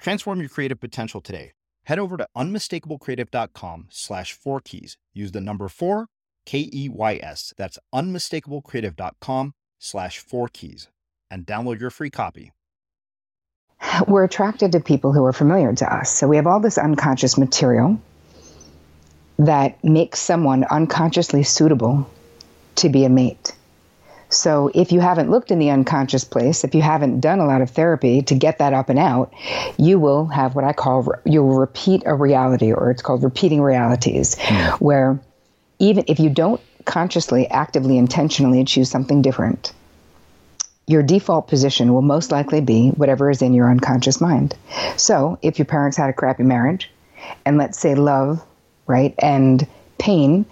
Transform 0.00 0.40
your 0.40 0.48
creative 0.48 0.80
potential 0.80 1.20
today. 1.20 1.52
Head 1.84 1.98
over 1.98 2.16
to 2.16 2.26
unmistakablecreative.com 2.36 3.86
slash 3.90 4.32
four 4.32 4.60
keys. 4.60 4.96
Use 5.12 5.32
the 5.32 5.40
number 5.40 5.68
four, 5.68 6.06
K 6.46 6.70
E 6.72 6.88
Y 6.88 7.20
S. 7.22 7.52
That's 7.56 7.78
unmistakablecreative.com 7.94 9.52
slash 9.78 10.18
four 10.18 10.48
keys 10.48 10.88
and 11.30 11.46
download 11.46 11.80
your 11.80 11.90
free 11.90 12.10
copy. 12.10 12.52
We're 14.06 14.24
attracted 14.24 14.72
to 14.72 14.80
people 14.80 15.12
who 15.12 15.24
are 15.24 15.32
familiar 15.32 15.72
to 15.74 15.94
us. 15.94 16.10
So 16.10 16.28
we 16.28 16.36
have 16.36 16.46
all 16.46 16.60
this 16.60 16.78
unconscious 16.78 17.38
material 17.38 18.00
that 19.38 19.82
makes 19.82 20.18
someone 20.18 20.64
unconsciously 20.64 21.42
suitable 21.44 22.08
to 22.76 22.88
be 22.88 23.04
a 23.04 23.08
mate. 23.08 23.54
So 24.30 24.70
if 24.74 24.92
you 24.92 25.00
haven't 25.00 25.30
looked 25.30 25.50
in 25.50 25.58
the 25.58 25.70
unconscious 25.70 26.24
place, 26.24 26.64
if 26.64 26.74
you 26.74 26.82
haven't 26.82 27.20
done 27.20 27.40
a 27.40 27.46
lot 27.46 27.62
of 27.62 27.70
therapy 27.70 28.22
to 28.22 28.34
get 28.34 28.58
that 28.58 28.72
up 28.72 28.88
and 28.88 28.98
out, 28.98 29.32
you 29.76 29.98
will 29.98 30.26
have 30.26 30.54
what 30.54 30.64
I 30.64 30.72
call 30.72 31.14
you'll 31.24 31.58
repeat 31.58 32.04
a 32.06 32.14
reality, 32.14 32.72
or 32.72 32.90
it's 32.90 33.02
called 33.02 33.24
repeating 33.24 33.60
realities, 33.60 34.36
mm. 34.36 34.80
where 34.80 35.18
even 35.80 36.04
if 36.06 36.20
you 36.20 36.30
don't 36.30 36.60
consciously, 36.84 37.48
actively, 37.48 37.98
intentionally 37.98 38.64
choose 38.64 38.90
something 38.90 39.20
different, 39.20 39.72
your 40.86 41.02
default 41.02 41.48
position 41.48 41.92
will 41.92 42.02
most 42.02 42.32
likely 42.32 42.60
be 42.60 42.90
whatever 42.90 43.30
is 43.30 43.42
in 43.42 43.54
your 43.54 43.70
unconscious 43.70 44.20
mind. 44.20 44.56
So 44.96 45.38
if 45.42 45.58
your 45.58 45.66
parents 45.66 45.96
had 45.96 46.10
a 46.10 46.12
crappy 46.12 46.42
marriage, 46.42 46.90
and 47.44 47.58
let's 47.58 47.78
say 47.78 47.94
love, 47.94 48.42
right, 48.86 49.14
and 49.18 49.66
pain 49.98 50.46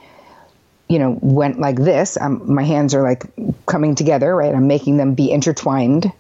you 0.89 0.99
know, 0.99 1.19
went 1.21 1.61
like 1.61 1.77
this, 1.77 2.17
um, 2.21 2.53
my 2.53 2.63
hands 2.63 2.95
are 2.95 3.03
like 3.03 3.25
coming 3.67 3.95
together, 3.95 4.35
right? 4.35 4.55
I'm 4.55 4.67
making 4.67 4.97
them 4.97 5.15
be 5.15 5.31
intertwined, 5.31 6.11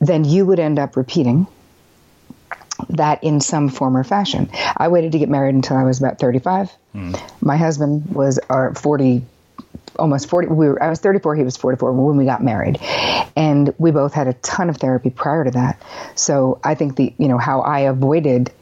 then 0.00 0.24
you 0.24 0.46
would 0.46 0.58
end 0.58 0.78
up 0.78 0.96
repeating 0.96 1.46
that 2.90 3.22
in 3.22 3.40
some 3.40 3.68
form 3.68 3.96
or 3.96 4.04
fashion. 4.04 4.48
I 4.76 4.88
waited 4.88 5.12
to 5.12 5.18
get 5.18 5.28
married 5.28 5.54
until 5.54 5.76
I 5.76 5.82
was 5.82 5.98
about 5.98 6.18
35. 6.18 6.72
Mm. 6.94 7.42
My 7.42 7.56
husband 7.56 8.14
was 8.14 8.38
our 8.48 8.74
40 8.74 9.22
almost 9.98 10.28
40 10.28 10.48
we 10.48 10.68
were 10.68 10.80
I 10.80 10.88
was 10.88 11.00
34 11.00 11.34
he 11.34 11.42
was 11.42 11.56
44 11.56 11.92
when 11.92 12.16
we 12.16 12.24
got 12.24 12.42
married 12.42 12.78
and 13.34 13.74
we 13.78 13.90
both 13.90 14.12
had 14.12 14.28
a 14.28 14.32
ton 14.34 14.68
of 14.70 14.76
therapy 14.76 15.10
prior 15.10 15.42
to 15.42 15.50
that 15.52 15.82
so 16.14 16.60
I 16.62 16.76
think 16.76 16.96
the 16.96 17.12
you 17.18 17.26
know 17.26 17.38
how 17.38 17.62
I 17.62 17.80
avoided 17.80 18.52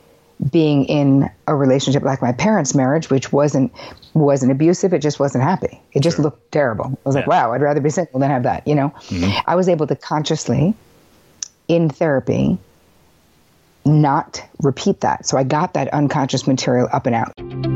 being 0.51 0.85
in 0.85 1.31
a 1.47 1.55
relationship 1.55 2.03
like 2.03 2.21
my 2.21 2.33
parents' 2.33 2.75
marriage, 2.75 3.11
which 3.11 3.33
wasn't 3.33 3.73
wasn't 4.15 4.53
abusive, 4.53 4.93
it 4.93 5.01
just 5.01 5.19
wasn't 5.19 5.45
happy. 5.45 5.81
It 5.93 6.03
just 6.03 6.17
sure. 6.17 6.25
looked 6.25 6.53
terrible. 6.53 6.87
I 6.87 7.09
was 7.09 7.15
yeah. 7.15 7.21
like, 7.21 7.29
wow, 7.29 7.53
I'd 7.53 7.63
rather 7.63 7.81
be 7.81 7.91
single 7.91 8.21
than 8.21 8.31
have 8.31 8.43
that. 8.45 8.67
You 8.67 8.75
know, 8.75 8.89
mm-hmm. 9.09 9.39
I 9.47 9.55
was 9.55 9.69
able 9.69 9.87
to 9.87 9.97
consciously, 9.97 10.75
in 11.69 11.89
therapy, 11.89 12.59
not 13.85 14.43
repeat 14.61 15.01
that. 15.01 15.27
So 15.27 15.39
I 15.39 15.45
got 15.45 15.75
that 15.75 15.89
unconscious 15.93 16.47
material 16.47 16.89
up 16.93 17.07
and 17.07 17.15
out. 17.15 17.76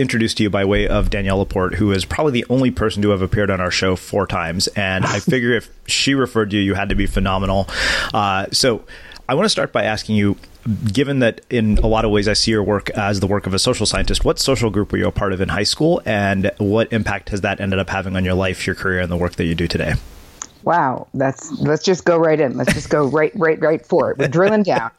introduced 0.00 0.38
to 0.38 0.42
you 0.42 0.50
by 0.50 0.64
way 0.64 0.88
of 0.88 1.10
Danielle 1.10 1.38
Laporte, 1.38 1.74
who 1.74 1.92
is 1.92 2.04
probably 2.04 2.32
the 2.32 2.46
only 2.48 2.70
person 2.70 3.02
to 3.02 3.10
have 3.10 3.22
appeared 3.22 3.50
on 3.50 3.60
our 3.60 3.70
show 3.70 3.96
four 3.96 4.26
times. 4.26 4.66
And 4.68 5.04
I 5.04 5.20
figure 5.20 5.52
if 5.52 5.68
she 5.86 6.14
referred 6.14 6.52
you, 6.52 6.60
you 6.60 6.74
had 6.74 6.88
to 6.88 6.94
be 6.94 7.06
phenomenal. 7.06 7.68
Uh, 8.12 8.46
so 8.52 8.84
I 9.28 9.34
want 9.34 9.44
to 9.44 9.50
start 9.50 9.72
by 9.72 9.84
asking 9.84 10.16
you 10.16 10.36
given 10.92 11.20
that 11.20 11.40
in 11.48 11.78
a 11.78 11.86
lot 11.86 12.04
of 12.04 12.10
ways 12.10 12.28
I 12.28 12.34
see 12.34 12.50
your 12.50 12.62
work 12.62 12.90
as 12.90 13.20
the 13.20 13.26
work 13.26 13.46
of 13.46 13.54
a 13.54 13.58
social 13.58 13.86
scientist, 13.86 14.24
what 14.24 14.38
social 14.38 14.70
group 14.70 14.92
were 14.92 14.98
you 14.98 15.06
a 15.06 15.12
part 15.12 15.32
of 15.32 15.40
in 15.40 15.48
high 15.48 15.62
school, 15.62 16.02
and 16.04 16.50
what 16.58 16.92
impact 16.92 17.30
has 17.30 17.40
that 17.42 17.60
ended 17.60 17.78
up 17.78 17.88
having 17.88 18.16
on 18.16 18.24
your 18.24 18.34
life, 18.34 18.66
your 18.66 18.74
career, 18.74 19.00
and 19.00 19.10
the 19.10 19.16
work 19.16 19.36
that 19.36 19.44
you 19.44 19.54
do 19.54 19.66
today? 19.68 19.94
Wow, 20.62 21.08
that's 21.14 21.50
let's 21.60 21.84
just 21.84 22.04
go 22.04 22.18
right 22.18 22.38
in. 22.38 22.56
Let's 22.56 22.74
just 22.74 22.90
go 22.90 23.06
right, 23.06 23.32
right, 23.34 23.60
right 23.60 23.84
for 23.84 24.10
it. 24.10 24.18
We're 24.18 24.28
drilling 24.28 24.62
down. 24.62 24.90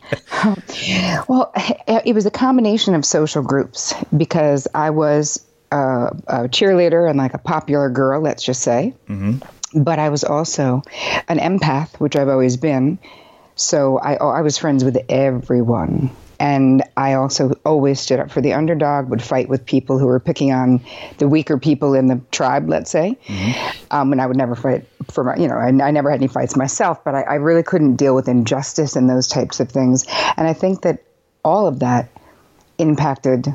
well, 1.28 1.52
it 1.56 2.16
was 2.16 2.26
a 2.26 2.32
combination 2.32 2.96
of 2.96 3.06
social 3.06 3.44
groups 3.44 3.94
because 4.16 4.68
I 4.74 4.90
was 4.90 5.46
a, 5.72 5.78
a 6.28 6.38
cheerleader 6.48 7.10
and 7.10 7.18
like 7.18 7.34
a 7.34 7.38
popular 7.38 7.90
girl, 7.90 8.22
let's 8.22 8.44
just 8.44 8.62
say. 8.62 8.94
Mm-hmm. 9.08 9.84
But 9.84 10.00
I 10.00 10.10
was 10.10 10.24
also 10.24 10.82
an 11.28 11.38
empath, 11.38 12.00
which 12.00 12.16
I've 12.16 12.28
always 12.28 12.58
been. 12.58 13.00
So 13.56 13.98
I, 13.98 14.16
I 14.16 14.42
was 14.42 14.58
friends 14.58 14.84
with 14.84 14.98
everyone. 15.10 16.12
And 16.42 16.82
I 16.98 17.14
also 17.14 17.52
always 17.68 18.00
stood 18.00 18.20
up 18.20 18.32
for 18.32 18.42
the 18.42 18.54
underdog, 18.54 19.10
would 19.10 19.22
fight 19.22 19.48
with 19.48 19.64
people 19.64 20.00
who 20.00 20.08
were 20.08 20.20
picking 20.20 20.52
on 20.52 20.82
the 21.20 21.28
weaker 21.28 21.60
people 21.60 21.94
in 21.94 22.08
the 22.08 22.20
tribe, 22.32 22.68
let's 22.68 22.90
say. 22.90 23.16
Mm-hmm. 23.28 23.86
Um, 23.92 24.12
and 24.12 24.20
I 24.20 24.26
would 24.26 24.38
never 24.38 24.56
fight 24.56 24.84
for 25.12 25.24
my, 25.24 25.36
you 25.36 25.48
know, 25.48 25.54
I, 25.54 25.68
I 25.68 25.92
never 25.92 26.10
had 26.10 26.20
any 26.20 26.28
fights 26.28 26.56
myself, 26.56 27.04
but 27.04 27.14
I, 27.14 27.22
I 27.22 27.36
really 27.36 27.62
couldn't 27.62 27.98
deal 27.98 28.16
with 28.16 28.28
injustice 28.28 28.96
and 28.96 29.08
those 29.08 29.28
types 29.28 29.60
of 29.60 29.70
things. 29.70 30.04
And 30.36 30.48
I 30.48 30.54
think 30.54 30.82
that 30.82 31.04
all 31.46 31.68
of 31.68 31.78
that 31.80 32.10
impacted 32.80 33.48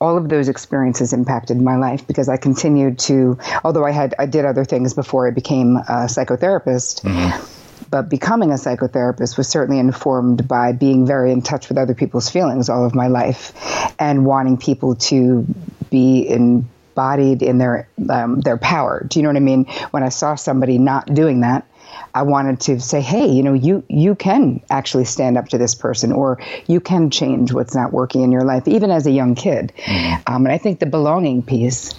all 0.00 0.16
of 0.16 0.30
those 0.30 0.48
experiences 0.48 1.12
impacted 1.12 1.60
my 1.60 1.76
life 1.76 2.06
because 2.06 2.26
I 2.28 2.38
continued 2.38 2.98
to, 3.00 3.38
although 3.64 3.84
I 3.84 3.90
had, 3.90 4.14
I 4.18 4.24
did 4.24 4.46
other 4.46 4.64
things 4.64 4.94
before 4.94 5.28
I 5.28 5.30
became 5.30 5.76
a 5.76 6.08
psychotherapist. 6.08 7.02
Mm-hmm 7.02 7.59
but 7.90 8.08
becoming 8.08 8.50
a 8.50 8.54
psychotherapist 8.54 9.36
was 9.36 9.48
certainly 9.48 9.80
informed 9.80 10.46
by 10.46 10.72
being 10.72 11.06
very 11.06 11.32
in 11.32 11.42
touch 11.42 11.68
with 11.68 11.76
other 11.76 11.94
people's 11.94 12.28
feelings 12.28 12.68
all 12.68 12.84
of 12.84 12.94
my 12.94 13.08
life 13.08 13.52
and 13.98 14.24
wanting 14.24 14.56
people 14.56 14.94
to 14.94 15.44
be 15.90 16.28
embodied 16.28 17.42
in 17.42 17.58
their 17.58 17.88
um, 18.08 18.40
their 18.40 18.56
power. 18.56 19.04
Do 19.08 19.18
you 19.18 19.22
know 19.24 19.30
what 19.30 19.36
I 19.36 19.40
mean? 19.40 19.64
When 19.90 20.02
I 20.02 20.08
saw 20.08 20.36
somebody 20.36 20.78
not 20.78 21.12
doing 21.12 21.40
that, 21.40 21.66
I 22.14 22.22
wanted 22.22 22.60
to 22.60 22.80
say, 22.80 23.00
hey, 23.00 23.28
you 23.28 23.42
know, 23.42 23.54
you 23.54 23.84
you 23.88 24.14
can 24.14 24.60
actually 24.70 25.04
stand 25.04 25.36
up 25.36 25.48
to 25.48 25.58
this 25.58 25.74
person, 25.74 26.12
or 26.12 26.40
you 26.66 26.80
can 26.80 27.10
change 27.10 27.52
what's 27.52 27.74
not 27.74 27.92
working 27.92 28.22
in 28.22 28.30
your 28.30 28.44
life, 28.44 28.68
even 28.68 28.90
as 28.90 29.06
a 29.06 29.10
young 29.10 29.34
kid. 29.34 29.72
Mm-hmm. 29.76 30.32
Um, 30.32 30.46
and 30.46 30.52
I 30.52 30.58
think 30.58 30.78
the 30.78 30.86
belonging 30.86 31.42
piece 31.42 31.94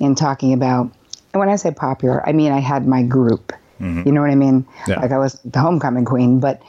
in 0.00 0.14
talking 0.14 0.52
about, 0.52 0.90
and 1.32 1.40
when 1.40 1.48
I 1.48 1.56
say 1.56 1.70
popular, 1.70 2.26
I 2.28 2.32
mean 2.32 2.52
I 2.52 2.58
had 2.58 2.86
my 2.86 3.02
group. 3.02 3.52
Mm-hmm. 3.80 4.02
You 4.06 4.12
know 4.12 4.20
what 4.20 4.30
I 4.30 4.34
mean? 4.36 4.66
Yeah. 4.86 5.00
Like 5.00 5.12
I 5.12 5.18
was 5.18 5.34
the 5.44 5.60
homecoming 5.60 6.04
queen, 6.04 6.40
but 6.40 6.62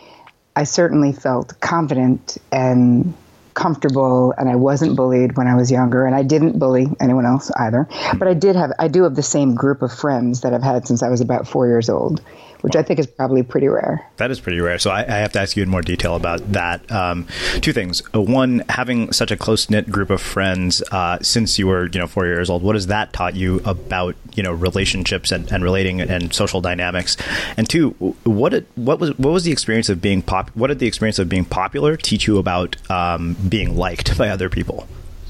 I 0.55 0.63
certainly 0.63 1.13
felt 1.13 1.59
confident 1.59 2.37
and 2.51 3.13
comfortable 3.53 4.33
and 4.37 4.49
I 4.49 4.55
wasn't 4.55 4.95
bullied 4.95 5.35
when 5.35 5.47
I 5.47 5.55
was 5.55 5.71
younger 5.71 6.05
and 6.05 6.13
I 6.15 6.21
didn't 6.21 6.59
bully 6.59 6.87
anyone 6.99 7.25
else 7.25 7.49
either. 7.57 7.87
Mm-hmm. 7.89 8.17
But 8.19 8.27
I 8.27 8.33
did 8.33 8.55
have 8.55 8.71
I 8.77 8.87
do 8.87 9.03
have 9.03 9.15
the 9.15 9.23
same 9.23 9.55
group 9.55 9.81
of 9.81 9.91
friends 9.91 10.41
that 10.41 10.53
I've 10.53 10.63
had 10.63 10.87
since 10.87 11.01
I 11.01 11.09
was 11.09 11.21
about 11.21 11.47
4 11.47 11.67
years 11.67 11.89
old 11.89 12.21
which 12.61 12.75
I 12.75 12.83
think 12.83 12.99
is 12.99 13.07
probably 13.07 13.43
pretty 13.43 13.67
rare. 13.67 14.05
That 14.17 14.31
is 14.31 14.39
pretty 14.39 14.59
rare. 14.59 14.79
So 14.79 14.91
I, 14.91 15.01
I 15.01 15.17
have 15.17 15.31
to 15.33 15.39
ask 15.39 15.55
you 15.55 15.63
in 15.63 15.69
more 15.69 15.81
detail 15.81 16.15
about 16.15 16.51
that. 16.51 16.89
Um, 16.91 17.27
two 17.61 17.73
things. 17.73 18.01
Uh, 18.13 18.21
one, 18.21 18.63
having 18.69 19.11
such 19.11 19.31
a 19.31 19.37
close 19.37 19.69
knit 19.69 19.89
group 19.89 20.09
of 20.09 20.21
friends 20.21 20.81
uh, 20.91 21.19
since 21.21 21.57
you 21.59 21.67
were, 21.67 21.87
you 21.87 21.99
know, 21.99 22.07
four 22.07 22.25
years 22.25 22.49
old. 22.49 22.63
What 22.63 22.75
has 22.75 22.87
that 22.87 23.13
taught 23.13 23.35
you 23.35 23.61
about, 23.65 24.15
you 24.35 24.43
know, 24.43 24.51
relationships 24.51 25.31
and, 25.31 25.51
and 25.51 25.63
relating 25.63 26.01
and 26.01 26.33
social 26.33 26.61
dynamics? 26.61 27.17
And 27.57 27.69
two, 27.69 27.91
what 28.23 28.49
did, 28.49 28.65
what 28.75 28.99
was 28.99 29.17
what 29.17 29.31
was 29.31 29.43
the 29.43 29.51
experience 29.51 29.89
of 29.89 30.01
being 30.01 30.21
pop? 30.21 30.49
What 30.51 30.67
did 30.67 30.79
the 30.79 30.87
experience 30.87 31.19
of 31.19 31.29
being 31.29 31.45
popular 31.45 31.97
teach 31.97 32.27
you 32.27 32.37
about 32.37 32.77
um, 32.89 33.35
being 33.47 33.75
liked 33.75 34.17
by 34.17 34.29
other 34.29 34.49
people? 34.49 34.87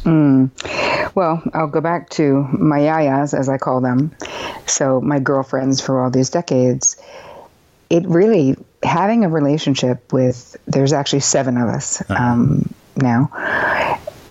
Mm. 0.07 1.15
Well, 1.15 1.44
I'll 1.54 1.68
go 1.68 1.81
back 1.81 2.09
to 2.12 2.48
my 2.54 2.80
yayas, 2.80 3.38
as 3.38 3.50
I 3.50 3.57
call 3.57 3.81
them. 3.81 4.15
So, 4.65 5.01
my 5.01 5.20
girlfriends 5.20 5.82
for 5.82 6.01
all 6.01 6.10
these 6.10 6.29
decades. 6.29 6.96
It 7.89 8.05
really, 8.08 8.55
having 8.84 9.25
a 9.25 9.29
relationship 9.29 10.13
with, 10.13 10.55
there's 10.65 10.93
actually 10.93 11.22
seven 11.22 11.58
of 11.58 11.70
us 11.70 12.01
uh-huh. 12.01 12.24
um, 12.24 12.74
now, 12.96 13.29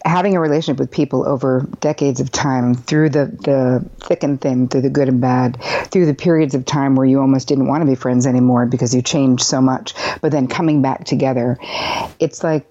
having 0.05 0.35
a 0.37 0.41
relationship 0.41 0.79
with 0.79 0.91
people 0.91 1.27
over 1.29 1.67
decades 1.81 2.21
of 2.21 2.33
time, 2.33 2.75
through 2.75 3.11
the, 3.11 3.27
the 3.27 3.85
thick 4.07 4.23
and 4.23 4.41
thin, 4.41 4.69
through 4.69 4.83
the 4.83 4.91
good 4.91 5.09
and 5.09 5.21
bad, 5.21 5.61
through 5.91 6.07
the 6.07 6.15
periods 6.15 6.55
of 6.55 6.65
time 6.65 6.97
where 6.97 7.07
you 7.07 7.21
almost 7.21 7.49
didn't 7.49 7.67
want 7.67 7.83
to 7.83 7.87
be 7.87 7.95
friends 7.95 8.27
anymore 8.27 8.65
because 8.67 8.95
you 8.95 9.03
changed 9.03 9.43
so 9.43 9.61
much, 9.61 9.95
but 10.23 10.33
then 10.33 10.47
coming 10.47 10.81
back 10.81 11.05
together, 11.05 11.59
it's 12.19 12.43
like 12.43 12.67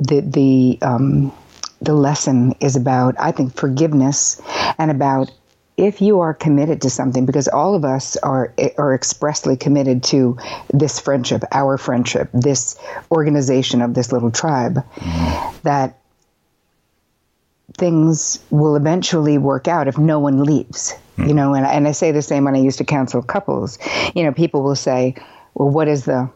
the, 0.00 0.20
the, 0.20 0.78
um, 0.82 1.32
the 1.80 1.94
lesson 1.94 2.54
is 2.60 2.76
about, 2.76 3.14
I 3.18 3.32
think, 3.32 3.54
forgiveness 3.54 4.40
and 4.78 4.90
about 4.90 5.30
if 5.76 6.00
you 6.00 6.20
are 6.20 6.32
committed 6.32 6.80
to 6.82 6.90
something, 6.90 7.26
because 7.26 7.48
all 7.48 7.74
of 7.74 7.84
us 7.84 8.16
are 8.18 8.54
are 8.78 8.94
expressly 8.94 9.56
committed 9.56 10.02
to 10.04 10.38
this 10.72 10.98
friendship, 10.98 11.44
our 11.52 11.76
friendship, 11.76 12.30
this 12.32 12.78
organization 13.10 13.82
of 13.82 13.92
this 13.92 14.10
little 14.10 14.30
tribe, 14.30 14.76
mm-hmm. 14.76 15.56
that 15.64 15.98
things 17.76 18.38
will 18.50 18.74
eventually 18.76 19.36
work 19.36 19.68
out 19.68 19.86
if 19.86 19.98
no 19.98 20.18
one 20.18 20.44
leaves. 20.44 20.94
Mm-hmm. 21.18 21.28
You 21.28 21.34
know, 21.34 21.54
and, 21.54 21.66
and 21.66 21.86
I 21.86 21.92
say 21.92 22.10
the 22.10 22.22
same 22.22 22.44
when 22.44 22.54
I 22.54 22.60
used 22.60 22.78
to 22.78 22.84
counsel 22.84 23.22
couples. 23.22 23.78
You 24.14 24.24
know, 24.24 24.32
people 24.32 24.62
will 24.62 24.76
say, 24.76 25.14
well, 25.54 25.68
what 25.68 25.88
is 25.88 26.06
the 26.06 26.30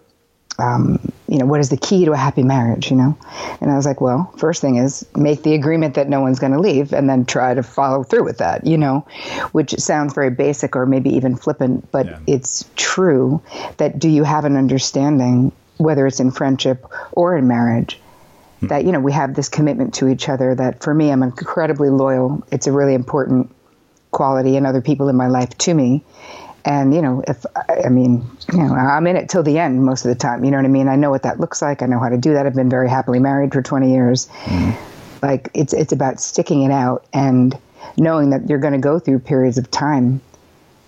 um, 0.58 1.00
you 1.30 1.38
know, 1.38 1.46
what 1.46 1.60
is 1.60 1.68
the 1.68 1.76
key 1.76 2.04
to 2.06 2.12
a 2.12 2.16
happy 2.16 2.42
marriage, 2.42 2.90
you 2.90 2.96
know? 2.96 3.16
And 3.60 3.70
I 3.70 3.76
was 3.76 3.86
like, 3.86 4.00
well, 4.00 4.34
first 4.36 4.60
thing 4.60 4.76
is 4.76 5.06
make 5.14 5.44
the 5.44 5.54
agreement 5.54 5.94
that 5.94 6.08
no 6.08 6.20
one's 6.20 6.40
going 6.40 6.50
to 6.52 6.58
leave 6.58 6.92
and 6.92 7.08
then 7.08 7.24
try 7.24 7.54
to 7.54 7.62
follow 7.62 8.02
through 8.02 8.24
with 8.24 8.38
that, 8.38 8.66
you 8.66 8.76
know, 8.76 9.06
which 9.52 9.78
sounds 9.78 10.12
very 10.12 10.30
basic 10.30 10.74
or 10.74 10.86
maybe 10.86 11.10
even 11.10 11.36
flippant, 11.36 11.88
but 11.92 12.06
yeah. 12.06 12.18
it's 12.26 12.68
true 12.74 13.40
that 13.76 13.96
do 13.96 14.08
you 14.08 14.24
have 14.24 14.44
an 14.44 14.56
understanding, 14.56 15.52
whether 15.76 16.04
it's 16.04 16.18
in 16.18 16.32
friendship 16.32 16.84
or 17.12 17.38
in 17.38 17.46
marriage, 17.46 18.00
hmm. 18.58 18.66
that, 18.66 18.84
you 18.84 18.90
know, 18.90 18.98
we 18.98 19.12
have 19.12 19.34
this 19.34 19.48
commitment 19.48 19.94
to 19.94 20.08
each 20.08 20.28
other 20.28 20.56
that 20.56 20.82
for 20.82 20.92
me, 20.92 21.12
I'm 21.12 21.22
incredibly 21.22 21.90
loyal. 21.90 22.44
It's 22.50 22.66
a 22.66 22.72
really 22.72 22.94
important 22.94 23.54
quality 24.10 24.56
and 24.56 24.66
other 24.66 24.80
people 24.80 25.08
in 25.08 25.14
my 25.14 25.28
life 25.28 25.56
to 25.58 25.72
me 25.72 26.02
And, 26.64 26.94
you 26.94 27.00
know, 27.00 27.22
if, 27.26 27.44
I 27.68 27.88
mean, 27.88 28.24
you 28.52 28.58
know, 28.58 28.74
I'm 28.74 29.06
in 29.06 29.16
it 29.16 29.28
till 29.28 29.42
the 29.42 29.58
end 29.58 29.84
most 29.84 30.04
of 30.04 30.10
the 30.10 30.14
time. 30.14 30.44
You 30.44 30.50
know 30.50 30.58
what 30.58 30.66
I 30.66 30.68
mean? 30.68 30.88
I 30.88 30.96
know 30.96 31.10
what 31.10 31.22
that 31.22 31.40
looks 31.40 31.62
like. 31.62 31.82
I 31.82 31.86
know 31.86 31.98
how 31.98 32.08
to 32.08 32.18
do 32.18 32.34
that. 32.34 32.46
I've 32.46 32.54
been 32.54 32.70
very 32.70 32.88
happily 32.88 33.18
married 33.18 33.52
for 33.52 33.62
20 33.62 33.90
years. 33.90 34.28
Mm-hmm. 34.44 35.24
Like, 35.26 35.50
it's, 35.54 35.72
it's 35.72 35.92
about 35.92 36.20
sticking 36.20 36.62
it 36.62 36.70
out 36.70 37.06
and 37.12 37.58
knowing 37.96 38.30
that 38.30 38.48
you're 38.48 38.58
going 38.58 38.72
to 38.72 38.78
go 38.78 38.98
through 38.98 39.20
periods 39.20 39.58
of 39.58 39.70
time 39.70 40.20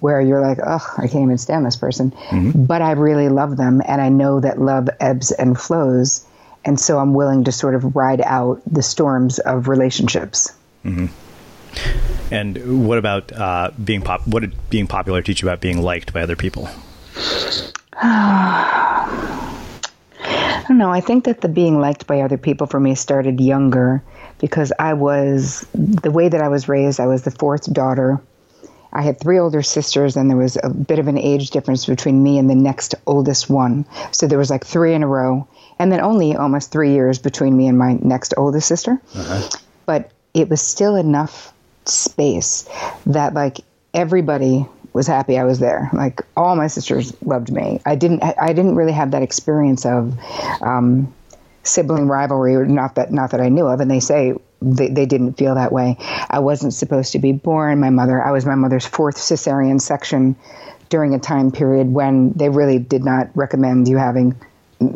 where 0.00 0.20
you're 0.20 0.40
like, 0.40 0.58
oh, 0.66 0.94
I 0.98 1.06
can't 1.06 1.24
even 1.24 1.38
stand 1.38 1.64
this 1.64 1.76
person. 1.76 2.10
Mm-hmm. 2.10 2.64
But 2.64 2.82
I 2.82 2.92
really 2.92 3.28
love 3.28 3.56
them. 3.56 3.80
And 3.86 4.00
I 4.00 4.08
know 4.08 4.40
that 4.40 4.60
love 4.60 4.88
ebbs 5.00 5.30
and 5.30 5.58
flows. 5.58 6.26
And 6.64 6.78
so 6.78 6.98
I'm 6.98 7.14
willing 7.14 7.44
to 7.44 7.52
sort 7.52 7.74
of 7.74 7.94
ride 7.94 8.20
out 8.20 8.60
the 8.66 8.82
storms 8.82 9.38
of 9.38 9.68
relationships. 9.68 10.52
Mm-hmm. 10.84 11.06
And 12.30 12.86
what 12.86 12.98
about 12.98 13.32
uh, 13.32 13.70
being 13.82 14.00
pop? 14.00 14.26
What 14.26 14.40
did 14.40 14.70
being 14.70 14.86
popular 14.86 15.22
teach 15.22 15.42
you 15.42 15.48
about 15.48 15.60
being 15.60 15.82
liked 15.82 16.12
by 16.12 16.22
other 16.22 16.36
people? 16.36 16.68
I 17.94 19.04
don't 20.68 20.78
know. 20.78 20.90
I 20.90 21.00
think 21.00 21.24
that 21.24 21.42
the 21.42 21.48
being 21.48 21.80
liked 21.80 22.06
by 22.06 22.20
other 22.20 22.38
people 22.38 22.66
for 22.66 22.80
me 22.80 22.94
started 22.94 23.40
younger 23.40 24.02
because 24.38 24.72
I 24.78 24.94
was 24.94 25.66
the 25.74 26.10
way 26.10 26.28
that 26.28 26.40
I 26.40 26.48
was 26.48 26.68
raised. 26.68 27.00
I 27.00 27.06
was 27.06 27.22
the 27.22 27.30
fourth 27.30 27.70
daughter. 27.72 28.20
I 28.94 29.02
had 29.02 29.20
three 29.20 29.38
older 29.38 29.62
sisters, 29.62 30.16
and 30.16 30.30
there 30.30 30.36
was 30.36 30.58
a 30.62 30.70
bit 30.70 30.98
of 30.98 31.08
an 31.08 31.18
age 31.18 31.50
difference 31.50 31.86
between 31.86 32.22
me 32.22 32.38
and 32.38 32.48
the 32.48 32.54
next 32.54 32.94
oldest 33.06 33.50
one. 33.50 33.84
So 34.10 34.26
there 34.26 34.38
was 34.38 34.50
like 34.50 34.66
three 34.66 34.94
in 34.94 35.02
a 35.02 35.06
row, 35.06 35.46
and 35.78 35.90
then 35.90 36.00
only 36.00 36.36
almost 36.36 36.70
three 36.70 36.92
years 36.92 37.18
between 37.18 37.56
me 37.56 37.68
and 37.68 37.78
my 37.78 37.98
next 38.02 38.34
oldest 38.36 38.68
sister. 38.68 39.00
Uh-huh. 39.14 39.48
But 39.86 40.10
it 40.34 40.48
was 40.48 40.60
still 40.60 40.96
enough 40.96 41.52
space 41.84 42.68
that 43.06 43.34
like 43.34 43.58
everybody 43.94 44.66
was 44.92 45.06
happy 45.06 45.38
I 45.38 45.44
was 45.44 45.58
there. 45.58 45.88
Like 45.92 46.20
all 46.36 46.54
my 46.56 46.66
sisters 46.66 47.14
loved 47.22 47.50
me. 47.52 47.80
I 47.86 47.94
didn't. 47.94 48.22
I 48.22 48.52
didn't 48.52 48.76
really 48.76 48.92
have 48.92 49.12
that 49.12 49.22
experience 49.22 49.86
of 49.86 50.18
um, 50.60 51.12
sibling 51.62 52.08
rivalry, 52.08 52.54
or 52.54 52.66
not 52.66 52.96
that 52.96 53.12
not 53.12 53.30
that 53.30 53.40
I 53.40 53.48
knew 53.48 53.66
of. 53.66 53.80
And 53.80 53.90
they 53.90 54.00
say 54.00 54.34
they, 54.60 54.88
they 54.88 55.06
didn't 55.06 55.34
feel 55.34 55.54
that 55.54 55.72
way. 55.72 55.96
I 56.30 56.40
wasn't 56.40 56.74
supposed 56.74 57.12
to 57.12 57.18
be 57.18 57.32
born. 57.32 57.80
My 57.80 57.90
mother. 57.90 58.22
I 58.22 58.32
was 58.32 58.44
my 58.44 58.54
mother's 58.54 58.86
fourth 58.86 59.16
cesarean 59.16 59.80
section 59.80 60.36
during 60.88 61.14
a 61.14 61.18
time 61.18 61.50
period 61.50 61.92
when 61.92 62.32
they 62.32 62.50
really 62.50 62.78
did 62.78 63.02
not 63.02 63.30
recommend 63.34 63.88
you 63.88 63.96
having 63.96 64.38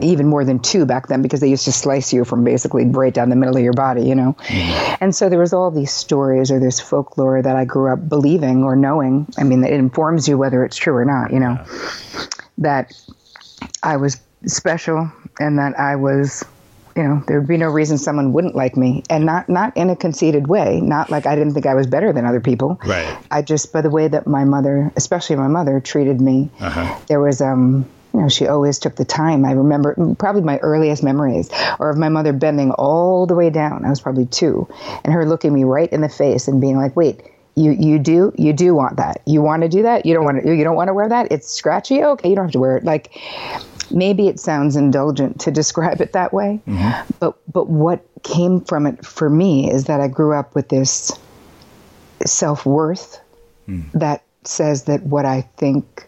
even 0.02 0.26
more 0.26 0.44
than 0.44 0.58
two 0.58 0.86
back 0.86 1.08
then 1.08 1.22
because 1.22 1.40
they 1.40 1.48
used 1.48 1.64
to 1.64 1.72
slice 1.72 2.12
you 2.12 2.24
from 2.24 2.44
basically 2.44 2.84
right 2.86 3.12
down 3.12 3.30
the 3.30 3.36
middle 3.36 3.56
of 3.56 3.62
your 3.62 3.72
body, 3.72 4.04
you 4.04 4.14
know. 4.14 4.36
Mm. 4.46 4.98
And 5.00 5.14
so 5.14 5.28
there 5.28 5.38
was 5.38 5.52
all 5.52 5.70
these 5.70 5.92
stories 5.92 6.50
or 6.50 6.60
this 6.60 6.80
folklore 6.80 7.42
that 7.42 7.56
I 7.56 7.64
grew 7.64 7.92
up 7.92 8.08
believing 8.08 8.64
or 8.64 8.76
knowing. 8.76 9.26
I 9.38 9.44
mean, 9.44 9.64
it 9.64 9.72
informs 9.72 10.28
you 10.28 10.38
whether 10.38 10.64
it's 10.64 10.76
true 10.76 10.94
or 10.94 11.04
not, 11.04 11.32
you 11.32 11.40
know, 11.40 11.58
yeah. 11.58 12.26
that 12.58 12.92
I 13.82 13.96
was 13.96 14.20
special 14.46 15.10
and 15.40 15.58
that 15.58 15.78
I 15.78 15.96
was 15.96 16.44
you 16.96 17.02
know 17.02 17.22
there 17.26 17.38
would 17.38 17.48
be 17.48 17.58
no 17.58 17.68
reason 17.68 17.98
someone 17.98 18.32
wouldn't 18.32 18.56
like 18.56 18.76
me 18.76 19.02
and 19.10 19.26
not 19.26 19.48
not 19.48 19.76
in 19.76 19.90
a 19.90 19.96
conceited 19.96 20.46
way 20.46 20.80
not 20.80 21.10
like 21.10 21.26
i 21.26 21.36
didn't 21.36 21.52
think 21.52 21.66
i 21.66 21.74
was 21.74 21.86
better 21.86 22.12
than 22.12 22.24
other 22.24 22.40
people 22.40 22.80
right 22.86 23.18
i 23.30 23.42
just 23.42 23.72
by 23.72 23.82
the 23.82 23.90
way 23.90 24.08
that 24.08 24.26
my 24.26 24.44
mother 24.44 24.90
especially 24.96 25.36
my 25.36 25.46
mother 25.46 25.78
treated 25.78 26.20
me 26.20 26.48
uh-huh. 26.58 26.98
there 27.06 27.20
was 27.20 27.40
um 27.40 27.86
you 28.16 28.22
know, 28.22 28.28
she 28.30 28.46
always 28.46 28.78
took 28.78 28.96
the 28.96 29.04
time. 29.04 29.44
I 29.44 29.52
remember 29.52 29.94
probably 30.18 30.40
my 30.40 30.56
earliest 30.58 31.02
memories 31.02 31.50
or 31.78 31.90
of 31.90 31.98
my 31.98 32.08
mother 32.08 32.32
bending 32.32 32.70
all 32.70 33.26
the 33.26 33.34
way 33.34 33.50
down. 33.50 33.84
I 33.84 33.90
was 33.90 34.00
probably 34.00 34.24
two, 34.24 34.66
and 35.04 35.12
her 35.12 35.26
looking 35.26 35.52
me 35.52 35.64
right 35.64 35.92
in 35.92 36.00
the 36.00 36.08
face 36.08 36.48
and 36.48 36.58
being 36.58 36.78
like, 36.78 36.96
"Wait, 36.96 37.20
you 37.54 37.72
you 37.72 37.98
do 37.98 38.32
you 38.38 38.54
do 38.54 38.74
want 38.74 38.96
that? 38.96 39.20
You 39.26 39.42
want 39.42 39.64
to 39.64 39.68
do 39.68 39.82
that? 39.82 40.06
You 40.06 40.14
don't 40.14 40.24
want 40.24 40.42
to 40.42 40.54
you 40.54 40.64
don't 40.64 40.76
want 40.76 40.88
to 40.88 40.94
wear 40.94 41.10
that? 41.10 41.30
It's 41.30 41.46
scratchy. 41.46 42.02
Okay, 42.02 42.30
you 42.30 42.34
don't 42.34 42.46
have 42.46 42.52
to 42.52 42.58
wear 42.58 42.78
it." 42.78 42.84
Like 42.84 43.20
maybe 43.90 44.28
it 44.28 44.40
sounds 44.40 44.76
indulgent 44.76 45.40
to 45.40 45.50
describe 45.60 46.00
it 46.00 46.14
that 46.14 46.32
way, 46.32 46.58
mm-hmm. 46.66 47.12
but 47.20 47.36
but 47.52 47.68
what 47.68 48.02
came 48.22 48.62
from 48.62 48.86
it 48.86 49.04
for 49.04 49.28
me 49.28 49.70
is 49.70 49.84
that 49.84 50.00
I 50.00 50.08
grew 50.08 50.32
up 50.32 50.54
with 50.54 50.70
this 50.70 51.12
self 52.24 52.64
worth 52.64 53.20
mm. 53.68 53.92
that 53.92 54.22
says 54.44 54.84
that 54.84 55.02
what 55.02 55.26
I 55.26 55.42
think 55.58 56.05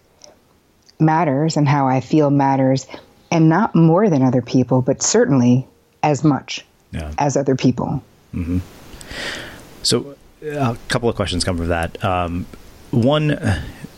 matters 1.00 1.56
and 1.56 1.68
how 1.68 1.86
I 1.86 2.00
feel 2.00 2.30
matters, 2.30 2.86
and 3.30 3.48
not 3.48 3.74
more 3.74 4.08
than 4.08 4.22
other 4.22 4.42
people, 4.42 4.82
but 4.82 5.02
certainly 5.02 5.66
as 6.02 6.24
much 6.24 6.64
yeah. 6.92 7.12
as 7.18 7.36
other 7.36 7.56
people. 7.56 8.02
Mm-hmm. 8.34 8.58
So, 9.82 10.16
a 10.42 10.76
couple 10.88 11.08
of 11.08 11.16
questions 11.16 11.44
come 11.44 11.56
from 11.56 11.68
that. 11.68 12.02
Um, 12.04 12.46
one, 12.90 13.38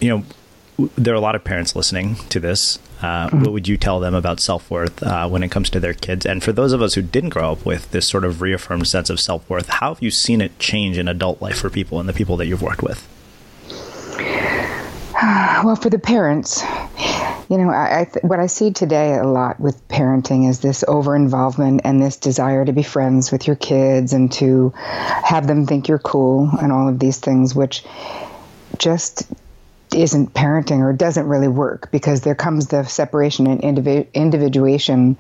you 0.01 0.09
know, 0.09 0.25
there 0.97 1.13
are 1.13 1.17
a 1.17 1.21
lot 1.21 1.35
of 1.35 1.45
parents 1.45 1.77
listening 1.77 2.17
to 2.31 2.41
this. 2.41 2.79
Uh, 3.01 3.27
mm-hmm. 3.27 3.43
What 3.43 3.53
would 3.53 3.69
you 3.69 3.77
tell 3.77 4.01
them 4.01 4.15
about 4.15 4.41
self 4.41 4.71
worth 4.71 5.03
uh, 5.03 5.29
when 5.29 5.43
it 5.43 5.51
comes 5.51 5.71
to 5.71 5.81
their 5.81 5.95
kids? 5.95 6.27
And 6.27 6.43
for 6.43 6.53
those 6.53 6.73
of 6.73 6.83
us 6.83 6.95
who 6.95 7.03
didn't 7.03 7.31
grow 7.31 7.53
up 7.53 7.65
with 7.65 7.91
this 7.91 8.07
sort 8.07 8.25
of 8.25 8.43
reaffirmed 8.43 8.87
sense 8.87 9.11
of 9.11 9.21
self 9.21 9.49
worth, 9.49 9.69
how 9.69 9.95
have 9.95 10.03
you 10.03 10.11
seen 10.11 10.41
it 10.41 10.59
change 10.59 10.99
in 10.99 11.09
adult 11.09 11.41
life 11.41 11.59
for 11.59 11.71
people 11.71 12.01
and 12.01 12.09
the 12.09 12.13
people 12.13 12.37
that 12.37 12.47
you've 12.47 12.63
worked 12.63 12.83
with? 12.83 13.07
Well, 15.63 15.77
for 15.77 15.91
the 15.91 15.99
parents, 15.99 16.63
you 17.51 17.59
know, 17.59 17.71
I, 17.71 18.01
I 18.01 18.05
th- 18.05 18.23
what 18.23 18.39
I 18.39 18.47
see 18.47 18.73
today 18.73 19.15
a 19.15 19.27
lot 19.27 19.59
with 19.59 19.89
parenting 19.89 20.49
is 20.49 20.61
this 20.61 20.85
over 20.87 21.17
involvement 21.17 21.81
and 21.85 22.01
this 22.01 22.17
desire 22.17 22.65
to 22.65 22.73
be 22.73 22.85
friends 22.85 23.33
with 23.33 23.49
your 23.49 23.57
kids 23.57 24.13
and 24.13 24.31
to 24.35 24.73
have 24.77 25.49
them 25.49 25.67
think 25.67 25.89
you're 25.89 25.99
cool 25.99 26.49
and 26.63 26.71
all 26.71 26.89
of 26.89 27.01
these 27.01 27.19
things, 27.19 27.55
which 27.55 27.85
just 28.79 29.25
isn't 29.93 30.33
parenting 30.33 30.79
or 30.79 30.93
doesn't 30.93 31.27
really 31.27 31.49
work 31.49 31.91
because 31.91 32.21
there 32.21 32.37
comes 32.37 32.69
the 32.69 32.85
separation 32.85 33.49
and 33.49 33.61
individu- 33.63 34.07
individuation. 34.15 35.19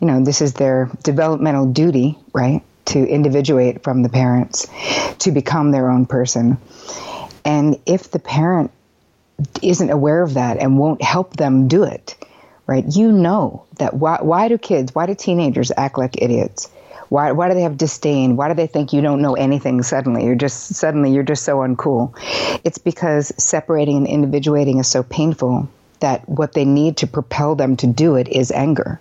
You 0.00 0.06
know, 0.06 0.22
this 0.22 0.42
is 0.42 0.52
their 0.52 0.90
developmental 1.02 1.66
duty, 1.72 2.18
right? 2.34 2.62
To 2.86 2.98
individuate 2.98 3.82
from 3.82 4.02
the 4.02 4.08
parents, 4.08 4.68
to 5.20 5.32
become 5.32 5.70
their 5.70 5.90
own 5.90 6.06
person. 6.06 6.58
And 7.44 7.78
if 7.86 8.10
the 8.10 8.18
parent 8.18 8.70
isn't 9.62 9.90
aware 9.90 10.22
of 10.22 10.34
that 10.34 10.58
and 10.58 10.78
won't 10.78 11.02
help 11.02 11.36
them 11.36 11.68
do 11.68 11.82
it, 11.82 12.16
right? 12.66 12.84
You 12.88 13.12
know 13.12 13.64
that 13.78 13.94
why, 13.94 14.18
why 14.20 14.48
do 14.48 14.58
kids, 14.58 14.94
why 14.94 15.06
do 15.06 15.14
teenagers 15.14 15.72
act 15.76 15.98
like 15.98 16.20
idiots? 16.22 16.70
Why, 17.08 17.32
why 17.32 17.48
do 17.48 17.54
they 17.54 17.62
have 17.62 17.76
disdain? 17.76 18.36
Why 18.36 18.48
do 18.48 18.54
they 18.54 18.68
think 18.68 18.92
you 18.92 19.00
don't 19.00 19.20
know 19.20 19.34
anything 19.34 19.82
suddenly? 19.82 20.24
You're 20.24 20.36
just, 20.36 20.74
suddenly, 20.74 21.12
you're 21.12 21.24
just 21.24 21.42
so 21.44 21.58
uncool. 21.58 22.14
It's 22.62 22.78
because 22.78 23.32
separating 23.36 23.96
and 23.96 24.06
individuating 24.06 24.78
is 24.78 24.86
so 24.86 25.02
painful 25.02 25.68
that 25.98 26.28
what 26.28 26.52
they 26.52 26.64
need 26.64 26.98
to 26.98 27.08
propel 27.08 27.56
them 27.56 27.76
to 27.78 27.86
do 27.88 28.14
it 28.14 28.28
is 28.28 28.52
anger. 28.52 29.00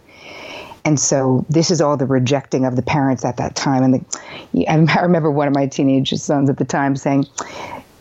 And 0.86 1.00
so 1.00 1.46
this 1.50 1.69
is 1.69 1.81
all 1.81 1.98
the 1.98 2.05
rejecting 2.05 2.65
of 2.65 2.75
the 2.75 2.81
parents 2.81 3.24
at 3.25 3.38
that 3.38 3.55
time. 3.55 3.84
And 3.84 4.05
the, 4.53 4.67
I 4.67 5.01
remember 5.01 5.29
one 5.29 5.48
of 5.48 5.53
my 5.53 5.67
teenage 5.67 6.12
sons 6.13 6.50
at 6.50 6.58
the 6.58 6.65
time 6.65 6.96
saying, 6.96 7.25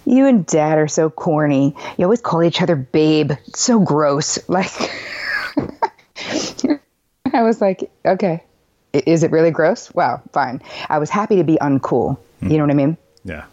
you 0.09 0.27
and 0.27 0.47
dad 0.47 0.79
are 0.79 0.89
so 0.89 1.11
corny. 1.11 1.77
You 1.97 2.05
always 2.05 2.21
call 2.21 2.43
each 2.43 2.63
other 2.63 2.77
babe. 2.77 3.33
It's 3.47 3.61
so 3.61 3.81
gross. 3.81 4.39
Like, 4.49 4.73
I 7.33 7.43
was 7.43 7.61
like, 7.61 7.91
okay, 8.05 8.43
is 8.93 9.23
it 9.23 9.31
really 9.31 9.51
gross? 9.51 9.95
Wow, 9.95 10.23
fine. 10.33 10.63
I 10.89 10.99
was 10.99 11.11
happy 11.11 11.37
to 11.37 11.45
be 11.45 11.57
uncool. 11.61 12.19
You 12.41 12.57
know 12.57 12.65
what 12.65 12.71
I 12.71 12.75
mean? 12.75 12.97
Yeah. 13.25 13.45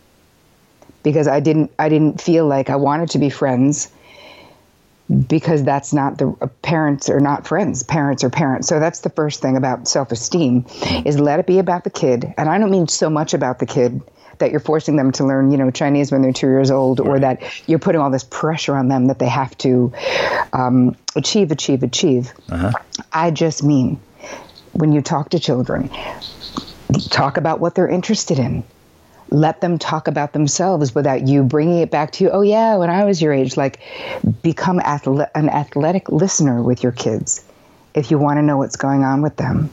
Because 1.04 1.28
I 1.28 1.40
didn't, 1.40 1.72
I 1.78 1.90
didn't 1.90 2.22
feel 2.22 2.48
like 2.48 2.70
I 2.70 2.78
wanted 2.78 3.12
to 3.12 3.20
be 3.20 3.30
friends 3.30 3.92
because 5.28 5.64
that's 5.64 5.94
not 5.94 6.18
the 6.18 6.36
uh, 6.42 6.48
parents 6.64 7.10
are 7.10 7.20
not 7.20 7.46
friends 7.46 7.84
parents 7.84 8.24
are 8.24 8.30
parents 8.32 8.68
so 8.68 8.80
that's 8.80 9.02
the 9.02 9.10
first 9.10 9.40
thing 9.40 9.56
about 9.56 9.88
self-esteem 9.88 10.66
is 11.06 11.20
let 11.20 11.40
it 11.40 11.46
be 11.46 11.60
about 11.60 11.84
the 11.84 11.92
kid 11.92 12.34
and 12.40 12.50
i 12.50 12.58
don't 12.58 12.72
mean 12.72 12.88
so 12.88 13.08
much 13.08 13.36
about 13.36 13.60
the 13.60 13.68
kid 13.68 14.02
that 14.40 14.52
you're 14.52 14.60
forcing 14.60 14.96
them 14.96 15.12
to 15.14 15.26
learn, 15.26 15.52
you 15.52 15.58
know, 15.58 15.72
Chinese 15.72 16.12
when 16.12 16.22
they're 16.22 16.34
two 16.34 16.48
years 16.48 16.72
old, 16.72 17.00
right. 17.00 17.08
or 17.08 17.20
that 17.20 17.42
you're 17.68 17.80
putting 17.80 18.02
all 18.02 18.12
this 18.12 18.24
pressure 18.24 18.76
on 18.76 18.88
them 18.88 19.08
that 19.08 19.20
they 19.20 19.28
have 19.28 19.58
to 19.60 19.92
um, 20.54 20.96
achieve, 21.16 21.52
achieve, 21.52 21.84
achieve. 21.84 22.34
Uh-huh. 22.50 22.72
I 23.14 23.32
just 23.32 23.64
mean 23.64 24.00
when 24.74 24.92
you 24.92 25.02
talk 25.02 25.30
to 25.30 25.40
children, 25.40 25.90
talk 27.10 27.38
about 27.38 27.60
what 27.60 27.76
they're 27.76 27.88
interested 27.88 28.40
in. 28.40 28.64
Let 29.30 29.60
them 29.60 29.80
talk 29.80 30.08
about 30.08 30.34
themselves 30.34 30.94
without 30.94 31.28
you 31.28 31.44
bringing 31.44 31.80
it 31.80 31.90
back 31.90 32.12
to 32.14 32.24
you. 32.24 32.30
Oh, 32.30 32.42
yeah, 32.42 32.78
when 32.78 32.90
I 32.90 33.06
was 33.06 33.22
your 33.22 33.34
age, 33.34 33.58
like 33.58 33.80
become 34.44 34.80
athle- 34.80 35.30
an 35.34 35.50
athletic 35.50 36.10
listener 36.10 36.62
with 36.62 36.84
your 36.84 36.92
kids 36.92 37.44
if 37.96 38.12
you 38.12 38.20
want 38.20 38.38
to 38.38 38.44
know 38.44 38.58
what's 38.58 38.76
going 38.76 39.04
on 39.04 39.22
with 39.22 39.38
them. 39.38 39.72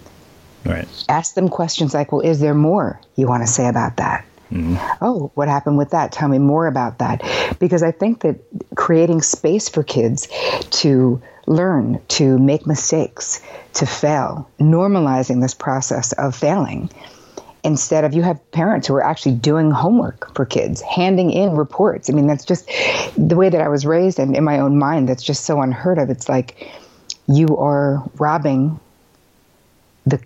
Right. 0.64 0.88
Ask 1.08 1.34
them 1.34 1.48
questions 1.48 1.92
like, 1.92 2.12
well, 2.12 2.20
is 2.20 2.40
there 2.40 2.54
more 2.54 3.00
you 3.16 3.26
want 3.26 3.42
to 3.42 3.46
say 3.46 3.68
about 3.68 3.96
that? 3.96 4.24
Mm-hmm. 4.52 4.76
Oh, 5.00 5.30
what 5.34 5.48
happened 5.48 5.78
with 5.78 5.90
that? 5.90 6.12
Tell 6.12 6.28
me 6.28 6.38
more 6.38 6.66
about 6.66 6.98
that. 6.98 7.22
Because 7.58 7.82
I 7.82 7.90
think 7.90 8.20
that 8.20 8.36
creating 8.74 9.22
space 9.22 9.68
for 9.68 9.82
kids 9.82 10.28
to 10.70 11.22
learn, 11.46 12.00
to 12.08 12.38
make 12.38 12.66
mistakes, 12.66 13.40
to 13.74 13.86
fail, 13.86 14.48
normalizing 14.60 15.40
this 15.40 15.54
process 15.54 16.12
of 16.12 16.36
failing 16.36 16.90
instead 17.64 18.04
of 18.04 18.12
you 18.12 18.22
have 18.22 18.50
parents 18.50 18.88
who 18.88 18.94
are 18.94 19.04
actually 19.04 19.34
doing 19.36 19.70
homework 19.70 20.34
for 20.34 20.44
kids, 20.44 20.82
handing 20.82 21.30
in 21.30 21.56
reports. 21.56 22.10
I 22.10 22.12
mean, 22.12 22.26
that's 22.26 22.44
just 22.44 22.68
the 23.16 23.36
way 23.36 23.48
that 23.48 23.60
I 23.60 23.68
was 23.68 23.86
raised 23.86 24.18
and 24.18 24.36
in 24.36 24.44
my 24.44 24.58
own 24.58 24.78
mind, 24.78 25.08
that's 25.08 25.22
just 25.22 25.44
so 25.44 25.60
unheard 25.60 25.98
of. 25.98 26.10
It's 26.10 26.28
like 26.28 26.68
you 27.28 27.56
are 27.56 28.02
robbing 28.18 28.80
the 30.06 30.20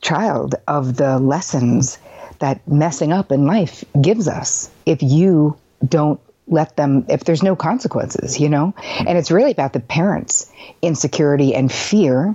child 0.00 0.56
of 0.66 0.96
the 0.96 1.18
lessons 1.20 1.98
that 2.40 2.66
messing 2.66 3.12
up 3.12 3.30
in 3.30 3.46
life 3.46 3.84
gives 4.00 4.28
us 4.28 4.70
if 4.84 5.02
you 5.02 5.56
don't 5.86 6.20
let 6.48 6.76
them 6.76 7.06
if 7.08 7.24
there's 7.24 7.42
no 7.42 7.54
consequences 7.54 8.40
you 8.40 8.48
know 8.48 8.74
and 9.06 9.16
it's 9.16 9.30
really 9.30 9.52
about 9.52 9.72
the 9.72 9.80
parents 9.80 10.50
insecurity 10.82 11.54
and 11.54 11.70
fear 11.70 12.34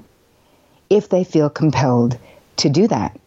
if 0.89 1.09
they 1.09 1.23
feel 1.23 1.49
compelled 1.49 2.17
to 2.55 2.69
do 2.69 2.87
that 2.87 3.19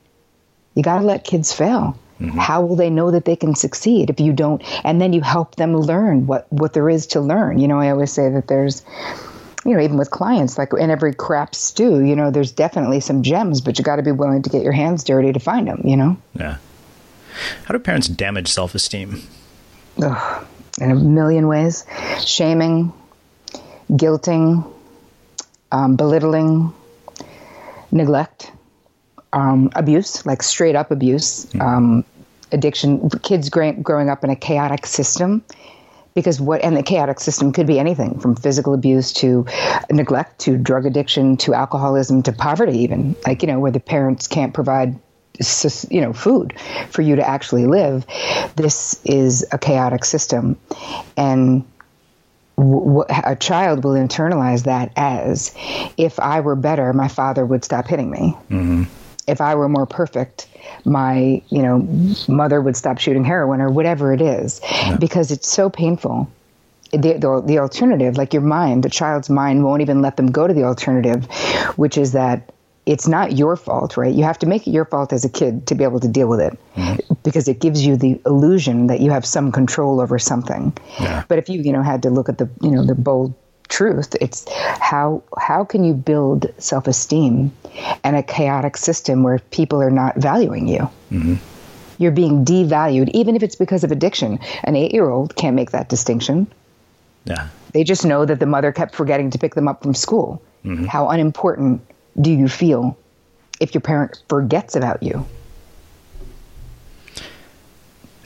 you 0.74 0.82
got 0.82 0.98
to 0.98 1.04
let 1.04 1.24
kids 1.24 1.52
fail 1.52 1.98
mm-hmm. 2.18 2.38
how 2.38 2.62
will 2.62 2.76
they 2.76 2.88
know 2.88 3.10
that 3.10 3.26
they 3.26 3.36
can 3.36 3.54
succeed 3.54 4.08
if 4.08 4.18
you 4.18 4.32
don't 4.32 4.62
and 4.84 5.00
then 5.00 5.12
you 5.12 5.20
help 5.20 5.56
them 5.56 5.76
learn 5.76 6.26
what 6.26 6.50
what 6.50 6.72
there 6.72 6.88
is 6.88 7.06
to 7.06 7.20
learn 7.20 7.58
you 7.58 7.68
know 7.68 7.78
i 7.78 7.90
always 7.90 8.10
say 8.10 8.30
that 8.30 8.48
there's 8.48 8.82
you 9.64 9.74
know, 9.74 9.82
even 9.82 9.98
with 9.98 10.10
clients, 10.10 10.56
like 10.56 10.72
in 10.72 10.88
every 10.88 11.12
crap 11.12 11.54
stew, 11.54 12.02
you 12.02 12.16
know, 12.16 12.30
there's 12.30 12.52
definitely 12.52 13.00
some 13.00 13.22
gems, 13.22 13.60
but 13.60 13.76
you 13.78 13.84
got 13.84 13.96
to 13.96 14.02
be 14.02 14.12
willing 14.12 14.40
to 14.40 14.48
get 14.48 14.62
your 14.62 14.72
hands 14.72 15.04
dirty 15.04 15.32
to 15.32 15.40
find 15.40 15.66
them, 15.66 15.82
you 15.84 15.96
know? 15.96 16.16
Yeah. 16.34 16.56
How 17.64 17.72
do 17.72 17.78
parents 17.78 18.08
damage 18.08 18.48
self 18.48 18.74
esteem? 18.74 19.22
in 20.80 20.90
a 20.90 20.94
million 20.94 21.48
ways 21.48 21.84
shaming, 22.24 22.92
guilting, 23.90 24.70
um, 25.72 25.96
belittling, 25.96 26.72
neglect, 27.90 28.52
um, 29.32 29.70
abuse, 29.74 30.24
like 30.24 30.42
straight 30.42 30.76
up 30.76 30.90
abuse, 30.90 31.46
mm-hmm. 31.46 31.60
um, 31.60 32.04
addiction, 32.52 33.08
kids 33.22 33.48
gra- 33.48 33.72
growing 33.74 34.08
up 34.08 34.24
in 34.24 34.30
a 34.30 34.36
chaotic 34.36 34.86
system. 34.86 35.42
Because 36.14 36.40
what, 36.40 36.64
and 36.64 36.76
the 36.76 36.82
chaotic 36.82 37.20
system 37.20 37.52
could 37.52 37.66
be 37.66 37.78
anything 37.78 38.18
from 38.18 38.34
physical 38.34 38.74
abuse 38.74 39.12
to 39.14 39.46
neglect 39.88 40.40
to 40.40 40.56
drug 40.56 40.84
addiction 40.84 41.36
to 41.36 41.54
alcoholism 41.54 42.24
to 42.24 42.32
poverty, 42.32 42.76
even. 42.78 43.14
Like, 43.24 43.42
you 43.42 43.46
know, 43.46 43.60
where 43.60 43.70
the 43.70 43.78
parents 43.78 44.26
can't 44.26 44.52
provide 44.52 44.98
you 45.90 46.00
know 46.00 46.12
food 46.12 46.58
for 46.90 47.02
you 47.02 47.16
to 47.16 47.28
actually 47.28 47.66
live 47.66 48.04
this 48.56 49.00
is 49.04 49.46
a 49.52 49.58
chaotic 49.58 50.04
system 50.04 50.56
and 51.16 51.64
a 52.58 53.36
child 53.38 53.84
will 53.84 53.92
internalize 53.92 54.64
that 54.64 54.92
as 54.96 55.54
if 55.96 56.18
i 56.18 56.40
were 56.40 56.56
better 56.56 56.92
my 56.92 57.06
father 57.08 57.46
would 57.46 57.64
stop 57.64 57.86
hitting 57.86 58.10
me 58.10 58.36
mm-hmm. 58.50 58.82
if 59.28 59.40
i 59.40 59.54
were 59.54 59.68
more 59.68 59.86
perfect 59.86 60.48
my 60.84 61.40
you 61.48 61.62
know 61.62 61.78
mother 62.26 62.60
would 62.60 62.76
stop 62.76 62.98
shooting 62.98 63.24
heroin 63.24 63.60
or 63.60 63.70
whatever 63.70 64.12
it 64.12 64.20
is 64.20 64.60
yeah. 64.64 64.96
because 64.96 65.30
it's 65.30 65.48
so 65.48 65.70
painful 65.70 66.28
the, 66.90 67.12
the, 67.12 67.42
the 67.46 67.58
alternative 67.58 68.16
like 68.16 68.32
your 68.32 68.42
mind 68.42 68.82
the 68.82 68.90
child's 68.90 69.30
mind 69.30 69.62
won't 69.62 69.82
even 69.82 70.02
let 70.02 70.16
them 70.16 70.30
go 70.30 70.46
to 70.48 70.54
the 70.54 70.64
alternative 70.64 71.26
which 71.76 71.96
is 71.96 72.12
that 72.12 72.52
it's 72.88 73.06
not 73.06 73.36
your 73.36 73.54
fault, 73.54 73.98
right? 73.98 74.14
You 74.14 74.24
have 74.24 74.38
to 74.38 74.46
make 74.46 74.66
it 74.66 74.70
your 74.70 74.86
fault 74.86 75.12
as 75.12 75.22
a 75.22 75.28
kid 75.28 75.66
to 75.66 75.74
be 75.74 75.84
able 75.84 76.00
to 76.00 76.08
deal 76.08 76.26
with 76.26 76.40
it 76.40 76.58
mm-hmm. 76.74 77.14
because 77.22 77.46
it 77.46 77.60
gives 77.60 77.84
you 77.84 77.96
the 77.96 78.18
illusion 78.24 78.86
that 78.86 79.00
you 79.00 79.10
have 79.10 79.26
some 79.26 79.52
control 79.52 80.00
over 80.00 80.18
something. 80.18 80.72
Yeah. 80.98 81.24
But 81.28 81.38
if 81.38 81.50
you, 81.50 81.60
you 81.60 81.70
know, 81.70 81.82
had 81.82 82.02
to 82.04 82.10
look 82.10 82.30
at 82.30 82.38
the, 82.38 82.48
you 82.62 82.70
know, 82.70 82.84
the 82.86 82.94
bold 82.94 83.34
truth, 83.68 84.16
it's 84.22 84.46
how 84.80 85.22
how 85.36 85.64
can 85.64 85.84
you 85.84 85.92
build 85.92 86.46
self-esteem 86.56 87.52
in 88.04 88.14
a 88.14 88.22
chaotic 88.22 88.78
system 88.78 89.22
where 89.22 89.38
people 89.50 89.82
are 89.82 89.90
not 89.90 90.16
valuing 90.16 90.66
you? 90.66 90.88
Mm-hmm. 91.12 91.34
You're 91.98 92.12
being 92.12 92.42
devalued, 92.42 93.10
even 93.10 93.36
if 93.36 93.42
it's 93.42 93.56
because 93.56 93.84
of 93.84 93.92
addiction. 93.92 94.38
An 94.64 94.76
eight-year-old 94.76 95.36
can't 95.36 95.54
make 95.54 95.72
that 95.72 95.90
distinction. 95.90 96.46
Yeah. 97.26 97.48
They 97.74 97.84
just 97.84 98.06
know 98.06 98.24
that 98.24 98.40
the 98.40 98.46
mother 98.46 98.72
kept 98.72 98.94
forgetting 98.94 99.28
to 99.30 99.38
pick 99.38 99.54
them 99.54 99.68
up 99.68 99.82
from 99.82 99.94
school. 99.94 100.40
Mm-hmm. 100.64 100.86
How 100.86 101.08
unimportant 101.08 101.82
do 102.20 102.30
you 102.30 102.48
feel 102.48 102.96
if 103.60 103.74
your 103.74 103.80
parent 103.80 104.22
forgets 104.28 104.76
about 104.76 105.02
you? 105.02 105.26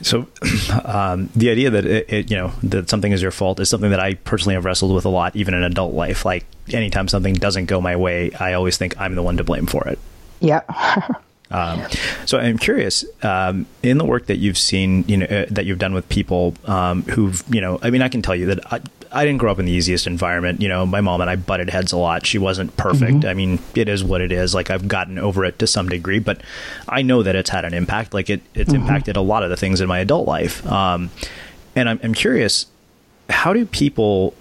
So, 0.03 0.27
um, 0.85 1.31
the 1.37 1.51
idea 1.51 1.71
that 1.71 1.87
it, 1.87 2.13
it, 2.13 2.31
you 2.31 2.37
know 2.37 2.53
that 2.65 2.91
something 2.91 3.13
is 3.13 3.23
your 3.23 3.31
fault 3.31 3.61
is 3.61 3.71
something 3.71 3.91
that 3.91 4.01
I 4.01 4.15
personally 4.15 4.55
have 4.55 4.65
wrestled 4.65 4.95
with 4.95 5.05
a 5.05 5.09
lot, 5.09 5.37
even 5.37 5.55
in 5.55 5.63
adult 5.63 5.95
life. 5.95 6.25
Like 6.25 6.45
anytime 6.73 7.09
something 7.09 7.35
doesn't 7.35 7.66
go 7.66 7.81
my 7.81 7.97
way, 7.97 8.33
I 8.33 8.55
always 8.55 8.77
think 8.77 9.01
I'm 9.01 9.14
the 9.14 9.23
one 9.23 9.37
to 9.37 9.45
blame 9.45 9.66
for 9.66 9.87
it. 9.88 9.99
Yeah. 10.40 10.62
Um, 11.53 11.83
so 12.25 12.38
I'm 12.38 12.57
curious 12.57 13.05
um, 13.23 13.66
in 13.83 13.99
the 13.99 14.07
work 14.07 14.27
that 14.27 14.38
you've 14.38 14.57
seen, 14.57 15.05
you 15.07 15.19
know, 15.19 15.27
uh, 15.27 15.45
that 15.51 15.66
you've 15.66 15.79
done 15.79 15.93
with 15.93 16.09
people 16.09 16.55
um, 16.64 17.03
who've, 17.03 17.45
you 17.51 17.61
know, 17.61 17.79
I 17.83 17.90
mean, 17.90 18.01
I 18.01 18.09
can 18.09 18.23
tell 18.23 18.35
you 18.35 18.47
that 18.47 18.73
I, 18.73 18.81
I, 19.12 19.25
didn't 19.25 19.38
grow 19.38 19.53
up 19.53 19.59
in 19.59 19.64
the 19.64 19.72
easiest 19.72 20.07
environment. 20.07 20.61
You 20.61 20.68
know, 20.68 20.87
my 20.87 21.01
mom 21.01 21.20
and 21.20 21.29
I 21.29 21.37
butted 21.37 21.70
heads 21.70 21.92
a 21.92 21.96
lot. 21.96 22.27
She 22.27 22.38
wasn't 22.38 22.77
perfect. 22.77 23.18
Mm-hmm. 23.18 23.29
I 23.29 23.35
mean, 23.35 23.59
it 23.75 23.88
is 23.88 24.03
what 24.03 24.20
it 24.20 24.33
is. 24.33 24.55
Like 24.55 24.70
I've 24.70 24.88
gotten 24.88 25.18
over 25.18 25.44
it 25.44 25.59
to 25.61 25.66
some 25.66 25.88
degree, 25.88 26.18
but 26.18 26.40
I 26.88 27.03
know 27.03 27.22
that 27.22 27.35
it's 27.37 27.51
had 27.51 27.64
an 27.64 27.75
impact. 27.75 28.14
Like 28.14 28.31
it, 28.31 28.42
it's 28.55 28.72
mm-hmm. 28.72 28.83
impacted 28.83 29.16
a 29.16 29.20
lot 29.20 29.42
of 29.42 29.51
the 29.51 29.57
things 29.57 29.81
in 29.81 29.88
my 29.88 29.98
adult 29.98 30.27
life. 30.27 30.66
Um, 30.66 31.11
and 31.75 31.88
I'm, 31.88 32.01
I'm 32.03 32.14
curious, 32.14 32.66
how 33.31 33.53
do 33.53 33.64
people 33.66 34.35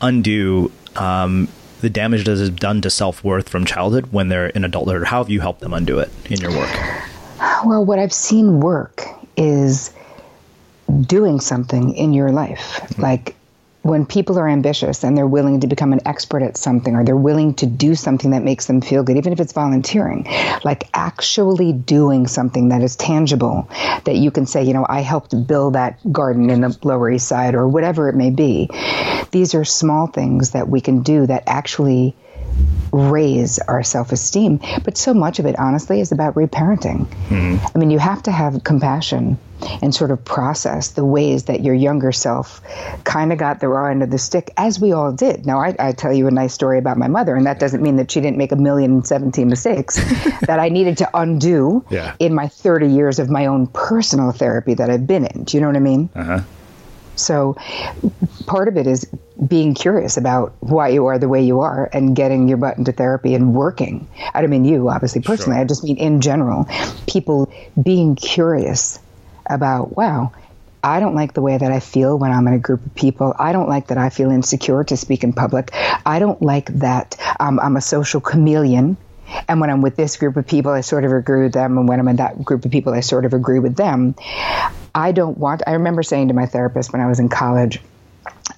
undo 0.00 0.72
um, 0.96 1.48
the 1.80 1.90
damage 1.90 2.24
that 2.24 2.32
is 2.32 2.50
done 2.50 2.80
to 2.82 2.90
self 2.90 3.22
worth 3.24 3.48
from 3.48 3.64
childhood 3.64 4.12
when 4.12 4.28
they're 4.28 4.48
in 4.48 4.64
adulthood? 4.64 5.04
How 5.04 5.22
have 5.22 5.30
you 5.30 5.40
helped 5.40 5.60
them 5.60 5.74
undo 5.74 5.98
it 5.98 6.10
in 6.30 6.40
your 6.40 6.50
work? 6.50 6.70
Well, 7.64 7.84
what 7.84 7.98
I've 7.98 8.12
seen 8.12 8.60
work 8.60 9.04
is 9.36 9.92
doing 11.02 11.40
something 11.40 11.94
in 11.94 12.12
your 12.12 12.30
life. 12.30 12.58
Mm-hmm. 12.58 13.02
Like 13.02 13.36
when 13.82 14.06
people 14.06 14.38
are 14.38 14.48
ambitious 14.48 15.02
and 15.02 15.16
they're 15.16 15.26
willing 15.26 15.60
to 15.60 15.66
become 15.66 15.92
an 15.92 16.00
expert 16.06 16.42
at 16.42 16.56
something 16.56 16.94
or 16.94 17.04
they're 17.04 17.16
willing 17.16 17.54
to 17.54 17.66
do 17.66 17.94
something 17.94 18.30
that 18.30 18.42
makes 18.42 18.66
them 18.66 18.80
feel 18.80 19.02
good, 19.02 19.16
even 19.16 19.32
if 19.32 19.40
it's 19.40 19.52
volunteering, 19.52 20.24
like 20.64 20.88
actually 20.94 21.72
doing 21.72 22.28
something 22.28 22.68
that 22.68 22.82
is 22.82 22.94
tangible 22.94 23.68
that 24.04 24.16
you 24.16 24.30
can 24.30 24.46
say, 24.46 24.62
you 24.62 24.72
know, 24.72 24.86
I 24.88 25.00
helped 25.00 25.46
build 25.46 25.74
that 25.74 25.98
garden 26.12 26.48
in 26.48 26.60
the 26.60 26.78
Lower 26.82 27.10
East 27.10 27.26
Side 27.26 27.54
or 27.54 27.66
whatever 27.66 28.08
it 28.08 28.14
may 28.14 28.30
be. 28.30 28.70
These 29.32 29.54
are 29.54 29.64
small 29.64 30.06
things 30.06 30.52
that 30.52 30.68
we 30.68 30.80
can 30.80 31.02
do 31.02 31.26
that 31.26 31.44
actually 31.46 32.14
raise 32.92 33.58
our 33.58 33.82
self 33.82 34.12
esteem. 34.12 34.60
But 34.84 34.96
so 34.96 35.14
much 35.14 35.38
of 35.38 35.46
it, 35.46 35.58
honestly, 35.58 36.00
is 36.00 36.12
about 36.12 36.34
reparenting. 36.34 37.06
Mm-hmm. 37.06 37.66
I 37.74 37.78
mean, 37.78 37.90
you 37.90 37.98
have 37.98 38.22
to 38.24 38.30
have 38.30 38.62
compassion 38.62 39.38
and 39.82 39.94
sort 39.94 40.10
of 40.10 40.24
process 40.24 40.92
the 40.92 41.04
ways 41.04 41.44
that 41.44 41.62
your 41.62 41.74
younger 41.74 42.12
self 42.12 42.60
kind 43.04 43.32
of 43.32 43.38
got 43.38 43.60
the 43.60 43.68
raw 43.68 43.86
end 43.86 44.02
of 44.02 44.10
the 44.10 44.18
stick, 44.18 44.52
as 44.56 44.80
we 44.80 44.92
all 44.92 45.12
did. 45.12 45.46
Now, 45.46 45.60
I, 45.60 45.74
I, 45.78 45.92
tell 45.92 46.12
you 46.12 46.26
a 46.26 46.30
nice 46.30 46.54
story 46.54 46.78
about 46.78 46.96
my 46.96 47.08
mother, 47.08 47.34
and 47.34 47.46
that 47.46 47.58
doesn't 47.58 47.82
mean 47.82 47.96
that 47.96 48.10
she 48.10 48.20
didn't 48.20 48.38
make 48.38 48.52
a 48.52 48.56
million 48.56 48.92
and 48.92 49.06
seventeen 49.06 49.48
mistakes 49.48 49.96
that 50.46 50.58
I 50.58 50.68
needed 50.68 50.98
to 50.98 51.10
undo 51.14 51.84
yeah. 51.90 52.14
in 52.18 52.34
my 52.34 52.48
30 52.48 52.88
years 52.88 53.18
of 53.18 53.30
my 53.30 53.46
own 53.46 53.66
personal 53.68 54.32
therapy 54.32 54.74
that 54.74 54.90
I've 54.90 55.06
been 55.06 55.26
in. 55.26 55.44
Do 55.44 55.56
you 55.56 55.60
know 55.60 55.68
what 55.68 55.76
I 55.76 55.80
mean? 55.80 56.08
Uh-huh. 56.14 56.40
So 57.14 57.56
part 58.46 58.68
of 58.68 58.76
it 58.76 58.86
is 58.86 59.06
being 59.46 59.74
curious 59.74 60.16
about 60.16 60.54
why 60.60 60.88
you 60.88 61.06
are 61.06 61.18
the 61.18 61.28
way 61.28 61.42
you 61.42 61.60
are 61.60 61.90
and 61.92 62.16
getting 62.16 62.48
your 62.48 62.56
butt 62.56 62.78
into 62.78 62.92
therapy 62.92 63.34
and 63.34 63.54
working. 63.54 64.08
I 64.34 64.40
don't 64.40 64.50
mean 64.50 64.64
you, 64.64 64.88
obviously, 64.88 65.20
personally. 65.20 65.56
Sure. 65.56 65.62
I 65.62 65.66
just 65.66 65.84
mean 65.84 65.96
in 65.98 66.20
general, 66.20 66.66
people 67.06 67.52
being 67.82 68.14
curious 68.16 68.98
about, 69.52 69.96
wow, 69.96 70.32
I 70.84 70.98
don't 70.98 71.14
like 71.14 71.34
the 71.34 71.42
way 71.42 71.56
that 71.56 71.70
I 71.70 71.78
feel 71.78 72.18
when 72.18 72.32
I'm 72.32 72.46
in 72.48 72.54
a 72.54 72.58
group 72.58 72.84
of 72.84 72.94
people. 72.94 73.34
I 73.38 73.52
don't 73.52 73.68
like 73.68 73.88
that 73.88 73.98
I 73.98 74.08
feel 74.08 74.30
insecure 74.30 74.82
to 74.84 74.96
speak 74.96 75.22
in 75.22 75.32
public. 75.32 75.70
I 76.04 76.18
don't 76.18 76.42
like 76.42 76.66
that 76.78 77.16
um, 77.38 77.60
I'm 77.60 77.76
a 77.76 77.80
social 77.80 78.20
chameleon. 78.20 78.96
And 79.48 79.60
when 79.60 79.70
I'm 79.70 79.80
with 79.80 79.96
this 79.96 80.16
group 80.16 80.36
of 80.36 80.46
people, 80.46 80.72
I 80.72 80.80
sort 80.80 81.04
of 81.04 81.12
agree 81.12 81.44
with 81.44 81.52
them. 81.52 81.78
And 81.78 81.88
when 81.88 82.00
I'm 82.00 82.08
in 82.08 82.16
that 82.16 82.44
group 82.44 82.64
of 82.64 82.70
people, 82.70 82.92
I 82.92 83.00
sort 83.00 83.24
of 83.24 83.32
agree 83.32 83.60
with 83.60 83.76
them. 83.76 84.14
I 84.94 85.12
don't 85.12 85.38
want, 85.38 85.62
I 85.66 85.72
remember 85.72 86.02
saying 86.02 86.28
to 86.28 86.34
my 86.34 86.46
therapist 86.46 86.92
when 86.92 87.00
I 87.00 87.06
was 87.06 87.18
in 87.18 87.28
college, 87.28 87.80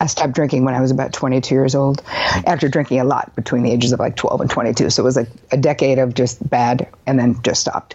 I 0.01 0.07
stopped 0.07 0.33
drinking 0.33 0.65
when 0.65 0.75
I 0.75 0.81
was 0.81 0.91
about 0.91 1.13
22 1.13 1.55
years 1.55 1.75
old, 1.75 2.03
after 2.47 2.69
drinking 2.69 3.01
a 3.01 3.05
lot 3.05 3.35
between 3.37 3.63
the 3.63 3.71
ages 3.71 3.93
of 3.93 4.01
like 4.01 4.17
12 4.17 4.41
and 4.41 4.51
22. 4.51 4.91
So 4.91 5.03
it 5.03 5.05
was 5.05 5.17
like 5.17 5.29
a 5.53 5.57
decade 5.57 5.99
of 5.99 6.15
just 6.15 6.49
bad 6.49 6.89
and 7.07 7.19
then 7.19 7.41
just 7.43 7.61
stopped. 7.61 7.95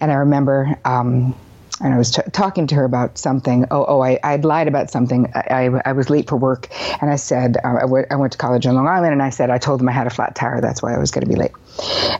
And 0.00 0.10
I 0.10 0.14
remember, 0.14 0.78
um, 0.84 1.36
and 1.80 1.94
I 1.94 1.98
was 1.98 2.10
t- 2.10 2.22
talking 2.32 2.66
to 2.68 2.74
her 2.74 2.84
about 2.84 3.18
something. 3.18 3.66
Oh, 3.70 3.84
oh, 3.86 4.00
I, 4.00 4.18
I'd 4.24 4.44
lied 4.44 4.68
about 4.68 4.90
something. 4.90 5.30
I, 5.34 5.68
I, 5.68 5.82
I 5.90 5.92
was 5.92 6.10
late 6.10 6.28
for 6.28 6.36
work, 6.36 6.68
and 7.00 7.10
I 7.10 7.16
said 7.16 7.56
uh, 7.62 7.76
I, 7.76 7.80
w- 7.82 8.06
I 8.10 8.16
went 8.16 8.32
to 8.32 8.38
college 8.38 8.66
on 8.66 8.74
Long 8.74 8.88
Island, 8.88 9.12
and 9.12 9.22
I 9.22 9.30
said 9.30 9.50
I 9.50 9.58
told 9.58 9.80
them 9.80 9.88
I 9.88 9.92
had 9.92 10.06
a 10.06 10.10
flat 10.10 10.34
tire. 10.34 10.60
That's 10.60 10.82
why 10.82 10.94
I 10.94 10.98
was 10.98 11.10
going 11.10 11.24
to 11.24 11.30
be 11.30 11.36
late. 11.36 11.52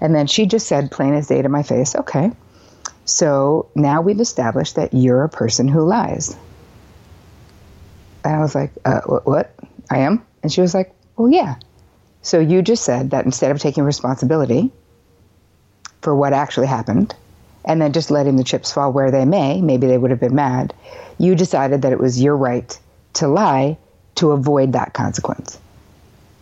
And 0.01 0.15
then 0.15 0.27
she 0.27 0.47
just 0.47 0.67
said, 0.67 0.91
plain 0.91 1.15
as 1.15 1.27
day 1.27 1.43
to 1.43 1.49
my 1.49 1.63
face, 1.63 1.95
"Okay." 1.97 2.31
So 3.05 3.71
now 3.75 4.03
we've 4.03 4.21
established 4.21 4.77
that 4.77 4.93
you're 4.93 5.25
a 5.25 5.31
person 5.31 5.67
who 5.67 5.83
lies. 5.85 6.37
And 8.23 8.37
I 8.37 8.41
was 8.41 8.55
like, 8.55 8.73
uh, 8.85 9.01
what? 9.01 9.55
I 9.91 10.01
am? 10.01 10.27
And 10.43 10.53
she 10.53 10.61
was 10.61 10.75
like, 10.75 10.93
well, 11.17 11.31
yeah. 11.31 11.57
So 12.21 12.39
you 12.39 12.61
just 12.61 12.85
said 12.85 13.13
that 13.13 13.25
instead 13.25 13.51
of 13.51 13.61
taking 13.61 13.85
responsibility 13.85 14.71
for 16.03 16.15
what 16.15 16.35
actually 16.35 16.67
happened 16.67 17.15
and 17.69 17.81
then 17.81 17.93
just 17.93 18.11
letting 18.11 18.37
the 18.37 18.45
chips 18.45 18.73
fall 18.73 18.91
where 18.91 19.11
they 19.11 19.27
may, 19.27 19.61
maybe 19.61 19.87
they 19.87 19.99
would 19.99 20.11
have 20.11 20.19
been 20.19 20.35
mad. 20.35 20.75
You 21.19 21.35
decided 21.35 21.83
that 21.83 21.93
it 21.93 22.01
was 22.01 22.21
your 22.21 22.37
right 22.37 22.77
to 23.15 23.29
lie 23.29 23.77
to 24.17 24.33
avoid 24.33 24.73
that 24.73 24.95
consequence. 24.95 25.59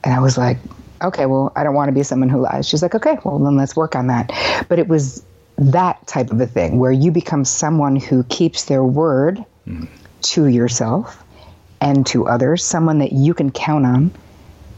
And 0.05 0.15
I 0.15 0.21
was 0.21 0.39
like, 0.39 0.59
okay, 1.03 1.27
well, 1.27 1.53
I 1.57 1.65
don't 1.65 1.75
want 1.75 1.89
to 1.89 1.93
be 1.93 2.05
someone 2.05 2.29
who 2.29 2.41
lies. 2.41 2.69
She's 2.69 2.81
like, 2.81 2.95
okay, 2.95 3.19
well, 3.25 3.39
then 3.41 3.57
let's 3.57 3.75
work 3.75 3.97
on 3.97 4.07
that. 4.07 4.31
But 4.69 4.79
it 4.79 4.87
was 4.87 5.23
that 5.59 6.07
type 6.07 6.31
of 6.31 6.41
a 6.41 6.47
thing 6.47 6.79
where 6.79 6.93
you 6.93 7.11
become 7.11 7.45
someone 7.45 7.97
who 7.97 8.23
keeps 8.25 8.67
their 8.67 8.85
word 8.85 9.45
mm. 9.67 9.89
to 10.23 10.47
yourself 10.47 11.23
and 11.81 12.07
to 12.07 12.27
others, 12.29 12.65
someone 12.65 12.99
that 12.99 13.13
you 13.13 13.35
can 13.35 13.51
count 13.51 13.85
on 13.85 14.13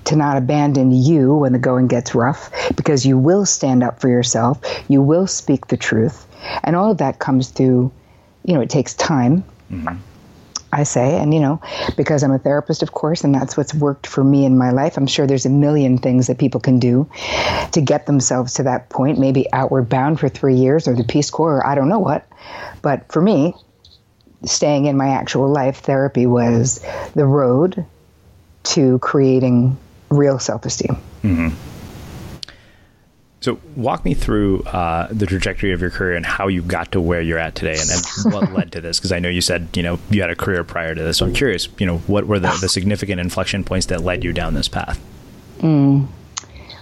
to 0.09 0.17
not 0.17 0.37
abandon 0.37 0.91
you 0.91 1.35
when 1.35 1.53
the 1.53 1.59
going 1.59 1.87
gets 1.87 2.15
rough 2.15 2.51
because 2.77 3.07
you 3.07 3.19
will 3.19 3.47
stand 3.47 3.83
up 3.83 4.01
for 4.01 4.09
yourself, 4.09 4.59
you 4.89 5.03
will 5.03 5.27
speak 5.27 5.69
the 5.69 5.77
truth. 5.77 6.27
And 6.65 6.75
all 6.75 6.91
of 6.91 6.99
that 6.99 7.19
comes 7.19 7.51
through, 7.51 7.93
you 8.45 8.55
know, 8.55 8.61
it 8.61 8.71
takes 8.71 8.95
time. 8.95 9.45
Mm-hmm. 9.71 9.97
I 10.71 10.83
say, 10.83 11.19
and 11.19 11.33
you 11.33 11.41
know, 11.41 11.63
because 11.97 12.23
I'm 12.23 12.33
a 12.33 12.39
therapist, 12.39 12.83
of 12.83 12.93
course, 12.93 13.25
and 13.25 13.35
that's 13.35 13.57
what's 13.57 13.73
worked 13.73 14.07
for 14.07 14.23
me 14.23 14.45
in 14.45 14.59
my 14.59 14.71
life. 14.71 14.99
I'm 14.99 15.07
sure 15.07 15.27
there's 15.27 15.47
a 15.47 15.51
million 15.51 15.97
things 15.97 16.27
that 16.27 16.39
people 16.39 16.61
can 16.61 16.79
do 16.79 17.09
to 17.73 17.81
get 17.81 18.05
themselves 18.05 18.55
to 18.55 18.65
that 18.65 18.91
point, 18.91 19.19
maybe 19.19 19.51
outward 19.53 19.89
bound 19.89 20.21
for 20.21 20.29
three 20.29 20.57
years 20.57 20.87
or 20.87 20.95
the 20.95 21.05
Peace 21.05 21.31
Corps 21.31 21.57
or 21.57 21.67
I 21.67 21.75
don't 21.75 21.89
know 21.89 21.99
what. 21.99 22.29
But 22.83 23.11
for 23.11 23.23
me, 23.23 23.55
staying 24.45 24.85
in 24.85 24.97
my 24.97 25.09
actual 25.09 25.49
life, 25.49 25.79
therapy 25.79 26.27
was 26.27 26.85
the 27.15 27.27
road 27.27 27.87
to 28.65 28.99
creating 28.99 29.77
real 30.11 30.39
self 30.39 30.65
esteem. 30.65 30.97
Mm-hmm. 31.23 31.49
So, 33.41 33.61
walk 33.77 34.05
me 34.05 34.15
through 34.15 34.63
uh, 34.65 35.09
the 35.13 35.25
trajectory 35.25 35.73
of 35.73 35.81
your 35.81 35.91
career 35.91 36.17
and 36.17 36.27
how 36.27 36.49
you 36.49 36.61
got 36.61 36.91
to 36.93 37.01
where 37.01 37.21
you're 37.21 37.39
at 37.39 37.55
today, 37.55 37.79
and, 37.81 37.91
and 37.91 38.05
what 38.35 38.53
led 38.53 38.73
to 38.73 38.81
this. 38.81 38.99
Because 38.99 39.13
I 39.13 39.21
know 39.21 39.29
you 39.29 39.41
said 39.41 39.69
you 39.75 39.83
know 39.83 39.99
you 40.11 40.21
had 40.21 40.31
a 40.31 40.37
career 40.37 40.65
prior 40.65 40.95
to 40.95 41.01
this. 41.01 41.19
So 41.19 41.27
I'm 41.27 41.33
curious, 41.33 41.69
you 41.79 41.87
know, 41.87 41.99
what 41.99 42.27
were 42.27 42.41
the, 42.41 42.57
the 42.61 42.69
significant 42.69 43.21
inflection 43.21 43.65
points 43.65 43.87
that 43.87 44.03
led 44.03 44.25
you 44.25 44.33
down 44.33 44.55
this 44.55 44.69
path? 44.69 45.01
Mm. 45.59 46.09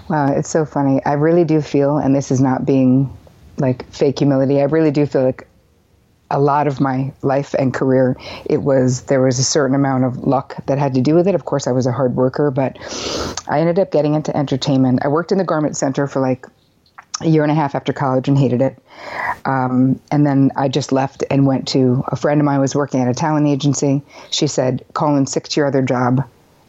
Wow, 0.09 0.33
it's 0.33 0.49
so 0.49 0.65
funny. 0.65 1.05
I 1.05 1.15
really 1.15 1.45
do 1.45 1.61
feel, 1.61 1.99
and 1.99 2.15
this 2.15 2.31
is 2.31 2.41
not 2.41 2.65
being 2.65 3.15
like 3.59 3.91
fake 3.93 4.19
humility. 4.19 4.61
I 4.61 4.65
really 4.65 4.91
do 4.91 5.05
feel 5.05 5.25
like 5.25 5.47
a 6.31 6.41
lot 6.41 6.67
of 6.67 6.81
my 6.81 7.13
life 7.23 7.55
and 7.55 7.73
career, 7.73 8.17
it 8.45 8.63
was 8.63 9.03
there 9.03 9.23
was 9.23 9.39
a 9.39 9.45
certain 9.45 9.75
amount 9.75 10.05
of 10.05 10.19
luck 10.27 10.57
that 10.67 10.79
had 10.79 10.95
to 10.95 11.01
do 11.01 11.15
with 11.15 11.29
it. 11.29 11.35
Of 11.35 11.45
course, 11.45 11.67
I 11.67 11.73
was 11.73 11.87
a 11.87 11.93
hard 11.93 12.17
worker, 12.17 12.51
but 12.51 12.77
I 13.49 13.61
ended 13.61 13.79
up 13.79 13.93
getting 13.93 14.15
into 14.15 14.37
entertainment. 14.37 15.01
I 15.03 15.09
worked 15.09 15.33
in 15.33 15.39
the 15.39 15.45
garment 15.45 15.77
center 15.77 16.07
for 16.07 16.21
like 16.21 16.47
a 17.21 17.29
year 17.29 17.43
and 17.43 17.53
a 17.53 17.55
half 17.55 17.75
after 17.75 17.93
college 17.93 18.29
and 18.29 18.37
hated 18.37 18.61
it. 18.61 18.79
Um, 19.45 20.01
and 20.11 20.27
then 20.27 20.51
I 20.57 20.69
just 20.69 20.93
left 20.93 21.25
and 21.31 21.47
went 21.47 21.69
to 21.69 22.05
a 22.09 22.17
friend 22.17 22.41
of 22.41 22.45
mine 22.45 22.61
was 22.61 22.75
working 22.75 23.01
at 23.01 23.09
a 23.09 23.15
talent 23.15 23.47
agency. 23.47 24.03
She 24.31 24.49
said, 24.49 24.85
"Call 24.93 25.17
in 25.17 25.27
sick 25.27 25.45
to 25.45 25.61
your 25.61 25.67
other 25.67 25.83
job 25.83 26.25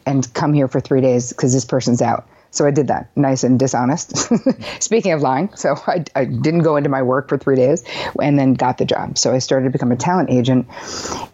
and 0.06 0.32
come 0.34 0.52
here 0.54 0.68
for 0.68 0.80
three 0.80 1.00
days 1.00 1.30
because 1.30 1.52
this 1.52 1.64
person's 1.64 2.00
out." 2.00 2.26
So 2.50 2.66
I 2.66 2.70
did 2.70 2.88
that, 2.88 3.14
nice 3.16 3.44
and 3.44 3.58
dishonest. 3.58 4.16
Speaking 4.82 5.12
of 5.12 5.20
lying, 5.20 5.54
so 5.54 5.76
I, 5.86 6.04
I, 6.16 6.24
didn't 6.24 6.62
go 6.62 6.76
into 6.76 6.88
my 6.88 7.02
work 7.02 7.28
for 7.28 7.36
three 7.36 7.56
days 7.56 7.84
and 8.20 8.38
then 8.38 8.54
got 8.54 8.78
the 8.78 8.86
job. 8.86 9.18
So 9.18 9.34
I 9.34 9.38
started 9.38 9.64
to 9.64 9.70
become 9.70 9.92
a 9.92 9.96
talent 9.96 10.30
agent 10.30 10.66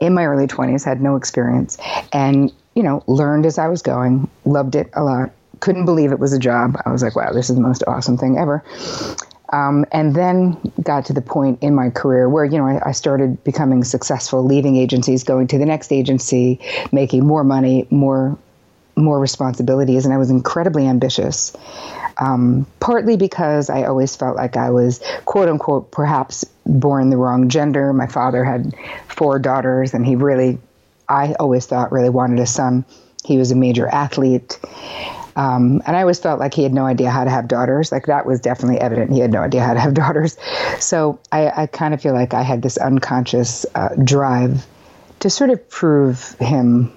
in 0.01 0.13
my 0.13 0.25
early 0.27 0.47
20s, 0.47 0.85
had 0.85 1.01
no 1.01 1.15
experience, 1.17 1.79
and, 2.13 2.53
you 2.75 2.83
know, 2.83 3.05
learned 3.07 3.47
as 3.47 3.59
I 3.59 3.69
was 3.69 3.81
going, 3.81 4.29
loved 4.45 4.75
it 4.75 4.91
a 4.95 5.05
lot, 5.05 5.31
couldn't 5.61 5.85
believe 5.85 6.11
it 6.11 6.19
was 6.19 6.33
a 6.33 6.39
job. 6.39 6.81
I 6.85 6.91
was 6.91 7.03
like, 7.03 7.15
wow, 7.15 7.33
this 7.33 7.49
is 7.49 7.57
the 7.57 7.63
most 7.63 7.85
awesome 7.87 8.19
thing 8.19 8.37
ever. 8.37 8.65
Um, 9.53 9.85
and 9.93 10.17
then 10.17 10.59
got 10.83 11.07
to 11.07 11.13
the 11.13 11.21
point 11.21 11.63
in 11.63 11.75
my 11.75 11.91
career 11.91 12.29
where 12.29 12.45
you 12.45 12.59
know 12.59 12.67
I, 12.67 12.89
I, 12.89 12.93
started 12.93 13.45
becoming 13.45 13.85
successful, 13.85 14.43
leaving 14.43 14.75
agencies, 14.77 15.23
going 15.23 15.47
to 15.49 15.59
the 15.59 15.67
next 15.67 15.93
agency, 15.93 16.59
making 16.91 17.25
more 17.25 17.45
money, 17.45 17.87
more 17.91 18.37
more 18.97 19.19
responsibilities, 19.19 20.05
and 20.05 20.15
I 20.15 20.19
was 20.19 20.31
incredibly 20.31 20.87
ambitious. 20.87 21.57
Um, 22.19 22.67
partly 22.79 23.17
because 23.17 23.71
I 23.71 23.85
always 23.85 24.15
felt 24.15 24.37
like 24.37 24.57
I 24.57 24.71
was, 24.71 25.03
quote 25.25 25.49
unquote, 25.49 25.91
perhaps 25.91 26.45
born 26.65 27.11
the 27.11 27.17
wrong 27.17 27.49
gender. 27.49 27.93
My 27.93 28.07
father 28.07 28.45
had 28.45 28.75
four 29.09 29.39
daughters, 29.39 29.95
and 29.95 30.07
he 30.07 30.15
really, 30.17 30.59
I 31.09 31.35
always 31.35 31.67
thought, 31.67 31.91
really 31.91 32.11
wanted 32.11 32.39
a 32.39 32.47
son. 32.47 32.85
He 33.25 33.39
was 33.39 33.51
a 33.51 33.57
major 33.57 33.89
athlete. 33.89 34.59
Um, 35.37 35.83
and 35.87 35.97
I 35.97 36.03
always 36.03 36.21
felt 36.21 36.39
like 36.39 36.55
he 36.55 36.63
had 36.63 36.73
no 36.73 36.85
idea 36.85 37.11
how 37.11 37.25
to 37.25 37.31
have 37.31 37.49
daughters. 37.49 37.91
Like 37.91 38.07
that 38.07 38.27
was 38.27 38.41
definitely 38.41 38.81
evident. 38.81 39.11
He 39.13 39.19
had 39.19 39.33
no 39.33 39.43
idea 39.43 39.63
how 39.63 39.75
to 39.75 39.81
have 39.81 39.95
daughters. 40.05 40.37
So 40.79 41.19
I, 41.33 41.51
I 41.63 41.67
kind 41.67 41.95
of 41.95 42.01
feel 42.01 42.15
like 42.15 42.35
I 42.35 42.43
had 42.43 42.63
this 42.63 42.77
unconscious 42.77 43.67
uh, 43.75 43.89
drive 43.97 44.65
to 45.21 45.31
sort 45.31 45.51
of 45.51 45.69
prove 45.69 46.37
him 46.39 46.93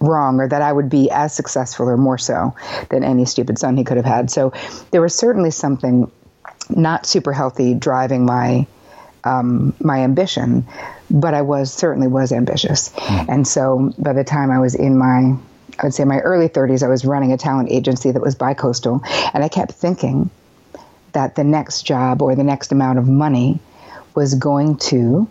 wrong 0.00 0.40
or 0.40 0.48
that 0.48 0.62
I 0.62 0.72
would 0.72 0.88
be 0.88 1.10
as 1.10 1.34
successful 1.34 1.88
or 1.88 1.96
more 1.96 2.18
so 2.18 2.54
than 2.88 3.04
any 3.04 3.24
stupid 3.24 3.58
son 3.58 3.76
he 3.76 3.84
could 3.84 3.96
have 3.96 4.06
had. 4.06 4.30
So 4.30 4.52
there 4.90 5.00
was 5.00 5.14
certainly 5.14 5.50
something 5.50 6.10
not 6.68 7.06
super 7.06 7.32
healthy 7.32 7.74
driving 7.74 8.24
my 8.24 8.66
um, 9.22 9.74
my 9.80 9.98
ambition, 9.98 10.66
but 11.10 11.34
I 11.34 11.42
was 11.42 11.70
certainly 11.70 12.08
was 12.08 12.32
ambitious. 12.32 12.88
Mm. 12.90 13.28
And 13.28 13.48
so 13.48 13.92
by 13.98 14.14
the 14.14 14.24
time 14.24 14.50
I 14.50 14.58
was 14.58 14.74
in 14.74 14.96
my 14.96 15.36
I 15.78 15.84
would 15.84 15.94
say 15.94 16.04
my 16.04 16.18
early 16.18 16.48
30s, 16.48 16.82
I 16.82 16.88
was 16.88 17.04
running 17.04 17.32
a 17.32 17.38
talent 17.38 17.70
agency 17.70 18.10
that 18.10 18.20
was 18.20 18.34
bi-coastal, 18.34 19.02
and 19.32 19.42
I 19.42 19.48
kept 19.48 19.72
thinking 19.72 20.30
that 21.12 21.36
the 21.36 21.44
next 21.44 21.82
job 21.82 22.22
or 22.22 22.34
the 22.34 22.44
next 22.44 22.70
amount 22.70 22.98
of 22.98 23.08
money 23.08 23.58
was 24.14 24.34
going 24.34 24.76
to 24.76 25.28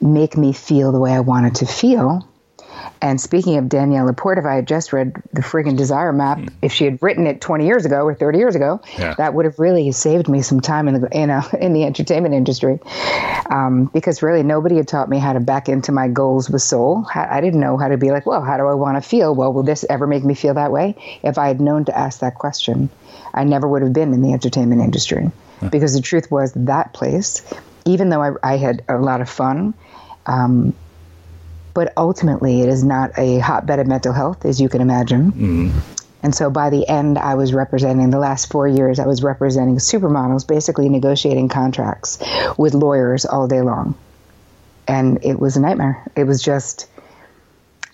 make 0.00 0.36
me 0.36 0.52
feel 0.52 0.92
the 0.92 0.98
way 0.98 1.12
I 1.12 1.20
wanted 1.20 1.56
to 1.56 1.66
feel 1.66 2.25
and 3.02 3.20
speaking 3.20 3.56
of 3.58 3.68
Danielle 3.68 4.06
Laporte, 4.06 4.38
if 4.38 4.44
I 4.44 4.54
had 4.54 4.66
just 4.66 4.92
read 4.92 5.14
the 5.32 5.42
friggin' 5.42 5.76
Desire 5.76 6.12
Map, 6.12 6.38
mm. 6.38 6.52
if 6.62 6.72
she 6.72 6.84
had 6.84 7.02
written 7.02 7.26
it 7.26 7.40
20 7.40 7.66
years 7.66 7.84
ago 7.84 8.04
or 8.04 8.14
30 8.14 8.38
years 8.38 8.54
ago, 8.54 8.80
yeah. 8.98 9.14
that 9.14 9.34
would 9.34 9.44
have 9.44 9.58
really 9.58 9.90
saved 9.92 10.28
me 10.28 10.42
some 10.42 10.60
time 10.60 10.88
in 10.88 11.00
the 11.00 11.08
in, 11.10 11.30
a, 11.30 11.44
in 11.60 11.72
the 11.72 11.84
entertainment 11.84 12.34
industry. 12.34 12.78
Um, 13.50 13.86
because 13.86 14.22
really, 14.22 14.42
nobody 14.42 14.76
had 14.76 14.88
taught 14.88 15.08
me 15.08 15.18
how 15.18 15.32
to 15.32 15.40
back 15.40 15.68
into 15.68 15.92
my 15.92 16.08
goals 16.08 16.50
with 16.50 16.62
soul. 16.62 17.06
I 17.14 17.40
didn't 17.40 17.60
know 17.60 17.76
how 17.76 17.88
to 17.88 17.96
be 17.96 18.10
like, 18.10 18.26
well, 18.26 18.42
how 18.42 18.56
do 18.56 18.66
I 18.66 18.74
want 18.74 19.02
to 19.02 19.08
feel? 19.08 19.34
Well, 19.34 19.52
will 19.52 19.62
this 19.62 19.84
ever 19.88 20.06
make 20.06 20.24
me 20.24 20.34
feel 20.34 20.54
that 20.54 20.72
way? 20.72 20.96
If 21.22 21.38
I 21.38 21.48
had 21.48 21.60
known 21.60 21.84
to 21.86 21.96
ask 21.96 22.20
that 22.20 22.34
question, 22.34 22.88
I 23.34 23.44
never 23.44 23.68
would 23.68 23.82
have 23.82 23.92
been 23.92 24.12
in 24.12 24.22
the 24.22 24.32
entertainment 24.32 24.82
industry. 24.82 25.30
Huh. 25.60 25.68
Because 25.70 25.94
the 25.94 26.02
truth 26.02 26.30
was, 26.30 26.52
that 26.54 26.92
place, 26.92 27.42
even 27.84 28.08
though 28.08 28.22
I, 28.22 28.32
I 28.42 28.56
had 28.56 28.82
a 28.88 28.98
lot 28.98 29.20
of 29.20 29.28
fun, 29.28 29.74
um, 30.26 30.74
but 31.76 31.92
ultimately 31.98 32.62
it 32.62 32.70
is 32.70 32.82
not 32.82 33.10
a 33.18 33.38
hotbed 33.40 33.78
of 33.78 33.86
mental 33.86 34.14
health, 34.14 34.46
as 34.46 34.58
you 34.58 34.66
can 34.66 34.80
imagine. 34.80 35.30
Mm-hmm. 35.30 35.78
And 36.22 36.34
so 36.34 36.48
by 36.48 36.70
the 36.70 36.88
end, 36.88 37.18
I 37.18 37.34
was 37.34 37.52
representing 37.52 38.08
the 38.08 38.18
last 38.18 38.50
four 38.50 38.66
years, 38.66 38.98
I 38.98 39.06
was 39.06 39.22
representing 39.22 39.76
supermodels, 39.76 40.48
basically 40.48 40.88
negotiating 40.88 41.50
contracts 41.50 42.18
with 42.56 42.72
lawyers 42.72 43.26
all 43.26 43.46
day 43.46 43.60
long. 43.60 43.94
And 44.88 45.22
it 45.22 45.38
was 45.38 45.58
a 45.58 45.60
nightmare. 45.60 46.02
It 46.16 46.24
was 46.24 46.42
just, 46.42 46.88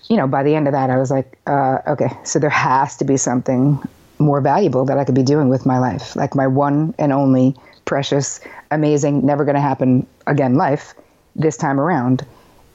you 0.09 0.15
know, 0.15 0.27
by 0.27 0.43
the 0.43 0.55
end 0.55 0.67
of 0.69 0.71
that, 0.71 0.89
I 0.89 0.95
was 0.95 1.11
like, 1.11 1.37
uh, 1.45 1.79
okay, 1.85 2.17
so 2.23 2.39
there 2.39 2.49
has 2.49 2.95
to 2.97 3.03
be 3.03 3.17
something 3.17 3.85
more 4.17 4.39
valuable 4.39 4.85
that 4.85 4.97
I 4.97 5.03
could 5.03 5.13
be 5.13 5.23
doing 5.23 5.49
with 5.49 5.65
my 5.65 5.77
life. 5.77 6.15
Like 6.15 6.35
my 6.35 6.47
one 6.47 6.95
and 6.97 7.11
only 7.11 7.53
precious, 7.83 8.39
amazing, 8.71 9.25
never 9.25 9.43
going 9.43 9.55
to 9.55 9.61
happen 9.61 10.07
again 10.25 10.55
life 10.55 10.93
this 11.35 11.57
time 11.57 11.81
around 11.81 12.25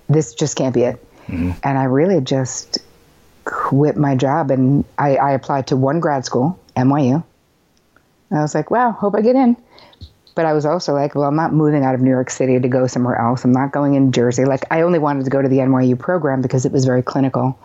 this 0.09 0.35
just 0.35 0.57
can't 0.57 0.75
be 0.75 0.83
it. 0.83 1.05
Mm-hmm. 1.27 1.53
And 1.63 1.79
I 1.79 1.85
really 1.85 2.21
just 2.21 2.79
quit 3.45 3.97
my 3.97 4.15
job 4.15 4.51
and 4.51 4.85
I, 4.99 5.17
I 5.17 5.33
applied 5.33 5.67
to 5.69 5.77
one 5.77 6.01
grad 6.01 6.25
school, 6.25 6.59
NYU. 6.77 7.23
And 8.31 8.39
I 8.39 8.43
was 8.43 8.55
like, 8.55 8.71
wow, 8.71 8.91
hope 8.91 9.15
I 9.15 9.21
get 9.21 9.37
in. 9.37 9.57
But 10.35 10.47
I 10.47 10.53
was 10.53 10.65
also 10.65 10.93
like, 10.93 11.15
well, 11.15 11.25
I'm 11.25 11.35
not 11.35 11.53
moving 11.53 11.85
out 11.85 11.95
of 11.95 12.01
New 12.01 12.11
York 12.11 12.31
City 12.31 12.61
to 12.61 12.69
go 12.69 12.87
somewhere 12.87 13.17
else. 13.17 13.45
I'm 13.45 13.53
not 13.53 13.73
going 13.73 13.95
in 13.95 14.13
Jersey. 14.13 14.45
Like, 14.45 14.65
I 14.71 14.83
only 14.83 15.01
wanted 15.01 15.25
to 15.25 15.31
go 15.31 15.43
to 15.43 15.49
the 15.49 15.59
NYU 15.59 15.99
program 15.99 16.43
because 16.43 16.65
it 16.65 16.71
was 16.71 16.85
very 16.85 17.03
clinical 17.03 17.59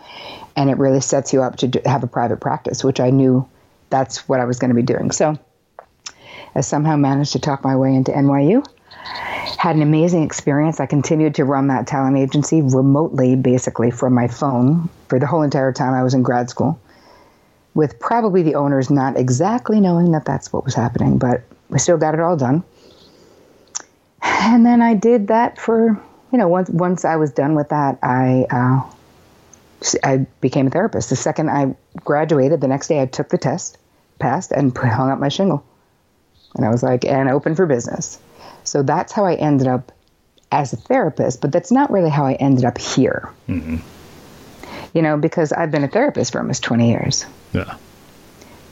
and 0.56 0.70
it 0.70 0.78
really 0.78 1.02
sets 1.02 1.34
you 1.34 1.44
up 1.44 1.58
to 1.58 1.82
have 1.86 2.04
a 2.04 2.08
private 2.08 2.40
practice, 2.40 2.84
which 2.84 3.00
I 3.00 3.12
knew 3.12 3.48
that's 3.90 4.28
what 4.28 4.40
I 4.40 4.46
was 4.46 4.58
going 4.58 4.70
to 4.70 4.76
be 4.76 4.82
doing. 4.82 5.12
So 5.12 5.38
I 6.56 6.62
somehow 6.62 6.96
managed 6.96 7.34
to 7.34 7.40
talk 7.40 7.64
my 7.64 7.76
way 7.76 7.94
into 7.94 8.12
NYU 8.12 8.66
had 9.04 9.76
an 9.76 9.82
amazing 9.82 10.24
experience. 10.24 10.80
I 10.80 10.86
continued 10.86 11.36
to 11.36 11.46
run 11.46 11.68
that 11.68 11.88
talent 11.88 12.18
agency 12.18 12.62
remotely, 12.62 13.36
basically 13.36 13.92
from 13.92 14.14
my 14.14 14.28
phone 14.28 14.90
for 15.08 15.20
the 15.20 15.28
whole 15.28 15.42
entire 15.42 15.72
time 15.72 15.94
I 15.94 16.04
was 16.04 16.14
in 16.14 16.24
grad 16.24 16.50
school, 16.50 16.80
with 17.74 18.00
probably 18.00 18.44
the 18.44 18.56
owners 18.56 18.90
not 18.90 19.18
exactly 19.18 19.80
knowing 19.80 20.12
that 20.12 20.26
that's 20.26 20.52
what 20.52 20.66
was 20.66 20.74
happening, 20.74 21.18
but 21.18 21.44
we 21.70 21.80
still 21.80 21.98
got 21.98 22.14
it 22.14 22.20
all 22.20 22.38
done. 22.38 22.64
And 24.22 24.66
then 24.66 24.82
I 24.82 24.94
did 24.94 25.28
that 25.28 25.60
for, 25.60 26.00
you 26.32 26.38
know, 26.38 26.48
once 26.48 26.70
once 26.70 27.06
I 27.06 27.18
was 27.18 27.32
done 27.32 27.56
with 27.56 27.70
that, 27.70 28.00
I 28.02 28.46
uh, 28.50 28.94
I 30.04 30.18
became 30.40 30.68
a 30.68 30.70
therapist. 30.70 31.10
The 31.10 31.16
second 31.16 31.50
I 31.50 31.76
graduated, 31.98 32.62
the 32.62 32.68
next 32.68 32.88
day 32.88 33.02
I 33.02 33.06
took 33.06 33.30
the 33.30 33.38
test, 33.38 33.78
passed, 34.20 34.52
and 34.52 34.76
hung 34.78 35.10
up 35.10 35.20
my 35.20 35.30
shingle. 35.30 35.66
And 36.56 36.66
I 36.66 36.70
was 36.70 36.84
like, 36.84 37.04
and 37.06 37.30
open 37.30 37.56
for 37.56 37.66
business. 37.66 38.20
So 38.64 38.84
that's 38.84 39.12
how 39.12 39.26
I 39.26 39.36
ended 39.36 39.68
up 39.68 39.92
as 40.52 40.72
a 40.72 40.78
therapist, 40.78 41.42
but 41.42 41.52
that's 41.52 41.72
not 41.72 41.92
really 41.92 42.10
how 42.10 42.26
I 42.26 42.34
ended 42.34 42.66
up 42.66 42.78
here. 42.78 43.30
Mm-hmm. 43.50 43.78
You 44.94 45.02
know, 45.02 45.18
because 45.18 45.52
I've 45.52 45.72
been 45.72 45.84
a 45.84 45.88
therapist 45.88 46.32
for 46.32 46.40
almost 46.40 46.64
20 46.64 46.90
years. 46.90 47.26
Yeah. 47.54 47.78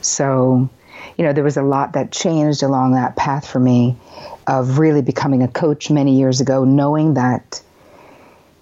So, 0.02 0.70
you 1.18 1.26
know, 1.26 1.34
there 1.34 1.44
was 1.44 1.58
a 1.58 1.64
lot 1.64 1.94
that 1.94 2.12
changed 2.12 2.62
along 2.62 2.94
that 2.94 3.16
path 3.16 3.48
for 3.48 3.60
me 3.60 3.98
of 4.46 4.78
really 4.78 5.02
becoming 5.02 5.42
a 5.42 5.48
coach 5.48 5.90
many 5.90 6.18
years 6.18 6.42
ago, 6.42 6.64
knowing 6.64 7.16
that, 7.16 7.62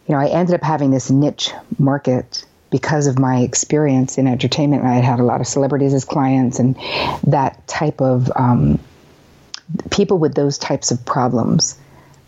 you 0.08 0.16
know, 0.16 0.22
I 0.22 0.28
ended 0.28 0.56
up 0.56 0.64
having 0.64 0.92
this 0.92 1.10
niche 1.10 1.52
market 1.78 2.46
because 2.70 3.08
of 3.08 3.20
my 3.20 3.40
experience 3.40 4.18
in 4.18 4.28
entertainment. 4.28 4.86
I 4.86 4.94
had 4.94 5.04
had 5.04 5.20
a 5.20 5.24
lot 5.24 5.42
of 5.42 5.48
celebrities 5.48 5.94
as 5.94 6.06
clients 6.06 6.60
and 6.60 6.76
that 7.28 7.68
type 7.68 8.00
of 8.00 8.32
um, 8.36 8.80
people 9.92 10.18
with 10.18 10.36
those 10.36 10.58
types 10.58 10.92
of 10.92 11.06
problems 11.06 11.78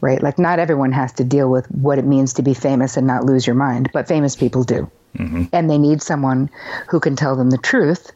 right? 0.01 0.21
Like, 0.21 0.39
not 0.39 0.59
everyone 0.59 0.91
has 0.91 1.13
to 1.13 1.23
deal 1.23 1.49
with 1.49 1.67
what 1.67 1.99
it 1.99 2.05
means 2.05 2.33
to 2.33 2.41
be 2.41 2.53
famous 2.53 2.97
and 2.97 3.07
not 3.07 3.23
lose 3.23 3.47
your 3.47 3.55
mind, 3.55 3.91
but 3.93 4.07
famous 4.07 4.35
people 4.35 4.63
do. 4.63 4.89
Mm-hmm. 5.17 5.45
And 5.53 5.69
they 5.69 5.77
need 5.77 6.01
someone 6.01 6.49
who 6.89 6.99
can 6.99 7.15
tell 7.15 7.35
them 7.35 7.51
the 7.51 7.57
truth 7.57 8.11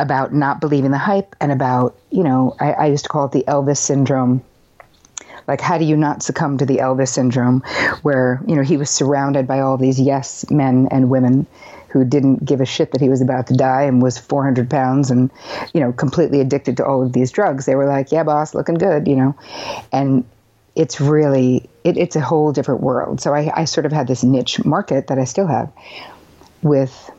about 0.00 0.34
not 0.34 0.60
believing 0.60 0.90
the 0.90 0.98
hype 0.98 1.34
and 1.40 1.52
about, 1.52 1.96
you 2.10 2.24
know, 2.24 2.56
I, 2.60 2.72
I 2.72 2.86
used 2.86 3.04
to 3.04 3.08
call 3.08 3.26
it 3.26 3.32
the 3.32 3.44
Elvis 3.46 3.78
syndrome. 3.78 4.44
Like, 5.46 5.60
how 5.60 5.78
do 5.78 5.84
you 5.84 5.96
not 5.96 6.22
succumb 6.22 6.58
to 6.58 6.66
the 6.66 6.78
Elvis 6.78 7.08
syndrome, 7.08 7.60
where, 8.02 8.42
you 8.46 8.54
know, 8.54 8.62
he 8.62 8.76
was 8.76 8.90
surrounded 8.90 9.46
by 9.46 9.60
all 9.60 9.78
these 9.78 9.98
yes 9.98 10.50
men 10.50 10.88
and 10.90 11.08
women 11.08 11.46
who 11.88 12.04
didn't 12.04 12.44
give 12.44 12.60
a 12.60 12.66
shit 12.66 12.92
that 12.92 13.00
he 13.00 13.08
was 13.08 13.20
about 13.20 13.46
to 13.48 13.54
die 13.54 13.82
and 13.82 14.02
was 14.02 14.18
400 14.18 14.68
pounds 14.68 15.10
and, 15.10 15.30
you 15.72 15.80
know, 15.80 15.92
completely 15.92 16.40
addicted 16.40 16.76
to 16.76 16.84
all 16.84 17.02
of 17.02 17.12
these 17.12 17.30
drugs. 17.30 17.66
They 17.66 17.74
were 17.74 17.86
like, 17.86 18.12
yeah, 18.12 18.22
boss, 18.22 18.54
looking 18.54 18.76
good, 18.76 19.08
you 19.08 19.16
know. 19.16 19.34
And 19.92 20.24
it's 20.76 21.00
really 21.00 21.68
it, 21.84 21.96
it's 21.96 22.16
a 22.16 22.20
whole 22.20 22.52
different 22.52 22.80
world. 22.82 23.20
So 23.20 23.34
I, 23.34 23.50
I 23.54 23.64
sort 23.64 23.86
of 23.86 23.92
had 23.92 24.06
this 24.06 24.22
niche 24.22 24.64
market 24.64 25.08
that 25.08 25.18
I 25.18 25.24
still 25.24 25.46
have 25.46 25.72
with 26.62 27.10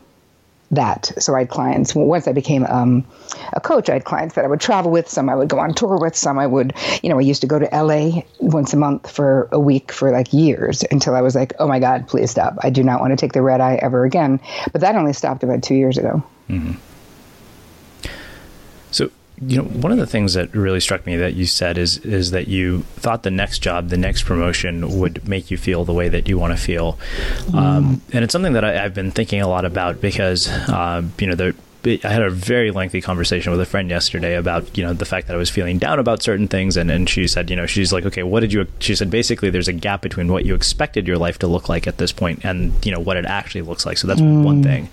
that. 0.72 1.12
So 1.20 1.36
I 1.36 1.40
had 1.40 1.50
clients. 1.50 1.96
Once 1.96 2.28
I 2.28 2.34
became 2.34 2.66
um, 2.66 3.06
a 3.54 3.60
coach, 3.60 3.90
I 3.90 3.94
had 3.94 4.06
clients 4.06 4.36
that 4.36 4.46
I 4.46 4.48
would 4.48 4.62
travel 4.62 4.92
with. 4.92 5.10
Some 5.10 5.30
I 5.30 5.36
would 5.36 5.50
go 5.50 5.60
on 5.60 5.74
tour 5.74 5.98
with. 6.00 6.16
Some 6.16 6.38
I 6.38 6.48
would, 6.48 6.74
you 7.02 7.10
know, 7.10 7.18
I 7.18 7.22
used 7.22 7.42
to 7.42 7.48
go 7.48 7.60
to 7.60 7.66
LA 7.72 8.22
once 8.40 8.74
a 8.74 8.78
month 8.78 9.10
for 9.10 9.50
a 9.52 9.60
week 9.60 9.92
for 9.92 10.12
like 10.12 10.32
years 10.34 10.84
until 10.92 11.16
I 11.16 11.22
was 11.22 11.36
like, 11.36 11.54
oh 11.60 11.68
my 11.68 11.80
God, 11.80 12.08
please 12.08 12.32
stop. 12.32 12.58
I 12.62 12.70
do 12.70 12.84
not 12.84 13.00
want 13.00 13.12
to 13.12 13.18
take 13.18 13.34
the 13.34 13.42
red 13.42 13.62
eye 13.62 13.80
ever 13.82 14.06
again. 14.06 14.40
But 14.72 14.82
that 14.82 14.96
only 14.96 15.14
stopped 15.14 15.44
about 15.44 15.64
two 15.64 15.76
years 15.76 15.98
ago. 15.98 16.24
Mm-hmm. 16.50 16.74
So 18.92 19.12
you 19.42 19.58
know, 19.58 19.64
one 19.64 19.92
of 19.92 19.98
the 19.98 20.08
things 20.08 20.34
that 20.34 20.54
really 20.54 20.80
struck 20.80 21.06
me 21.06 21.16
that 21.18 21.34
you 21.34 21.46
said 21.46 21.78
is 21.78 21.98
is 22.00 22.32
that 22.32 22.48
you 22.48 22.84
thought 22.98 23.24
the 23.24 23.32
next 23.32 23.60
job, 23.60 23.90
the 23.90 23.98
next 23.98 24.24
promotion, 24.24 25.00
would 25.00 25.28
make 25.28 25.50
you 25.50 25.58
feel 25.58 25.86
the 25.86 25.94
way 25.94 26.10
that 26.10 26.28
you 26.28 26.38
want 26.38 26.52
to 26.52 26.62
feel, 26.62 27.00
mm. 27.46 27.56
um, 27.56 28.02
and 28.12 28.24
it's 28.24 28.32
something 28.32 28.54
that 28.54 28.64
I, 28.64 28.74
have 28.74 28.94
been 28.94 29.12
thinking 29.12 29.42
a 29.42 29.48
lot 29.48 29.66
about 29.66 30.02
because 30.02 30.48
uh, 30.48 31.04
you 31.20 31.28
know 31.28 31.36
the 31.36 31.56
I 31.86 32.00
had 32.04 32.22
a 32.22 32.30
very 32.30 32.72
lengthy 32.72 33.02
conversation 33.02 33.52
with 33.52 33.62
a 33.62 33.66
friend 33.66 33.90
yesterday 33.90 34.36
about 34.36 34.78
you 34.78 34.84
know 34.84 34.94
the 34.94 35.06
fact 35.06 35.28
that 35.28 35.34
I 35.34 35.38
was 35.38 35.50
feeling 35.50 35.78
down 35.78 35.98
about 35.98 36.22
certain 36.22 36.48
things, 36.48 36.76
and, 36.76 36.92
and 36.92 37.10
she 37.10 37.28
said 37.28 37.50
you 37.50 37.56
know 37.56 37.66
she's 37.66 37.94
like 37.94 38.06
okay 38.06 38.24
what 38.24 38.42
did 38.42 38.52
you 38.52 38.68
she 38.80 38.96
said 38.96 39.10
basically 39.10 39.50
there's 39.50 39.70
a 39.70 39.74
gap 39.74 40.02
between 40.02 40.32
what 40.32 40.46
you 40.46 40.56
expected 40.56 41.08
your 41.08 41.18
life 41.18 41.40
to 41.40 41.48
look 41.48 41.70
like 41.70 41.88
at 41.88 41.98
this 41.98 42.12
point 42.12 42.44
and 42.44 42.74
you 42.86 42.92
know 42.92 43.00
what 43.00 43.16
it 43.16 43.26
actually 43.26 43.62
looks 43.62 43.86
like 43.86 43.98
so 43.98 44.08
that's 44.08 44.20
mm. 44.20 44.44
one 44.44 44.62
thing, 44.62 44.90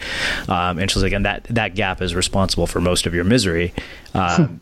um, 0.49 0.79
and 0.79 0.91
she's 0.91 1.03
like 1.03 1.13
and 1.13 1.25
that 1.25 1.45
that 1.45 1.75
gap 1.75 2.01
is 2.01 2.15
responsible 2.15 2.67
for 2.67 2.81
most 2.81 3.07
of 3.07 3.15
your 3.15 3.25
misery. 3.25 3.75
Um, 4.15 4.61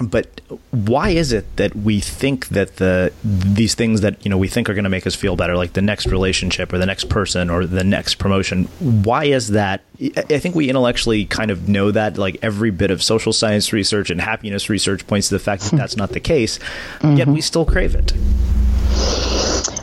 but 0.00 0.40
why 0.70 1.10
is 1.10 1.32
it 1.32 1.56
that 1.56 1.76
we 1.76 2.00
think 2.00 2.48
that 2.48 2.76
the 2.76 3.12
these 3.22 3.74
things 3.74 4.00
that 4.00 4.24
you 4.24 4.30
know 4.30 4.38
we 4.38 4.48
think 4.48 4.68
are 4.70 4.74
going 4.74 4.84
to 4.84 4.90
make 4.90 5.06
us 5.06 5.14
feel 5.14 5.36
better 5.36 5.54
like 5.54 5.74
the 5.74 5.82
next 5.82 6.06
relationship 6.06 6.72
or 6.72 6.78
the 6.78 6.86
next 6.86 7.08
person 7.10 7.50
or 7.50 7.66
the 7.66 7.84
next 7.84 8.14
promotion 8.14 8.64
why 8.80 9.24
is 9.24 9.48
that? 9.48 9.82
I 10.00 10.38
think 10.38 10.54
we 10.54 10.68
intellectually 10.68 11.26
kind 11.26 11.50
of 11.50 11.68
know 11.68 11.90
that 11.90 12.16
like 12.16 12.38
every 12.42 12.70
bit 12.70 12.90
of 12.90 13.02
social 13.02 13.32
science 13.32 13.72
research 13.72 14.10
and 14.10 14.20
happiness 14.20 14.68
research 14.68 15.06
points 15.06 15.28
to 15.28 15.34
the 15.34 15.38
fact 15.38 15.62
that 15.64 15.76
that's 15.76 15.96
not 15.96 16.10
the 16.10 16.20
case 16.20 16.58
mm-hmm. 16.98 17.16
yet 17.16 17.28
we 17.28 17.40
still 17.40 17.64
crave 17.64 17.94
it. 17.94 18.12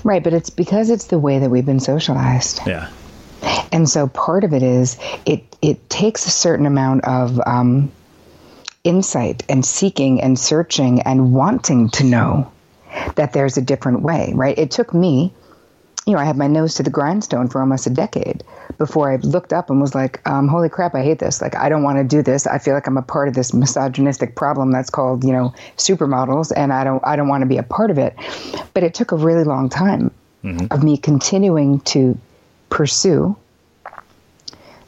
Right 0.04 0.24
but 0.24 0.34
it's 0.34 0.50
because 0.50 0.90
it's 0.90 1.06
the 1.06 1.20
way 1.20 1.40
that 1.40 1.50
we've 1.50 1.66
been 1.66 1.80
socialized. 1.80 2.62
Yeah. 2.66 2.90
And 3.72 3.88
so 3.88 4.08
part 4.08 4.44
of 4.44 4.54
it 4.54 4.64
is 4.64 4.98
it 5.26 5.44
it 5.62 5.90
takes 5.90 6.26
a 6.26 6.32
certain 6.32 6.66
amount 6.66 7.06
of 7.06 7.40
um, 7.46 7.92
insight 8.84 9.44
and 9.50 9.66
seeking 9.66 10.22
and 10.22 10.38
searching 10.40 11.02
and 11.02 11.34
wanting 11.34 11.90
to 11.90 12.04
know 12.04 12.52
that 13.16 13.34
there's 13.34 13.58
a 13.58 13.62
different 13.62 14.02
way, 14.02 14.32
right? 14.36 14.58
It 14.58 14.72
took 14.72 14.94
me, 14.94 15.34
you 16.06 16.14
know, 16.14 16.20
I 16.20 16.26
had 16.26 16.38
my 16.38 16.48
nose 16.48 16.76
to 16.76 16.84
the 16.84 16.90
grindstone 16.90 17.50
for 17.50 17.62
almost 17.62 17.86
a 17.88 17.92
decade 17.92 18.44
before 18.78 19.12
I 19.12 19.18
looked 19.18 19.54
up 19.54 19.70
and 19.70 19.80
was 19.82 19.94
like, 19.94 20.28
um, 20.28 20.48
holy 20.48 20.70
crap, 20.70 20.96
I 20.96 21.04
hate 21.04 21.20
this. 21.20 21.42
Like, 21.42 21.56
I 21.56 21.70
don't 21.70 21.84
want 21.84 21.98
to 21.98 22.04
do 22.04 22.24
this. 22.24 22.48
I 22.48 22.58
feel 22.58 22.74
like 22.74 22.88
I'm 22.88 22.98
a 22.98 23.02
part 23.02 23.28
of 23.28 23.36
this 23.36 23.54
misogynistic 23.54 24.36
problem 24.36 24.72
that's 24.72 24.90
called, 24.90 25.24
you 25.24 25.34
know, 25.34 25.54
supermodels, 25.78 26.52
and 26.56 26.74
I 26.74 26.84
don't, 26.84 27.06
I 27.06 27.16
don't 27.16 27.28
want 27.28 27.42
to 27.42 27.48
be 27.48 27.58
a 27.58 27.64
part 27.64 27.92
of 27.92 27.98
it. 27.98 28.16
But 28.74 28.84
it 28.84 28.94
took 28.94 29.12
a 29.12 29.18
really 29.18 29.44
long 29.44 29.70
time 29.70 30.12
mm-hmm. 30.44 30.68
of 30.72 30.84
me 30.84 30.98
continuing 30.98 31.82
to 31.82 32.18
pursue 32.70 33.36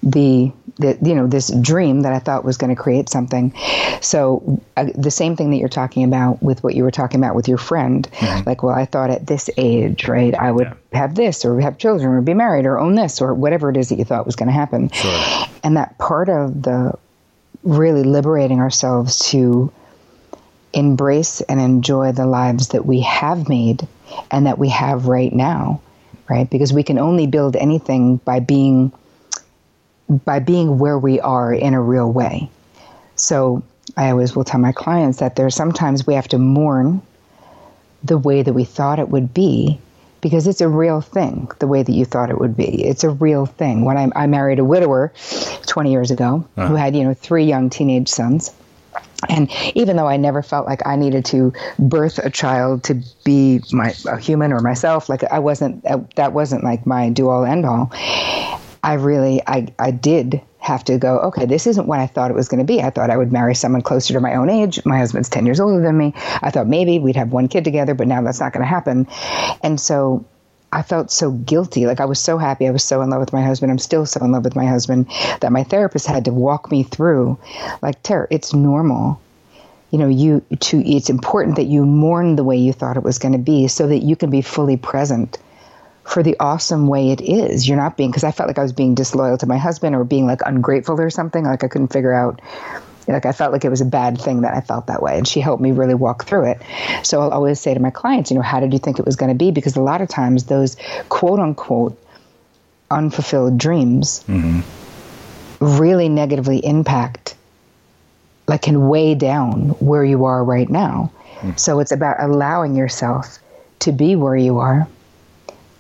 the 0.04 0.52
the, 0.78 0.98
you 1.02 1.14
know 1.14 1.28
this 1.28 1.52
dream 1.62 2.02
that 2.02 2.14
I 2.14 2.20
thought 2.20 2.44
was 2.44 2.58
going 2.58 2.76
to 2.76 2.82
create 2.82 3.10
something. 3.10 3.54
So 4.02 4.62
uh, 4.78 4.88
the 4.96 5.12
same 5.12 5.36
thing 5.36 5.52
that 5.52 5.58
you're 5.58 5.70
talking 5.70 6.04
about 6.04 6.42
with 6.42 6.64
what 6.64 6.76
you 6.76 6.84
were 6.84 6.92
talking 6.92 7.20
about 7.20 7.36
with 7.36 7.48
your 7.48 7.58
friend, 7.58 8.10
mm-hmm. 8.12 8.50
like, 8.50 8.64
well, 8.64 8.74
I 8.74 8.86
thought 8.86 9.12
at 9.12 9.28
this 9.28 9.50
age, 9.58 10.08
right, 10.08 10.34
I 10.34 10.52
would 10.52 10.68
yeah. 10.68 11.00
have 11.00 11.16
this 11.16 11.46
or 11.46 11.60
have 11.60 11.78
children 11.78 12.14
or 12.14 12.22
be 12.22 12.34
married 12.34 12.66
or 12.66 12.80
own 12.80 12.96
this 12.96 13.22
or 13.22 13.34
whatever 13.34 13.70
it 13.70 13.78
is 13.78 13.90
that 13.90 14.00
you 14.00 14.06
thought 14.06 14.26
was 14.26 14.36
going 14.36 14.48
to 14.48 14.54
happen. 14.54 14.90
Sure. 14.90 15.46
And 15.64 15.78
that 15.78 15.98
part 15.98 16.30
of 16.30 16.64
the 16.64 16.98
really 17.64 18.04
liberating 18.04 18.60
ourselves 18.60 19.20
to 19.30 19.72
embrace 20.74 21.42
and 21.42 21.60
enjoy 21.60 22.12
the 22.12 22.26
lives 22.26 22.70
that 22.70 22.86
we 22.86 23.02
have 23.02 23.50
made 23.50 23.88
and 24.32 24.48
that 24.48 24.58
we 24.58 24.70
have 24.70 25.06
right 25.06 25.34
now, 25.34 25.82
right? 26.30 26.50
Because 26.50 26.74
we 26.74 26.84
can 26.84 26.98
only 26.98 27.28
build 27.28 27.56
anything 27.56 28.18
by 28.18 28.40
being 28.40 28.92
by 30.26 30.40
being 30.40 30.78
where 30.78 31.00
we 31.00 31.20
are 31.20 31.54
in 31.54 31.74
a 31.74 31.82
real 31.82 32.12
way. 32.12 32.50
So 33.16 33.64
I 33.98 34.10
always 34.12 34.36
will 34.36 34.44
tell 34.44 34.60
my 34.60 34.72
clients 34.72 35.20
that 35.20 35.36
there's 35.36 35.56
sometimes 35.56 36.06
we 36.06 36.14
have 36.14 36.28
to 36.30 36.38
mourn 36.38 37.02
the 38.04 38.18
way 38.18 38.42
that 38.42 38.54
we 38.54 38.64
thought 38.64 39.00
it 39.00 39.10
would 39.10 39.34
be 39.34 39.80
because 40.22 40.48
it's 40.48 40.62
a 40.62 40.68
real 40.68 41.02
thing, 41.02 41.50
the 41.60 41.68
way 41.68 41.82
that 41.82 41.92
you 41.92 42.06
thought 42.06 42.30
it 42.30 42.40
would 42.40 42.56
be. 42.56 42.84
It's 42.84 43.04
a 43.04 43.10
real 43.10 43.46
thing. 43.46 43.86
When 43.86 43.98
I, 43.98 44.10
I 44.16 44.28
married 44.28 44.60
a 44.60 44.64
widower 44.64 45.12
20 45.66 45.92
years 45.92 46.12
ago 46.12 46.48
uh-huh. 46.58 46.68
who 46.68 46.76
had, 46.76 46.96
you 46.96 47.04
know, 47.04 47.14
three 47.14 47.44
young 47.44 47.70
teenage 47.70 48.08
sons. 48.08 48.54
And 49.30 49.52
even 49.76 49.98
though 49.98 50.08
I 50.08 50.18
never 50.18 50.42
felt 50.42 50.66
like 50.66 50.86
I 50.86 50.96
needed 50.96 51.26
to 51.26 51.54
birth 51.80 52.18
a 52.20 52.30
child 52.30 52.84
to 52.86 53.02
be 53.24 53.62
my 53.72 53.94
a 54.08 54.18
human 54.18 54.52
or 54.52 54.60
myself, 54.62 55.10
like 55.10 55.24
I 55.26 55.38
wasn't 55.38 55.84
that 56.16 56.34
wasn't 56.34 56.64
like 56.64 56.88
my 56.88 57.10
do 57.10 57.30
all 57.30 57.46
end 57.46 57.66
all. 57.66 57.92
I 58.84 58.94
really, 58.94 59.42
I, 59.46 59.68
I 59.78 59.92
did 59.92 60.42
have 60.60 60.84
to 60.86 60.98
go, 60.98 61.20
okay, 61.20 61.46
this 61.46 61.66
isn't 61.68 61.88
what 61.88 62.00
I 62.00 62.08
thought 62.08 62.32
it 62.32 62.36
was 62.36 62.48
going 62.48 62.60
to 62.60 62.66
be. 62.66 62.82
I 62.82 62.92
thought 62.92 63.10
I 63.10 63.18
would 63.18 63.32
marry 63.32 63.56
someone 63.56 63.82
closer 63.82 64.14
to 64.14 64.20
my 64.20 64.36
own 64.36 64.50
age. 64.50 64.84
My 64.86 64.98
husband's 64.98 65.30
10 65.30 65.46
years 65.46 65.60
older 65.60 65.82
than 65.82 65.98
me. 65.98 66.14
I 66.42 66.52
thought 66.52 66.68
maybe 66.68 67.00
we'd 67.00 67.16
have 67.16 67.32
one 67.32 67.48
kid 67.48 67.64
together, 67.64 67.94
but 67.94 68.08
now 68.08 68.22
that's 68.22 68.40
not 68.40 68.54
going 68.54 68.62
to 68.62 68.68
happen. 68.68 69.08
And 69.64 69.82
so 69.82 70.24
I 70.72 70.84
felt 70.84 71.12
so 71.12 71.32
guilty. 71.32 71.86
Like 71.86 72.00
I 72.00 72.06
was 72.06 72.20
so 72.20 72.38
happy. 72.38 72.68
I 72.68 72.72
was 72.72 72.84
so 72.84 73.02
in 73.02 73.10
love 73.10 73.20
with 73.20 73.34
my 73.34 73.44
husband. 73.44 73.72
I'm 73.72 73.80
still 73.80 74.06
so 74.06 74.24
in 74.24 74.32
love 74.32 74.44
with 74.44 74.56
my 74.56 74.66
husband 74.66 75.08
that 75.42 75.52
my 75.52 75.64
therapist 75.64 76.06
had 76.06 76.26
to 76.26 76.32
walk 76.32 76.72
me 76.72 76.84
through 76.84 77.38
like, 77.82 78.02
Tara, 78.04 78.28
it's 78.30 78.54
normal. 78.54 79.20
You 79.90 79.98
know, 79.98 80.08
you 80.08 80.46
to 80.58 80.80
it's 80.90 81.10
important 81.10 81.58
that 81.58 81.66
you 81.66 81.86
mourn 81.86 82.38
the 82.38 82.46
way 82.46 82.56
you 82.56 82.72
thought 82.72 82.96
it 82.96 83.04
was 83.04 83.20
going 83.20 83.34
to 83.34 83.40
be 83.40 83.68
so 83.68 83.88
that 83.88 84.00
you 84.00 84.16
can 84.16 84.30
be 84.30 84.42
fully 84.42 84.78
present 84.78 85.38
for 86.04 86.24
the 86.24 86.36
awesome 86.40 86.88
way 86.88 87.12
it 87.12 87.22
is. 87.22 87.68
You're 87.68 87.78
not 87.78 87.98
being, 87.98 88.10
because 88.10 88.24
I 88.24 88.32
felt 88.32 88.48
like 88.48 88.58
I 88.58 88.64
was 88.64 88.74
being 88.74 88.96
disloyal 88.96 89.38
to 89.38 89.46
my 89.46 89.58
husband 89.58 89.96
or 89.96 90.04
being 90.04 90.26
like 90.26 90.42
ungrateful 90.46 91.00
or 91.00 91.10
something. 91.10 91.44
Like 91.44 91.64
I 91.64 91.68
couldn't 91.68 91.94
figure 91.94 92.14
out, 92.14 92.42
like 93.08 93.26
I 93.26 93.32
felt 93.32 93.52
like 93.52 93.66
it 93.66 93.70
was 93.70 93.82
a 93.82 93.86
bad 93.86 94.20
thing 94.20 94.42
that 94.42 94.54
I 94.54 94.62
felt 94.62 94.88
that 94.88 95.02
way. 95.02 95.18
And 95.18 95.28
she 95.28 95.40
helped 95.40 95.62
me 95.62 95.72
really 95.72 95.94
walk 95.94 96.26
through 96.26 96.52
it. 96.52 96.62
So 97.04 97.22
I'll 97.22 97.32
always 97.32 97.60
say 97.60 97.74
to 97.74 97.80
my 97.80 97.92
clients, 97.92 98.32
you 98.32 98.36
know, 98.36 98.44
how 98.44 98.60
did 98.60 98.74
you 98.74 98.80
think 98.80 99.00
it 99.00 99.06
was 99.06 99.16
going 99.16 99.30
to 99.32 99.38
be? 99.38 99.52
Because 99.52 99.76
a 99.76 99.82
lot 99.82 100.02
of 100.02 100.10
times 100.10 100.46
those 100.46 100.76
quote 101.10 101.40
unquote 101.40 101.98
unfulfilled 102.90 103.58
dreams 103.58 104.24
mm-hmm. 104.28 104.62
really 105.66 106.10
negatively 106.10 106.66
impact, 106.66 107.36
like 108.48 108.64
can 108.64 108.90
weigh 108.90 109.16
down 109.16 109.70
where 109.80 110.04
you 110.04 110.26
are 110.26 110.44
right 110.44 110.70
now. 110.70 111.12
Mm-hmm. 111.36 111.56
So 111.58 111.80
it's 111.80 111.92
about 111.92 112.18
allowing 112.20 112.76
yourself 112.76 113.40
to 113.80 113.92
be 113.92 114.16
where 114.16 114.36
you 114.36 114.60
are 114.60 114.88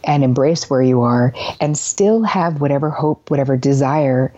and 0.04 0.24
embrace 0.24 0.70
where 0.70 0.82
you 0.82 1.02
are 1.02 1.34
and 1.60 1.78
still 1.78 2.24
have 2.24 2.62
whatever 2.62 2.90
hope 2.90 3.30
whatever 3.30 3.58
desire 3.58 4.34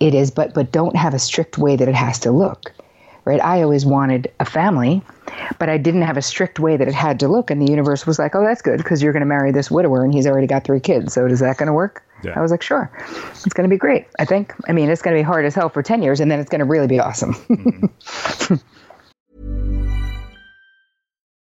it 0.00 0.14
is 0.14 0.30
but 0.30 0.54
but 0.54 0.72
don't 0.72 0.96
have 0.96 1.14
a 1.14 1.18
strict 1.18 1.58
way 1.58 1.76
that 1.76 1.88
it 1.88 1.94
has 1.94 2.18
to 2.20 2.30
look 2.30 2.72
right? 3.28 3.42
I 3.42 3.62
always 3.62 3.84
wanted 3.84 4.32
a 4.40 4.46
family, 4.46 5.02
but 5.58 5.68
I 5.68 5.76
didn't 5.76 6.00
have 6.00 6.16
a 6.16 6.22
strict 6.22 6.58
way 6.58 6.78
that 6.78 6.88
it 6.88 6.94
had 6.94 7.20
to 7.20 7.28
look. 7.28 7.50
And 7.50 7.60
the 7.60 7.70
universe 7.70 8.06
was 8.06 8.18
like, 8.18 8.34
oh, 8.34 8.42
that's 8.42 8.62
good 8.62 8.78
because 8.78 9.02
you're 9.02 9.12
going 9.12 9.20
to 9.20 9.26
marry 9.26 9.52
this 9.52 9.70
widower 9.70 10.02
and 10.02 10.14
he's 10.14 10.26
already 10.26 10.46
got 10.46 10.64
three 10.64 10.80
kids. 10.80 11.12
So 11.12 11.26
is 11.26 11.40
that 11.40 11.58
going 11.58 11.66
to 11.66 11.74
work? 11.74 12.02
Yeah. 12.24 12.32
I 12.34 12.40
was 12.40 12.50
like, 12.50 12.62
sure, 12.62 12.90
it's 13.44 13.52
going 13.52 13.68
to 13.68 13.72
be 13.72 13.76
great. 13.76 14.06
I 14.18 14.24
think. 14.24 14.54
I 14.66 14.72
mean, 14.72 14.88
it's 14.88 15.02
going 15.02 15.14
to 15.14 15.20
be 15.20 15.22
hard 15.22 15.44
as 15.44 15.54
hell 15.54 15.68
for 15.68 15.82
10 15.82 16.02
years 16.02 16.20
and 16.20 16.30
then 16.30 16.40
it's 16.40 16.48
going 16.48 16.60
to 16.60 16.64
really 16.64 16.86
be 16.86 17.00
awesome. 17.00 17.34
Mm-hmm. 17.34 18.54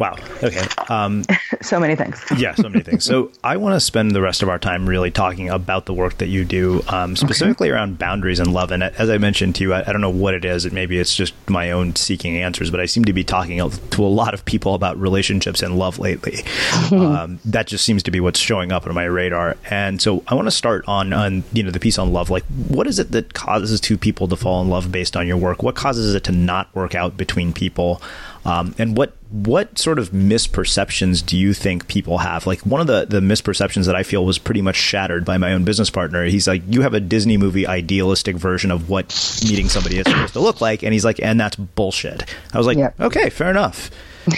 Wow. 0.00 0.16
Okay. 0.42 0.66
Um, 0.88 1.24
so 1.60 1.78
many 1.78 1.94
things. 1.94 2.24
yeah, 2.38 2.54
so 2.54 2.70
many 2.70 2.82
things. 2.82 3.04
So 3.04 3.30
I 3.44 3.58
want 3.58 3.74
to 3.74 3.80
spend 3.80 4.12
the 4.12 4.22
rest 4.22 4.42
of 4.42 4.48
our 4.48 4.58
time 4.58 4.88
really 4.88 5.10
talking 5.10 5.50
about 5.50 5.84
the 5.84 5.92
work 5.92 6.16
that 6.18 6.28
you 6.28 6.46
do, 6.46 6.82
um, 6.88 7.16
specifically 7.16 7.68
okay. 7.68 7.76
around 7.76 7.98
boundaries 7.98 8.40
and 8.40 8.54
love. 8.54 8.72
And 8.72 8.82
as 8.82 9.10
I 9.10 9.18
mentioned 9.18 9.56
to 9.56 9.64
you, 9.64 9.74
I, 9.74 9.86
I, 9.86 9.92
don't 9.92 10.00
know 10.00 10.08
what 10.08 10.32
it 10.32 10.46
is. 10.46 10.64
It 10.64 10.72
maybe 10.72 10.98
it's 10.98 11.14
just 11.14 11.34
my 11.50 11.72
own 11.72 11.96
seeking 11.96 12.38
answers, 12.38 12.70
but 12.70 12.80
I 12.80 12.86
seem 12.86 13.04
to 13.04 13.12
be 13.12 13.22
talking 13.22 13.58
to 13.58 14.04
a 14.04 14.06
lot 14.06 14.32
of 14.32 14.42
people 14.46 14.74
about 14.74 14.96
relationships 14.96 15.62
and 15.62 15.78
love 15.78 15.98
lately. 15.98 16.44
um, 16.92 17.38
that 17.44 17.66
just 17.66 17.84
seems 17.84 18.02
to 18.04 18.10
be 18.10 18.20
what's 18.20 18.40
showing 18.40 18.72
up 18.72 18.86
on 18.86 18.94
my 18.94 19.04
radar. 19.04 19.58
And 19.68 20.00
so 20.00 20.24
I 20.26 20.34
want 20.34 20.46
to 20.46 20.52
start 20.52 20.82
on 20.88 21.12
on 21.12 21.44
you 21.52 21.62
know 21.62 21.70
the 21.70 21.80
piece 21.80 21.98
on 21.98 22.10
love. 22.10 22.30
Like, 22.30 22.44
what 22.68 22.86
is 22.86 22.98
it 22.98 23.10
that 23.10 23.34
causes 23.34 23.78
two 23.78 23.98
people 23.98 24.28
to 24.28 24.36
fall 24.36 24.62
in 24.62 24.70
love 24.70 24.90
based 24.90 25.14
on 25.14 25.26
your 25.26 25.36
work? 25.36 25.62
What 25.62 25.74
causes 25.74 26.14
it 26.14 26.24
to 26.24 26.32
not 26.32 26.74
work 26.74 26.94
out 26.94 27.18
between 27.18 27.52
people? 27.52 28.00
Um, 28.44 28.74
and 28.78 28.96
what 28.96 29.14
what 29.30 29.78
sort 29.78 29.98
of 29.98 30.10
misperceptions 30.10 31.24
do 31.24 31.36
you 31.36 31.52
think 31.52 31.86
people 31.88 32.18
have? 32.18 32.46
Like 32.46 32.60
one 32.60 32.80
of 32.80 32.86
the 32.86 33.06
the 33.06 33.20
misperceptions 33.20 33.86
that 33.86 33.94
I 33.94 34.02
feel 34.02 34.24
was 34.24 34.38
pretty 34.38 34.62
much 34.62 34.76
shattered 34.76 35.24
by 35.24 35.38
my 35.38 35.52
own 35.52 35.64
business 35.64 35.90
partner. 35.90 36.24
He's 36.24 36.48
like, 36.48 36.62
"You 36.68 36.82
have 36.82 36.94
a 36.94 37.00
Disney 37.00 37.36
movie 37.36 37.66
idealistic 37.66 38.36
version 38.36 38.70
of 38.70 38.88
what 38.88 39.06
meeting 39.44 39.68
somebody 39.68 39.98
is 39.98 40.06
supposed 40.06 40.32
to 40.32 40.40
look 40.40 40.60
like," 40.60 40.82
and 40.82 40.92
he's 40.92 41.04
like, 41.04 41.20
"And 41.22 41.38
that's 41.38 41.56
bullshit." 41.56 42.34
I 42.52 42.58
was 42.58 42.66
like, 42.66 42.78
yep. 42.78 42.98
"Okay, 43.00 43.30
fair 43.30 43.50
enough." 43.50 43.90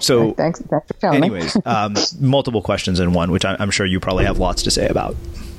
So, 0.00 0.32
thanks, 0.32 0.60
thanks 0.62 0.92
anyways, 1.02 1.56
um, 1.64 1.94
multiple 2.20 2.60
questions 2.60 3.00
in 3.00 3.12
one, 3.12 3.30
which 3.30 3.44
I'm 3.44 3.70
sure 3.70 3.86
you 3.86 4.00
probably 4.00 4.24
have 4.24 4.38
lots 4.38 4.62
to 4.64 4.70
say 4.70 4.88
about. 4.88 5.16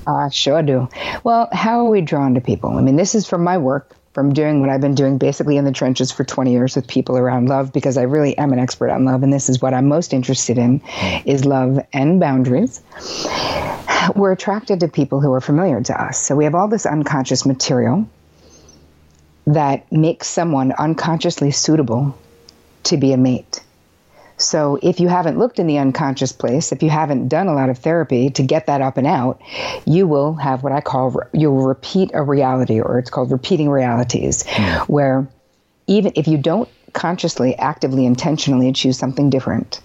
I 0.07 0.29
sure 0.29 0.61
do. 0.61 0.89
Well, 1.23 1.49
how 1.51 1.79
are 1.79 1.89
we 1.89 2.01
drawn 2.01 2.33
to 2.35 2.41
people? 2.41 2.71
I 2.71 2.81
mean, 2.81 2.95
this 2.95 3.15
is 3.15 3.27
from 3.27 3.43
my 3.43 3.57
work 3.57 3.95
from 4.19 4.33
doing 4.33 4.59
what 4.59 4.69
I've 4.69 4.81
been 4.81 4.95
doing 4.95 5.17
basically 5.17 5.55
in 5.55 5.63
the 5.63 5.71
trenches 5.71 6.11
for 6.11 6.25
20 6.25 6.51
years 6.51 6.75
with 6.75 6.85
people 6.89 7.15
around 7.17 7.47
love 7.47 7.71
because 7.71 7.95
I 7.95 8.01
really 8.01 8.37
am 8.37 8.51
an 8.51 8.59
expert 8.59 8.89
on 8.89 9.05
love 9.05 9.23
and 9.23 9.31
this 9.31 9.47
is 9.47 9.61
what 9.61 9.73
I'm 9.73 9.87
most 9.87 10.11
interested 10.11 10.57
in 10.57 10.81
is 11.23 11.45
love 11.45 11.79
and 11.93 12.19
boundaries. 12.19 12.81
we're 14.17 14.33
attracted 14.33 14.81
to 14.81 14.89
people 14.89 15.21
who 15.21 15.31
are 15.31 15.39
familiar 15.39 15.81
to 15.83 16.03
us. 16.03 16.19
So 16.21 16.35
we 16.35 16.43
have 16.43 16.53
all 16.53 16.67
this 16.67 16.85
unconscious 16.85 17.45
material 17.45 18.09
that 19.47 19.89
makes 19.89 20.27
someone 20.27 20.73
unconsciously 20.73 21.51
suitable 21.51 22.13
to 22.83 22.97
be 22.97 23.13
a 23.13 23.17
mate. 23.17 23.61
So 24.39 24.79
if 24.81 24.99
you 24.99 25.07
haven't 25.07 25.37
looked 25.37 25.59
in 25.59 25.67
the 25.67 25.77
unconscious 25.77 26.31
place, 26.31 26.71
if 26.71 26.81
you 26.81 26.89
haven't 26.89 27.27
done 27.27 27.47
a 27.47 27.53
lot 27.53 27.69
of 27.69 27.77
therapy 27.77 28.29
to 28.31 28.43
get 28.43 28.67
that 28.67 28.81
up 28.81 28.97
and 28.97 29.05
out, 29.05 29.41
you 29.85 30.07
will 30.07 30.33
have 30.35 30.63
what 30.63 30.71
I 30.71 30.81
call 30.81 31.21
you'll 31.33 31.61
repeat 31.61 32.11
a 32.13 32.23
reality 32.23 32.79
or 32.79 32.99
it's 32.99 33.09
called 33.09 33.31
repeating 33.31 33.69
realities 33.69 34.43
mm. 34.43 34.79
where 34.87 35.27
even 35.87 36.13
if 36.15 36.27
you 36.27 36.37
don't 36.37 36.69
consciously, 36.93 37.55
actively, 37.57 38.05
intentionally 38.05 38.71
choose 38.71 38.97
something 38.97 39.29
different, 39.29 39.81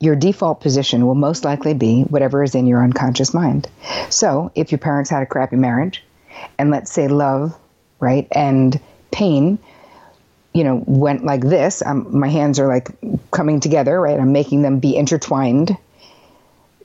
your 0.00 0.16
default 0.16 0.60
position 0.60 1.06
will 1.06 1.14
most 1.14 1.44
likely 1.44 1.74
be 1.74 2.02
whatever 2.02 2.42
is 2.42 2.54
in 2.54 2.66
your 2.66 2.82
unconscious 2.82 3.32
mind. 3.32 3.68
So, 4.10 4.50
if 4.54 4.72
your 4.72 4.78
parents 4.78 5.10
had 5.10 5.22
a 5.22 5.26
crappy 5.26 5.56
marriage, 5.56 6.02
and 6.58 6.70
let's 6.70 6.92
say 6.92 7.08
love, 7.08 7.56
right, 8.00 8.26
and 8.32 8.78
pain 9.10 9.58
you 10.54 10.62
know, 10.62 10.82
went 10.86 11.24
like 11.24 11.42
this, 11.42 11.82
um, 11.84 12.16
my 12.16 12.28
hands 12.28 12.60
are 12.60 12.68
like 12.68 12.88
coming 13.32 13.60
together, 13.60 14.00
right? 14.00 14.18
I'm 14.18 14.32
making 14.32 14.62
them 14.62 14.78
be 14.78 14.96
intertwined, 14.96 15.76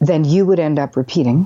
then 0.01 0.25
you 0.25 0.45
would 0.45 0.59
end 0.59 0.79
up 0.79 0.97
repeating 0.97 1.45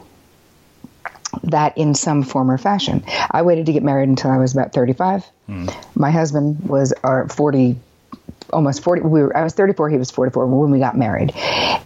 that 1.43 1.77
in 1.77 1.95
some 1.95 2.23
form 2.23 2.49
or 2.49 2.57
fashion. 2.57 3.03
I 3.29 3.41
waited 3.41 3.65
to 3.65 3.73
get 3.73 3.83
married 3.83 4.07
until 4.07 4.31
I 4.31 4.37
was 4.37 4.53
about 4.53 4.71
35. 4.71 5.25
Mm. 5.49 5.75
My 5.95 6.11
husband 6.11 6.61
was 6.67 6.93
our 7.03 7.27
40 7.27 7.75
almost 8.51 8.83
40 8.83 9.01
we 9.01 9.23
were 9.23 9.35
I 9.35 9.43
was 9.43 9.53
34 9.53 9.89
he 9.89 9.97
was 9.97 10.11
44 10.11 10.45
when 10.45 10.69
we 10.69 10.77
got 10.77 10.95
married 10.95 11.33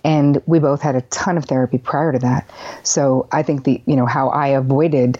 and 0.03 0.41
we 0.45 0.59
both 0.59 0.81
had 0.81 0.95
a 0.95 1.01
ton 1.01 1.37
of 1.37 1.45
therapy 1.45 1.77
prior 1.77 2.11
to 2.11 2.19
that 2.19 2.49
so 2.83 3.27
I 3.31 3.43
think 3.43 3.63
the 3.63 3.81
you 3.85 3.95
know 3.95 4.05
how 4.05 4.29
I 4.29 4.49
avoided 4.49 5.19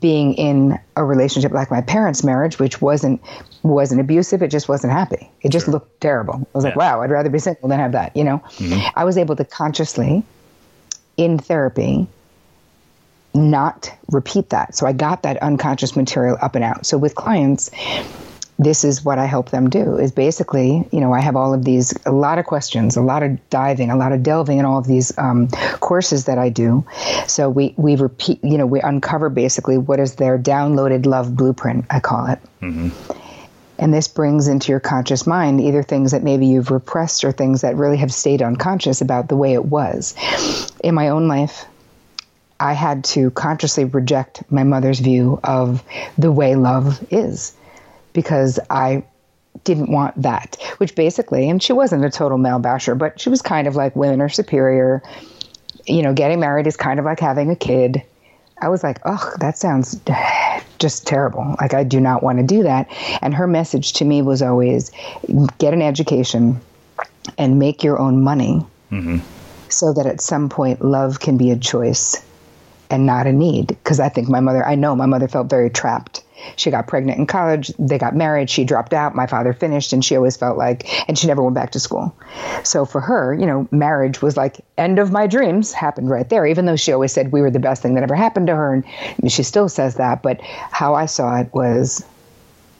being 0.00 0.34
in 0.34 0.78
a 0.96 1.04
relationship 1.04 1.52
like 1.52 1.70
my 1.70 1.80
parents' 1.80 2.24
marriage, 2.24 2.58
which 2.58 2.80
wasn't 2.80 3.20
wasn't 3.62 4.00
abusive, 4.00 4.42
it 4.42 4.48
just 4.48 4.68
wasn't 4.68 4.92
happy. 4.92 5.30
It 5.42 5.50
just 5.50 5.66
sure. 5.66 5.72
looked 5.72 6.00
terrible. 6.00 6.34
I 6.34 6.46
was 6.54 6.64
yeah. 6.64 6.70
like, 6.70 6.76
wow, 6.76 7.02
I'd 7.02 7.10
rather 7.10 7.30
be 7.30 7.38
single 7.38 7.68
than 7.68 7.78
have 7.78 7.92
that. 7.92 8.16
You 8.16 8.24
know, 8.24 8.38
mm-hmm. 8.56 8.88
I 8.94 9.04
was 9.04 9.16
able 9.16 9.36
to 9.36 9.44
consciously, 9.44 10.22
in 11.16 11.38
therapy, 11.38 12.06
not 13.34 13.92
repeat 14.08 14.50
that. 14.50 14.74
So 14.74 14.86
I 14.86 14.92
got 14.92 15.22
that 15.22 15.36
unconscious 15.42 15.94
material 15.94 16.36
up 16.40 16.54
and 16.54 16.64
out. 16.64 16.86
So 16.86 16.98
with 16.98 17.14
clients, 17.14 17.70
this 18.58 18.84
is 18.84 19.04
what 19.04 19.18
I 19.18 19.26
help 19.26 19.50
them 19.50 19.68
do 19.68 19.98
is 19.98 20.12
basically, 20.12 20.88
you 20.90 21.00
know, 21.00 21.12
I 21.12 21.20
have 21.20 21.36
all 21.36 21.52
of 21.52 21.64
these, 21.64 21.94
a 22.06 22.12
lot 22.12 22.38
of 22.38 22.46
questions, 22.46 22.96
a 22.96 23.02
lot 23.02 23.22
of 23.22 23.50
diving, 23.50 23.90
a 23.90 23.96
lot 23.96 24.12
of 24.12 24.22
delving 24.22 24.58
in 24.58 24.64
all 24.64 24.78
of 24.78 24.86
these 24.86 25.16
um, 25.18 25.48
courses 25.80 26.24
that 26.24 26.38
I 26.38 26.48
do. 26.48 26.84
So 27.26 27.50
we, 27.50 27.74
we 27.76 27.96
repeat, 27.96 28.42
you 28.42 28.56
know, 28.56 28.64
we 28.64 28.80
uncover 28.80 29.28
basically 29.28 29.76
what 29.76 30.00
is 30.00 30.14
their 30.14 30.38
downloaded 30.38 31.04
love 31.04 31.36
blueprint, 31.36 31.84
I 31.90 32.00
call 32.00 32.26
it. 32.26 32.38
Mm-hmm. 32.62 32.88
And 33.78 33.92
this 33.92 34.08
brings 34.08 34.48
into 34.48 34.72
your 34.72 34.80
conscious 34.80 35.26
mind 35.26 35.60
either 35.60 35.82
things 35.82 36.12
that 36.12 36.22
maybe 36.22 36.46
you've 36.46 36.70
repressed 36.70 37.24
or 37.24 37.32
things 37.32 37.60
that 37.60 37.76
really 37.76 37.98
have 37.98 38.12
stayed 38.12 38.40
unconscious 38.40 39.02
about 39.02 39.28
the 39.28 39.36
way 39.36 39.52
it 39.52 39.66
was. 39.66 40.14
In 40.82 40.94
my 40.94 41.10
own 41.10 41.28
life, 41.28 41.66
I 42.58 42.72
had 42.72 43.04
to 43.04 43.30
consciously 43.32 43.84
reject 43.84 44.50
my 44.50 44.64
mother's 44.64 45.00
view 45.00 45.38
of 45.44 45.82
the 46.16 46.32
way 46.32 46.56
love 46.56 47.06
is 47.10 47.54
because 48.16 48.58
I 48.70 49.04
didn't 49.62 49.92
want 49.92 50.20
that, 50.22 50.56
which 50.78 50.94
basically, 50.94 51.48
and 51.50 51.62
she 51.62 51.74
wasn't 51.74 52.04
a 52.04 52.10
total 52.10 52.38
male 52.38 52.58
basher, 52.58 52.94
but 52.94 53.20
she 53.20 53.28
was 53.28 53.42
kind 53.42 53.68
of 53.68 53.76
like 53.76 53.94
women 53.94 54.22
are 54.22 54.30
superior. 54.30 55.02
You 55.84 56.02
know, 56.02 56.14
getting 56.14 56.40
married 56.40 56.66
is 56.66 56.76
kind 56.76 56.98
of 56.98 57.04
like 57.04 57.20
having 57.20 57.50
a 57.50 57.56
kid. 57.56 58.02
I 58.60 58.70
was 58.70 58.82
like, 58.82 59.00
oh, 59.04 59.32
that 59.40 59.58
sounds 59.58 60.00
just 60.78 61.06
terrible. 61.06 61.56
Like, 61.60 61.74
I 61.74 61.84
do 61.84 62.00
not 62.00 62.22
want 62.22 62.38
to 62.38 62.44
do 62.44 62.62
that. 62.62 62.88
And 63.20 63.34
her 63.34 63.46
message 63.46 63.92
to 63.94 64.06
me 64.06 64.22
was 64.22 64.40
always 64.40 64.90
get 65.58 65.74
an 65.74 65.82
education 65.82 66.58
and 67.36 67.58
make 67.58 67.84
your 67.84 67.98
own 67.98 68.24
money 68.24 68.64
mm-hmm. 68.90 69.18
so 69.68 69.92
that 69.92 70.06
at 70.06 70.22
some 70.22 70.48
point 70.48 70.82
love 70.82 71.20
can 71.20 71.36
be 71.36 71.50
a 71.50 71.56
choice 71.56 72.24
and 72.88 73.04
not 73.04 73.26
a 73.26 73.32
need. 73.32 73.68
Because 73.68 74.00
I 74.00 74.08
think 74.08 74.30
my 74.30 74.40
mother, 74.40 74.66
I 74.66 74.74
know 74.74 74.96
my 74.96 75.06
mother 75.06 75.28
felt 75.28 75.50
very 75.50 75.68
trapped 75.68 76.22
she 76.56 76.70
got 76.70 76.86
pregnant 76.86 77.18
in 77.18 77.26
college. 77.26 77.68
They 77.78 77.98
got 77.98 78.14
married. 78.14 78.50
She 78.50 78.64
dropped 78.64 78.92
out. 78.92 79.14
My 79.14 79.26
father 79.26 79.52
finished, 79.52 79.92
and 79.92 80.04
she 80.04 80.16
always 80.16 80.36
felt 80.36 80.58
like, 80.58 81.08
and 81.08 81.18
she 81.18 81.26
never 81.26 81.42
went 81.42 81.54
back 81.54 81.72
to 81.72 81.80
school. 81.80 82.14
So 82.64 82.84
for 82.84 83.00
her, 83.00 83.34
you 83.34 83.46
know, 83.46 83.68
marriage 83.70 84.22
was 84.22 84.36
like 84.36 84.60
end 84.78 84.98
of 84.98 85.10
my 85.10 85.26
dreams 85.26 85.72
happened 85.72 86.10
right 86.10 86.28
there. 86.28 86.46
Even 86.46 86.66
though 86.66 86.76
she 86.76 86.92
always 86.92 87.12
said 87.12 87.32
we 87.32 87.40
were 87.40 87.50
the 87.50 87.58
best 87.58 87.82
thing 87.82 87.94
that 87.94 88.02
ever 88.02 88.14
happened 88.14 88.48
to 88.48 88.54
her, 88.54 88.74
and 88.74 89.32
she 89.32 89.42
still 89.42 89.68
says 89.68 89.96
that. 89.96 90.22
But 90.22 90.40
how 90.42 90.94
I 90.94 91.06
saw 91.06 91.40
it 91.40 91.52
was 91.52 92.04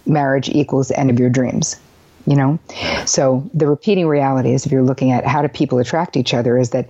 marriage 0.07 0.49
equals 0.49 0.91
end 0.91 1.11
of 1.11 1.19
your 1.19 1.31
dreams 1.31 1.77
you 2.27 2.37
know 2.37 2.59
so 3.07 3.49
the 3.55 3.67
repeating 3.67 4.07
reality 4.07 4.53
is 4.53 4.67
if 4.67 4.73
you're 4.73 4.83
looking 4.83 5.11
at 5.11 5.27
how 5.27 5.43
do 5.43 5.49
people 5.49 5.79
attract 5.79 6.17
each 6.17 6.35
other 6.35 6.59
is 6.59 6.71
that 6.71 6.89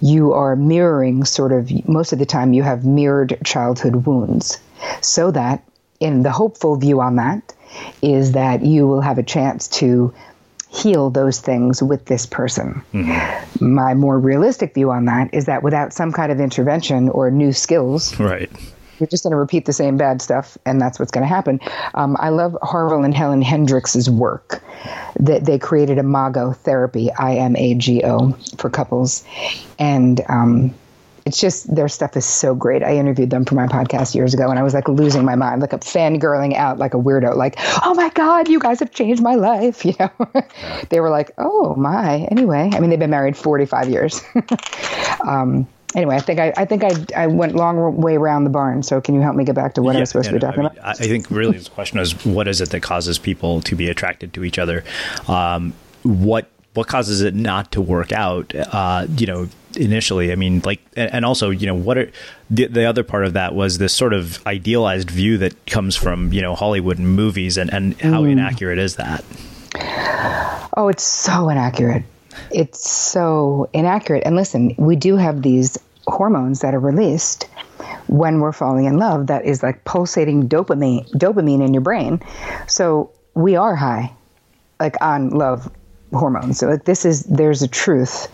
you 0.00 0.32
are 0.32 0.56
mirroring 0.56 1.24
sort 1.24 1.52
of 1.52 1.70
most 1.88 2.12
of 2.12 2.18
the 2.18 2.26
time 2.26 2.52
you 2.52 2.62
have 2.62 2.84
mirrored 2.84 3.38
childhood 3.44 4.06
wounds 4.06 4.58
so 5.00 5.30
that 5.30 5.62
in 6.00 6.22
the 6.22 6.30
hopeful 6.30 6.76
view 6.76 7.00
on 7.00 7.16
that 7.16 7.54
is 8.02 8.32
that 8.32 8.64
you 8.64 8.86
will 8.86 9.00
have 9.00 9.18
a 9.18 9.22
chance 9.22 9.68
to 9.68 10.14
heal 10.70 11.10
those 11.10 11.40
things 11.40 11.82
with 11.82 12.04
this 12.04 12.26
person. 12.26 12.82
Mm-hmm. 12.92 13.74
My 13.74 13.94
more 13.94 14.18
realistic 14.18 14.74
view 14.74 14.90
on 14.90 15.06
that 15.06 15.32
is 15.32 15.46
that 15.46 15.62
without 15.62 15.92
some 15.92 16.12
kind 16.12 16.30
of 16.30 16.40
intervention 16.40 17.08
or 17.08 17.30
new 17.30 17.52
skills, 17.52 18.18
right. 18.20 18.50
You're 18.98 19.06
just 19.06 19.22
going 19.22 19.30
to 19.30 19.36
repeat 19.36 19.64
the 19.64 19.72
same 19.72 19.96
bad 19.96 20.20
stuff, 20.20 20.58
and 20.66 20.80
that's 20.80 20.98
what's 20.98 21.12
going 21.12 21.22
to 21.22 21.28
happen. 21.28 21.60
Um, 21.94 22.16
I 22.18 22.30
love 22.30 22.58
Harville 22.62 23.04
and 23.04 23.14
Helen 23.14 23.42
Hendrix's 23.42 24.10
work. 24.10 24.60
That 25.20 25.44
they 25.44 25.56
created 25.56 25.98
Imago 25.98 26.52
therapy, 26.52 27.08
I 27.12 27.36
M 27.36 27.54
A 27.54 27.74
G 27.74 28.02
O, 28.04 28.32
for 28.56 28.68
couples, 28.70 29.24
and 29.78 30.20
um, 30.28 30.74
it's 31.28 31.38
just 31.38 31.72
their 31.74 31.88
stuff 31.88 32.16
is 32.16 32.24
so 32.24 32.54
great. 32.54 32.82
I 32.82 32.96
interviewed 32.96 33.28
them 33.28 33.44
for 33.44 33.54
my 33.54 33.66
podcast 33.66 34.14
years 34.14 34.32
ago 34.32 34.48
and 34.48 34.58
I 34.58 34.62
was 34.62 34.72
like 34.72 34.88
losing 34.88 35.26
my 35.26 35.34
mind, 35.34 35.60
like 35.60 35.74
a 35.74 35.78
fangirling 35.78 36.54
out 36.54 36.78
like 36.78 36.94
a 36.94 36.96
weirdo, 36.96 37.36
like, 37.36 37.56
oh 37.84 37.92
my 37.94 38.08
God, 38.08 38.48
you 38.48 38.58
guys 38.58 38.80
have 38.80 38.92
changed 38.92 39.22
my 39.22 39.34
life. 39.34 39.84
You 39.88 39.94
know, 40.00 40.42
they 40.90 41.00
were 41.00 41.08
like, 41.08 41.30
oh 41.38 41.74
my, 41.74 42.28
anyway, 42.30 42.70
I 42.72 42.80
mean, 42.80 42.90
they've 42.90 42.98
been 42.98 43.10
married 43.10 43.38
45 43.38 43.88
years. 43.88 44.22
um, 45.26 45.66
anyway, 45.94 46.16
I 46.16 46.20
think 46.20 46.38
I, 46.38 46.52
I 46.58 46.64
think 46.66 46.84
I, 46.84 46.90
I 47.16 47.26
went 47.26 47.54
long 47.54 47.96
way 47.96 48.16
around 48.16 48.44
the 48.44 48.50
barn. 48.50 48.82
So 48.82 49.00
can 49.00 49.14
you 49.14 49.22
help 49.22 49.34
me 49.34 49.44
get 49.44 49.54
back 49.54 49.74
to 49.74 49.82
what 49.82 49.92
yeah, 49.92 49.98
I 49.98 50.00
was 50.00 50.10
supposed 50.10 50.26
yeah, 50.26 50.32
to 50.32 50.36
be 50.36 50.40
talking 50.40 50.60
I 50.60 50.68
mean, 50.68 50.78
about? 50.78 51.00
I 51.00 51.06
think 51.06 51.30
really 51.30 51.56
the 51.56 51.70
question 51.70 51.98
is, 51.98 52.24
what 52.26 52.48
is 52.48 52.60
it 52.60 52.68
that 52.70 52.80
causes 52.82 53.18
people 53.18 53.62
to 53.62 53.74
be 53.74 53.88
attracted 53.88 54.34
to 54.34 54.44
each 54.44 54.58
other? 54.58 54.84
Um, 55.26 55.72
what 56.02 56.50
what 56.74 56.86
causes 56.86 57.22
it 57.22 57.34
not 57.34 57.72
to 57.72 57.80
work 57.80 58.12
out? 58.12 58.54
Uh, 58.54 59.06
you 59.16 59.26
know, 59.26 59.48
initially. 59.78 60.32
I 60.32 60.34
mean, 60.34 60.60
like, 60.64 60.80
and 60.96 61.24
also, 61.24 61.50
you 61.50 61.66
know, 61.66 61.74
what 61.74 61.98
are 61.98 62.10
the, 62.50 62.66
the 62.66 62.84
other 62.84 63.02
part 63.02 63.24
of 63.24 63.32
that 63.32 63.54
was 63.54 63.78
this 63.78 63.92
sort 63.92 64.12
of 64.12 64.44
idealized 64.46 65.10
view 65.10 65.38
that 65.38 65.66
comes 65.66 65.96
from 65.96 66.32
you 66.32 66.42
know 66.42 66.54
Hollywood 66.54 66.98
and 66.98 67.14
movies, 67.14 67.56
and 67.56 67.72
and 67.72 68.00
how 68.00 68.22
mm. 68.22 68.30
inaccurate 68.30 68.78
is 68.78 68.96
that? 68.96 69.24
Oh, 70.76 70.88
it's 70.88 71.04
so 71.04 71.48
inaccurate. 71.48 72.04
It's 72.50 72.88
so 72.90 73.68
inaccurate. 73.72 74.22
And 74.24 74.36
listen, 74.36 74.74
we 74.78 74.96
do 74.96 75.16
have 75.16 75.42
these 75.42 75.78
hormones 76.06 76.60
that 76.60 76.74
are 76.74 76.80
released 76.80 77.48
when 78.06 78.40
we're 78.40 78.52
falling 78.52 78.86
in 78.86 78.96
love 78.98 79.26
that 79.26 79.44
is 79.44 79.62
like 79.62 79.84
pulsating 79.84 80.48
dopamine 80.48 81.08
dopamine 81.12 81.64
in 81.64 81.74
your 81.74 81.80
brain. 81.80 82.20
So 82.66 83.10
we 83.34 83.56
are 83.56 83.76
high 83.76 84.12
like 84.80 84.96
on 85.00 85.30
love 85.30 85.70
hormones. 86.12 86.58
So 86.58 86.76
this 86.76 87.04
is 87.04 87.24
there's 87.24 87.62
a 87.62 87.68
truth 87.68 88.28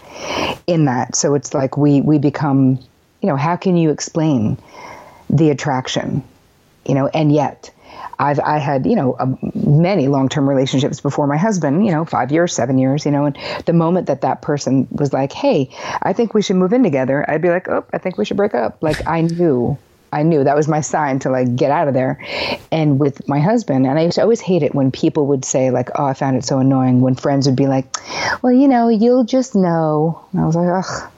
in 0.66 0.84
that. 0.86 1.16
So 1.16 1.34
it's 1.34 1.54
like 1.54 1.76
we 1.76 2.00
we 2.00 2.18
become, 2.18 2.78
you 3.20 3.28
know, 3.28 3.36
how 3.36 3.56
can 3.56 3.76
you 3.76 3.90
explain 3.90 4.58
the 5.30 5.50
attraction, 5.50 6.22
you 6.86 6.94
know, 6.94 7.08
and 7.08 7.32
yet. 7.32 7.70
I've 8.18 8.38
I 8.40 8.58
had 8.58 8.86
you 8.86 8.94
know 8.94 9.16
um, 9.18 9.38
many 9.54 10.08
long 10.08 10.28
term 10.28 10.48
relationships 10.48 11.00
before 11.00 11.26
my 11.26 11.36
husband 11.36 11.84
you 11.84 11.90
know 11.90 12.04
five 12.04 12.30
years 12.30 12.52
seven 12.52 12.78
years 12.78 13.04
you 13.04 13.10
know 13.10 13.24
and 13.24 13.36
the 13.66 13.72
moment 13.72 14.06
that 14.06 14.20
that 14.20 14.40
person 14.40 14.86
was 14.90 15.12
like 15.12 15.32
hey 15.32 15.68
I 16.02 16.12
think 16.12 16.32
we 16.32 16.42
should 16.42 16.56
move 16.56 16.72
in 16.72 16.82
together 16.84 17.28
I'd 17.28 17.42
be 17.42 17.50
like 17.50 17.68
oh 17.68 17.84
I 17.92 17.98
think 17.98 18.16
we 18.16 18.24
should 18.24 18.36
break 18.36 18.54
up 18.54 18.82
like 18.82 19.04
I 19.06 19.22
knew 19.22 19.78
I 20.14 20.22
knew 20.22 20.44
that 20.44 20.54
was 20.54 20.68
my 20.68 20.80
sign 20.80 21.18
to 21.20 21.30
like 21.30 21.56
get 21.56 21.70
out 21.70 21.88
of 21.88 21.94
there. 21.94 22.24
And 22.70 23.00
with 23.00 23.28
my 23.28 23.40
husband, 23.40 23.86
and 23.86 23.98
I 23.98 24.02
used 24.02 24.14
to 24.14 24.22
always 24.22 24.40
hate 24.40 24.62
it 24.62 24.74
when 24.74 24.90
people 24.90 25.26
would 25.26 25.44
say 25.44 25.70
like, 25.70 25.90
"Oh, 25.96 26.04
I 26.04 26.14
found 26.14 26.36
it 26.36 26.44
so 26.44 26.58
annoying." 26.60 27.00
When 27.00 27.16
friends 27.16 27.46
would 27.46 27.56
be 27.56 27.66
like, 27.66 27.86
"Well, 28.40 28.52
you 28.52 28.68
know, 28.68 28.88
you'll 28.88 29.24
just 29.24 29.54
know." 29.54 30.24
And 30.32 30.40
I 30.40 30.46
was 30.46 30.56
like, 30.56 30.68
"Ugh." 30.68 31.10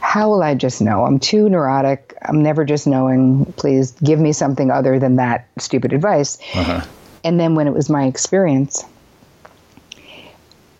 How 0.00 0.28
will 0.28 0.42
I 0.42 0.54
just 0.54 0.82
know? 0.82 1.06
I'm 1.06 1.18
too 1.20 1.48
neurotic. 1.48 2.14
I'm 2.22 2.42
never 2.42 2.64
just 2.64 2.86
knowing. 2.86 3.46
Please 3.56 3.92
give 3.92 4.18
me 4.18 4.32
something 4.32 4.70
other 4.70 4.98
than 4.98 5.16
that 5.16 5.48
stupid 5.58 5.92
advice. 5.92 6.38
Uh-huh. 6.54 6.84
And 7.24 7.38
then 7.38 7.54
when 7.54 7.66
it 7.68 7.72
was 7.72 7.88
my 7.88 8.06
experience, 8.06 8.84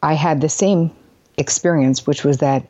I 0.03 0.15
had 0.15 0.41
the 0.41 0.49
same 0.49 0.91
experience, 1.39 2.07
which 2.07 2.25
was 2.25 2.39
that 2.39 2.67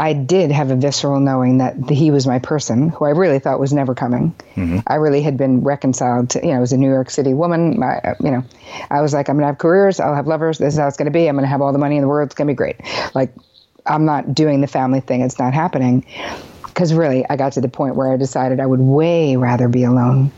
I 0.00 0.12
did 0.12 0.52
have 0.52 0.70
a 0.70 0.76
visceral 0.76 1.18
knowing 1.18 1.58
that 1.58 1.90
he 1.90 2.12
was 2.12 2.24
my 2.24 2.38
person, 2.38 2.90
who 2.90 3.04
I 3.04 3.10
really 3.10 3.40
thought 3.40 3.58
was 3.58 3.72
never 3.72 3.96
coming. 3.96 4.32
Mm-hmm. 4.54 4.78
I 4.86 4.94
really 4.94 5.22
had 5.22 5.36
been 5.36 5.64
reconciled 5.64 6.30
to, 6.30 6.40
you 6.40 6.52
know, 6.52 6.58
I 6.58 6.60
was 6.60 6.72
a 6.72 6.76
New 6.76 6.88
York 6.88 7.10
City 7.10 7.34
woman. 7.34 7.80
My, 7.80 8.14
you 8.20 8.30
know, 8.30 8.44
I 8.90 9.00
was 9.00 9.12
like, 9.12 9.28
I'm 9.28 9.34
going 9.34 9.42
to 9.42 9.48
have 9.48 9.58
careers, 9.58 9.98
I'll 9.98 10.14
have 10.14 10.28
lovers, 10.28 10.58
this 10.58 10.74
is 10.74 10.78
how 10.78 10.86
it's 10.86 10.96
going 10.96 11.06
to 11.06 11.10
be. 11.10 11.26
I'm 11.26 11.34
going 11.34 11.42
to 11.42 11.48
have 11.48 11.60
all 11.60 11.72
the 11.72 11.80
money 11.80 11.96
in 11.96 12.02
the 12.02 12.08
world, 12.08 12.28
it's 12.28 12.36
going 12.36 12.46
to 12.46 12.52
be 12.52 12.56
great. 12.56 12.76
Like, 13.12 13.34
I'm 13.86 14.04
not 14.04 14.34
doing 14.34 14.60
the 14.60 14.68
family 14.68 15.00
thing, 15.00 15.22
it's 15.22 15.38
not 15.38 15.52
happening. 15.52 16.06
Because 16.64 16.94
really, 16.94 17.28
I 17.28 17.34
got 17.34 17.54
to 17.54 17.60
the 17.60 17.68
point 17.68 17.96
where 17.96 18.12
I 18.12 18.16
decided 18.16 18.60
I 18.60 18.66
would 18.66 18.80
way 18.80 19.34
rather 19.34 19.68
be 19.68 19.82
alone. 19.82 20.30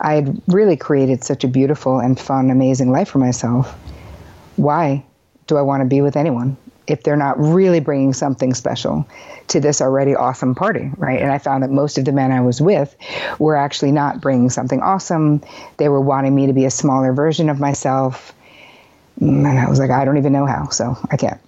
I 0.00 0.14
had 0.14 0.40
really 0.46 0.76
created 0.76 1.24
such 1.24 1.42
a 1.42 1.48
beautiful 1.48 1.98
and 1.98 2.18
fun, 2.20 2.50
amazing 2.50 2.92
life 2.92 3.08
for 3.08 3.18
myself. 3.18 3.76
Why 4.54 5.04
do 5.48 5.56
I 5.56 5.62
want 5.62 5.80
to 5.80 5.88
be 5.88 6.02
with 6.02 6.16
anyone? 6.16 6.56
If 6.88 7.02
they're 7.02 7.16
not 7.16 7.38
really 7.38 7.80
bringing 7.80 8.14
something 8.14 8.54
special 8.54 9.06
to 9.48 9.60
this 9.60 9.80
already 9.80 10.16
awesome 10.16 10.54
party, 10.54 10.90
right? 10.96 11.20
And 11.20 11.30
I 11.30 11.38
found 11.38 11.62
that 11.62 11.70
most 11.70 11.98
of 11.98 12.06
the 12.06 12.12
men 12.12 12.32
I 12.32 12.40
was 12.40 12.60
with 12.60 12.96
were 13.38 13.56
actually 13.56 13.92
not 13.92 14.20
bringing 14.20 14.50
something 14.50 14.80
awesome. 14.80 15.42
They 15.76 15.88
were 15.88 16.00
wanting 16.00 16.34
me 16.34 16.46
to 16.46 16.52
be 16.52 16.64
a 16.64 16.70
smaller 16.70 17.12
version 17.12 17.50
of 17.50 17.60
myself. 17.60 18.32
And 19.20 19.46
I 19.46 19.68
was 19.68 19.78
like, 19.78 19.90
I 19.90 20.04
don't 20.04 20.16
even 20.16 20.32
know 20.32 20.46
how, 20.46 20.70
so 20.70 20.96
I 21.10 21.16
can't. 21.16 21.40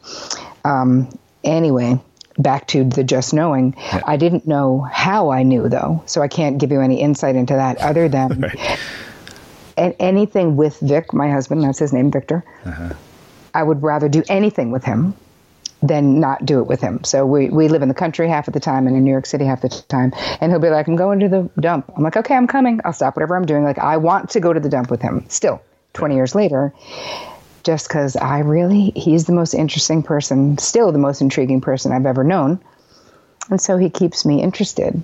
Um, 0.65 1.09
anyway, 1.43 1.99
back 2.39 2.67
to 2.69 2.85
the 2.85 3.03
just 3.03 3.33
knowing. 3.33 3.75
Yeah. 3.79 4.03
I 4.07 4.17
didn't 4.19 4.47
know 4.47 4.81
how 4.81 5.31
I 5.31 5.43
knew, 5.43 5.69
though, 5.69 6.03
so 6.05 6.21
I 6.21 6.29
can't 6.29 6.59
give 6.59 6.71
you 6.71 6.81
any 6.81 7.01
insight 7.01 7.37
into 7.37 7.55
that 7.55 7.79
other 7.79 8.09
than 8.09 8.41
right. 9.79 9.97
anything 9.99 10.57
with 10.57 10.79
Vic, 10.81 11.15
my 11.15 11.31
husband, 11.31 11.63
that's 11.63 11.79
his 11.79 11.95
name, 11.95 12.11
Victor. 12.11 12.45
Uh-huh. 12.67 12.93
I 13.55 13.63
would 13.63 13.83
rather 13.83 14.09
do 14.09 14.23
anything 14.29 14.71
with 14.71 14.85
him 14.85 15.15
than 15.83 16.21
not 16.21 16.45
do 16.45 16.59
it 16.61 16.67
with 16.67 16.81
him. 16.81 17.03
So 17.05 17.25
we, 17.25 17.49
we 17.49 17.69
live 17.69 17.83
in 17.83 17.89
the 17.89 17.95
country 17.95 18.29
half 18.29 18.49
of 18.49 18.55
the 18.55 18.61
time 18.61 18.87
and 18.87 18.97
in 18.97 19.05
New 19.05 19.11
York 19.11 19.27
City 19.27 19.45
half 19.45 19.63
the 19.63 19.69
time. 19.89 20.13
And 20.41 20.53
he'll 20.53 20.61
be 20.61 20.69
like, 20.69 20.89
I'm 20.89 20.97
going 20.97 21.21
to 21.21 21.29
the 21.29 21.51
dump. 21.59 21.91
I'm 21.97 22.03
like, 22.03 22.17
okay, 22.17 22.35
I'm 22.35 22.47
coming. 22.47 22.81
I'll 22.85 22.93
stop 22.93 23.17
whatever 23.17 23.37
I'm 23.37 23.47
doing. 23.47 23.65
Like, 23.65 23.79
I 23.79 23.97
want 23.97 24.31
to 24.31 24.41
go 24.41 24.53
to 24.53 24.61
the 24.61 24.69
dump 24.69 24.91
with 24.91 25.01
him 25.01 25.25
still 25.29 25.63
20 25.95 26.15
years 26.15 26.35
later, 26.35 26.75
just 27.65 27.89
because 27.89 28.17
I 28.17 28.41
really, 28.41 28.93
he's 28.95 29.25
the 29.25 29.33
most 29.33 29.55
interesting 29.55 30.03
person, 30.03 30.59
still 30.59 30.93
the 30.93 30.99
most 30.99 31.21
intriguing 31.21 31.61
person 31.61 31.93
I've 31.93 32.07
ever 32.07 32.25
known. 32.25 32.61
And 33.49 33.61
so 33.61 33.79
he 33.79 33.91
keeps 33.91 34.25
me 34.25 34.43
interested. 34.43 35.03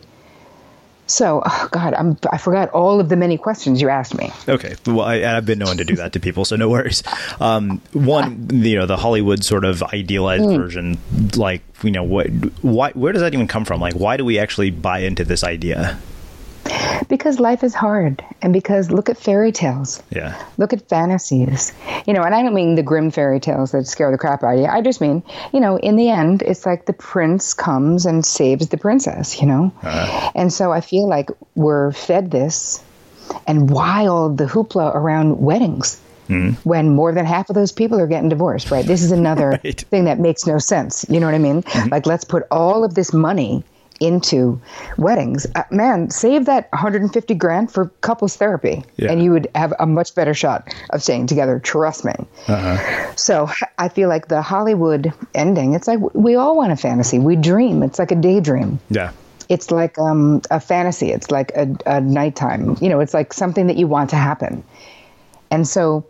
So, 1.07 1.43
oh 1.45 1.69
God, 1.71 1.95
I'm, 1.95 2.19
I 2.33 2.39
forgot 2.39 2.71
all 2.71 3.01
of 3.01 3.09
the 3.09 3.17
many 3.17 3.39
questions 3.39 3.81
you 3.81 3.89
asked 3.89 4.17
me. 4.17 4.31
Okay, 4.49 4.75
well, 4.87 5.03
I, 5.03 5.19
have 5.19 5.47
been 5.47 5.59
known 5.59 5.77
to 5.77 5.85
do 5.85 5.97
that 5.97 6.13
to 6.15 6.21
people, 6.21 6.45
so 6.45 6.57
no 6.57 6.69
worries. 6.69 7.03
Um, 7.41 7.81
one, 7.93 8.49
you 8.51 8.77
know, 8.77 8.87
the 8.87 8.97
Hollywood 8.97 9.45
sort 9.45 9.65
of 9.65 9.83
idealized 9.83 10.45
mm. 10.45 10.57
version, 10.57 10.99
like, 11.37 11.63
you 11.83 11.91
know, 11.91 12.03
what, 12.03 12.29
why, 12.63 12.91
where 12.93 13.13
does 13.13 13.23
that 13.23 13.35
even 13.35 13.47
come 13.47 13.65
from? 13.65 13.81
Like, 13.81 13.95
why 13.95 14.17
do 14.17 14.25
we 14.25 14.39
actually 14.39 14.71
buy 14.71 15.01
into 15.01 15.25
this 15.25 15.45
idea? 15.45 15.99
Because 17.09 17.39
life 17.39 17.63
is 17.63 17.75
hard, 17.75 18.25
and 18.43 18.53
because 18.53 18.91
look 18.91 19.09
at 19.09 19.17
fairy 19.17 19.53
tales. 19.53 20.03
Yeah. 20.11 20.41
Look 20.59 20.73
at 20.73 20.89
fantasies. 20.89 21.73
You 22.07 22.13
know, 22.13 22.23
and 22.23 22.35
I 22.35 22.43
don't 22.43 22.55
mean 22.55 22.75
the 22.75 22.83
Grimm 22.83 23.11
fairy 23.11 23.41
tales 23.41 23.73
that 23.73 23.87
scare 23.87 24.11
the 24.11 24.19
crap 24.19 24.43
out 24.43 24.55
of 24.55 24.61
you. 24.61 24.67
I 24.67 24.81
just 24.81 25.01
mean, 25.01 25.23
you 25.53 25.61
know, 25.61 25.77
in 25.79 25.97
the 25.97 26.09
end, 26.09 26.43
it's 26.43 26.67
like 26.67 26.87
the 26.87 26.93
prince 26.93 27.55
comes 27.55 28.07
and 28.07 28.25
saves 28.25 28.69
the 28.69 28.77
princess. 28.77 29.41
You 29.41 29.47
know, 29.47 29.73
uh 29.83 30.31
and 30.35 30.53
so 30.53 30.73
I 30.73 30.81
feel 30.81 31.09
like 31.09 31.31
we're 31.55 31.93
fed 31.93 32.31
this, 32.31 32.83
and 33.47 33.71
why 33.71 34.07
all 34.07 34.29
the 34.31 34.47
hoopla 34.47 34.95
around 34.95 35.41
weddings? 35.41 36.01
Mm-hmm. 36.29 36.69
when 36.69 36.91
more 36.91 37.13
than 37.13 37.25
half 37.25 37.51
of 37.51 37.55
those 37.55 37.71
people 37.71 38.01
are 38.01 38.09
getting 38.09 38.29
divorced, 38.29 38.73
right? 38.73 38.85
This 38.85 39.05
is 39.05 39.13
another 39.13 39.51
right. 39.65 39.81
thing 39.83 40.07
that 40.07 40.19
makes 40.19 40.45
no 40.45 40.59
sense. 40.59 41.07
You 41.09 41.21
know 41.21 41.27
what 41.27 41.37
I 41.37 41.39
mean? 41.39 41.63
Mm-hmm. 41.63 41.91
Like, 41.91 42.05
let's 42.05 42.25
put 42.25 42.43
all 42.51 42.83
of 42.83 42.97
this 42.97 43.13
money 43.13 43.63
into 44.01 44.61
weddings, 44.97 45.47
uh, 45.55 45.63
man, 45.71 46.11
save 46.11 46.47
that 46.47 46.71
150 46.73 47.35
grand 47.35 47.73
for 47.73 47.87
couples 48.01 48.37
therapy, 48.37 48.85
yeah. 48.97 49.11
and 49.11 49.23
you 49.23 49.33
would 49.33 49.49
have 49.55 49.73
a 49.79 49.87
much 49.87 50.15
better 50.15 50.35
shot 50.35 50.75
of 50.91 51.03
staying 51.03 51.27
together. 51.27 51.59
Trust 51.59 52.05
me. 52.05 52.13
Uh-huh. 52.49 53.15
So 53.17 53.49
I 53.79 53.89
feel 53.89 54.09
like 54.09 54.29
the 54.29 54.43
Hollywood 54.43 55.13
ending. 55.35 55.75
It's 55.75 55.89
like 55.89 56.01
we 56.15 56.35
all 56.35 56.57
want 56.57 56.73
a 56.73 56.77
fantasy. 56.77 57.19
We 57.19 57.37
dream. 57.37 57.83
It's 57.83 57.99
like 57.99 58.11
a 58.11 58.17
daydream. 58.17 58.79
Yeah. 58.91 59.13
It's 59.49 59.71
like 59.71 59.99
um, 59.99 60.43
a 60.51 60.59
fantasy. 60.59 61.13
It's 61.13 61.31
like 61.31 61.53
a, 61.55 61.77
a 61.87 62.01
nighttime. 62.01 62.77
You 62.81 62.89
know, 62.89 63.01
it's 63.01 63.15
like 63.15 63.33
something 63.33 63.69
that 63.69 63.77
you 63.77 63.87
want 63.87 64.11
to 64.11 64.17
happen, 64.17 64.65
and 65.51 65.67
so 65.67 66.05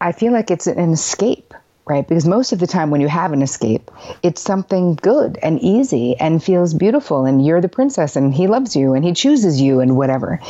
I 0.00 0.12
feel 0.12 0.32
like 0.32 0.50
it's 0.50 0.66
an 0.66 0.92
escape 0.92 1.54
right? 1.86 2.06
Because 2.06 2.26
most 2.26 2.52
of 2.52 2.58
the 2.58 2.66
time 2.66 2.90
when 2.90 3.00
you 3.00 3.08
have 3.08 3.32
an 3.32 3.42
escape, 3.42 3.90
it's 4.22 4.40
something 4.40 4.94
good 4.96 5.38
and 5.42 5.60
easy 5.60 6.16
and 6.18 6.42
feels 6.42 6.74
beautiful, 6.74 7.24
and 7.24 7.44
you're 7.44 7.60
the 7.60 7.68
princess, 7.68 8.16
and 8.16 8.34
he 8.34 8.46
loves 8.46 8.74
you, 8.74 8.94
and 8.94 9.04
he 9.04 9.12
chooses 9.12 9.60
you, 9.60 9.80
and 9.80 9.96
whatever. 9.96 10.40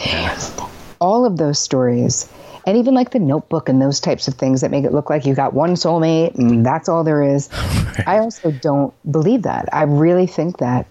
All 1.01 1.25
of 1.25 1.37
those 1.37 1.59
stories, 1.59 2.29
and 2.67 2.77
even 2.77 2.95
like 2.95 3.11
the 3.11 3.19
notebook 3.19 3.69
and 3.69 3.81
those 3.81 4.01
types 4.01 4.29
of 4.29 4.35
things 4.35 4.61
that 4.61 4.71
make 4.71 4.85
it 4.85 4.93
look 4.93 5.11
like 5.11 5.27
you 5.27 5.35
got 5.35 5.53
one 5.53 5.75
soulmate 5.75 6.35
and 6.37 6.65
that's 6.65 6.89
all 6.89 7.05
there 7.05 7.23
is. 7.23 7.51
I 8.07 8.19
also 8.19 8.51
don't 8.51 8.95
believe 9.11 9.43
that. 9.43 9.69
I 9.73 9.83
really 9.83 10.27
think 10.27 10.59
that 10.59 10.87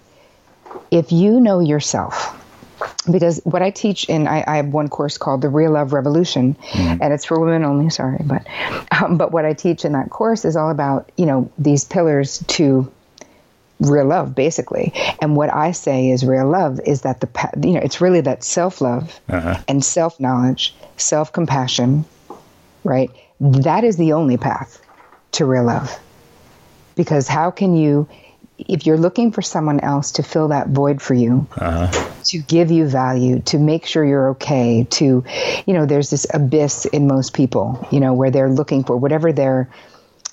if 0.92 1.12
you 1.12 1.40
know 1.40 1.60
yourself, 1.60 2.40
because 3.12 3.42
what 3.44 3.62
I 3.62 3.70
teach 3.70 4.06
in 4.06 4.28
I, 4.28 4.44
I, 4.46 4.58
have 4.58 4.68
one 4.68 4.88
course 4.88 5.18
called 5.18 5.42
the 5.42 5.50
Real 5.50 5.72
Love 5.72 5.94
Revolution, 5.94 6.56
mm-hmm. 6.56 7.02
and 7.02 7.14
it's 7.14 7.26
for 7.26 7.40
women 7.40 7.64
only. 7.64 7.90
Sorry, 7.90 8.20
but 8.24 8.46
um, 8.92 9.18
but 9.18 9.32
what 9.32 9.46
I 9.46 9.54
teach 9.54 9.86
in 9.86 9.94
that 9.94 10.10
course 10.10 10.46
is 10.46 10.56
all 10.56 10.70
about 10.70 11.12
you 11.18 11.26
know 11.26 11.52
these 11.58 11.84
pillars 11.84 12.44
to 12.48 12.92
real 13.80 14.06
love, 14.06 14.36
basically. 14.36 14.94
And 15.22 15.36
what 15.36 15.54
I 15.54 15.72
say 15.72 16.10
is 16.10 16.26
real 16.26 16.48
love 16.48 16.80
is 16.86 17.02
that 17.02 17.22
the 17.22 17.28
you 17.62 17.74
know 17.74 17.82
it's 17.82 18.02
really 18.02 18.22
that 18.22 18.44
self 18.44 18.82
love 18.82 19.20
uh-huh. 19.30 19.62
and 19.68 19.84
self 19.84 20.20
knowledge, 20.20 20.76
self 20.98 21.34
compassion, 21.34 22.06
right? 22.84 23.12
That 23.40 23.84
is 23.84 23.98
the 23.98 24.14
only 24.14 24.38
path 24.38 24.82
to 25.34 25.46
real 25.46 25.66
love. 25.66 26.00
Because 26.96 27.28
how 27.28 27.52
can 27.52 27.76
you 27.76 28.08
if 28.58 28.86
you're 28.86 28.98
looking 28.98 29.32
for 29.32 29.42
someone 29.42 29.80
else 29.80 30.12
to 30.14 30.24
fill 30.24 30.50
that 30.50 30.70
void 30.70 31.02
for 31.02 31.14
you, 31.14 31.48
uh-huh. 31.58 32.22
to 32.26 32.40
give 32.40 32.72
you 32.72 32.88
value, 32.88 33.40
to 33.42 33.58
make 33.58 33.86
sure 33.86 34.06
you're 34.06 34.30
okay, 34.32 34.88
to, 34.92 35.24
you 35.66 35.74
know, 35.74 35.86
there's 35.86 36.10
this 36.10 36.28
abyss 36.34 36.86
in 36.86 37.08
most 37.08 37.34
people, 37.34 37.88
you 37.92 38.00
know, 38.00 38.14
where 38.14 38.32
they're 38.32 38.50
looking 38.50 38.84
for 38.84 38.96
whatever 38.96 39.34
their 39.34 39.70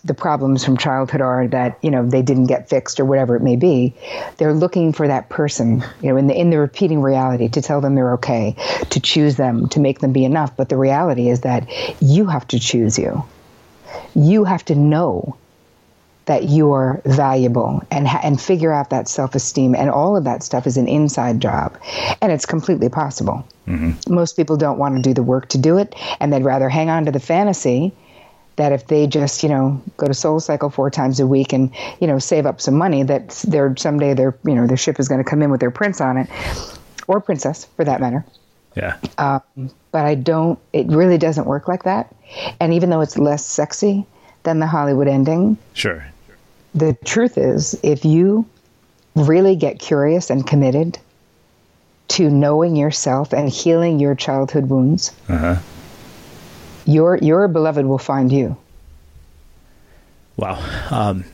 the 0.05 0.15
problems 0.15 0.65
from 0.65 0.79
childhood 0.79 1.21
are 1.21 1.47
that 1.49 1.79
you 1.83 1.91
know 1.91 2.07
they 2.07 2.23
didn't 2.23 2.47
get 2.47 2.71
fixed 2.71 3.01
or 3.01 3.05
whatever 3.05 3.37
it 3.37 3.43
may 3.43 3.57
be 3.57 3.95
they're 4.39 4.55
looking 4.55 4.95
for 4.95 5.07
that 5.07 5.29
person 5.29 5.85
you 6.01 6.09
know 6.09 6.17
in 6.17 6.27
the 6.27 6.35
in 6.35 6.49
the 6.49 6.59
repeating 6.59 7.03
reality 7.03 7.49
to 7.49 7.61
tell 7.61 7.83
them 7.83 7.95
they're 7.95 8.15
okay 8.15 8.57
to 8.89 8.99
choose 8.99 9.37
them 9.37 9.69
to 9.69 9.79
make 9.79 9.99
them 9.99 10.13
be 10.13 10.25
enough 10.25 10.57
but 10.57 10.71
the 10.71 10.77
reality 10.77 11.29
is 11.29 11.43
that 11.43 11.69
you 12.01 12.25
have 12.25 12.49
to 12.49 12.59
choose 12.59 12.99
you 12.99 13.23
you 14.15 14.45
have 14.45 14.65
to 14.65 14.75
know 14.75 15.37
that 16.31 16.49
you're 16.49 17.03
valuable 17.07 17.83
and 17.91 18.07
and 18.07 18.41
figure 18.41 18.73
out 18.73 18.91
that 18.91 19.09
self-esteem 19.09 19.75
and 19.75 19.91
all 19.91 20.17
of 20.17 20.23
that 20.23 20.45
stuff 20.45 20.65
is 20.65 20.77
an 20.77 20.87
inside 20.87 21.41
job. 21.41 21.77
And 22.23 22.31
it's 22.31 22.47
completely 22.47 22.89
possible. 22.89 23.45
Mm-hmm. 23.67 24.13
most 24.13 24.37
people 24.37 24.57
don't 24.57 24.79
want 24.79 24.97
to 24.97 25.03
do 25.03 25.13
the 25.13 25.23
work 25.23 25.49
to 25.51 25.59
do 25.59 25.79
it 25.79 25.95
and 26.19 26.33
they'd 26.33 26.43
rather 26.43 26.69
hang 26.69 26.89
on 26.89 27.05
to 27.05 27.13
the 27.13 27.21
fantasy 27.21 27.93
that 28.57 28.73
if 28.73 28.87
they 28.87 29.07
just 29.07 29.43
you 29.43 29.49
know 29.49 29.83
go 29.97 30.07
to 30.07 30.13
SoulCycle 30.13 30.73
four 30.73 30.89
times 30.89 31.19
a 31.19 31.27
week 31.27 31.53
and 31.53 31.73
you 32.01 32.07
know 32.07 32.21
save 32.21 32.47
up 32.47 32.61
some 32.61 32.75
money 32.75 33.03
that 33.03 33.31
they're 33.49 33.75
someday 33.77 34.15
their 34.15 34.37
you 34.45 34.55
know 34.55 34.69
their 34.69 34.77
ship 34.77 35.01
is 35.01 35.09
going 35.09 35.23
to 35.23 35.29
come 35.29 35.43
in 35.43 35.51
with 35.51 35.61
their 35.61 35.73
prince 35.73 36.01
on 36.01 36.17
it 36.17 36.29
or 37.09 37.21
princess 37.21 37.65
for 37.77 37.85
that 37.85 38.01
matter. 38.01 38.25
Yeah. 38.77 38.99
Um, 39.19 39.71
but 39.91 40.05
i 40.05 40.15
don't 40.15 40.61
it 40.73 40.87
really 40.87 41.19
doesn't 41.19 41.47
work 41.47 41.67
like 41.67 41.83
that. 41.83 42.15
And 42.61 42.73
even 42.73 42.91
though 42.91 43.01
it's 43.01 43.19
less 43.19 43.45
sexy 43.45 44.07
than 44.45 44.59
the 44.61 44.67
hollywood 44.67 45.09
ending 45.09 45.59
sure 45.75 46.10
the 46.75 46.95
truth 47.05 47.37
is, 47.39 47.79
if 47.83 48.05
you 48.05 48.47
really 49.15 49.57
get 49.57 49.79
curious 49.79 50.31
and 50.31 50.47
committed 50.47 50.99
to 52.09 52.31
knowing 52.31 52.77
yourself 52.77 53.33
and 53.33 53.49
healing 53.49 54.01
your 54.01 54.15
childhood 54.15 54.69
wounds, 54.69 55.13
uh-huh. 55.29 55.57
your 56.85 57.17
your 57.19 57.49
beloved 57.49 57.87
will 57.87 57.99
find 57.99 58.33
you. 58.33 58.57
Wow. 60.37 60.59
Um, 60.91 61.25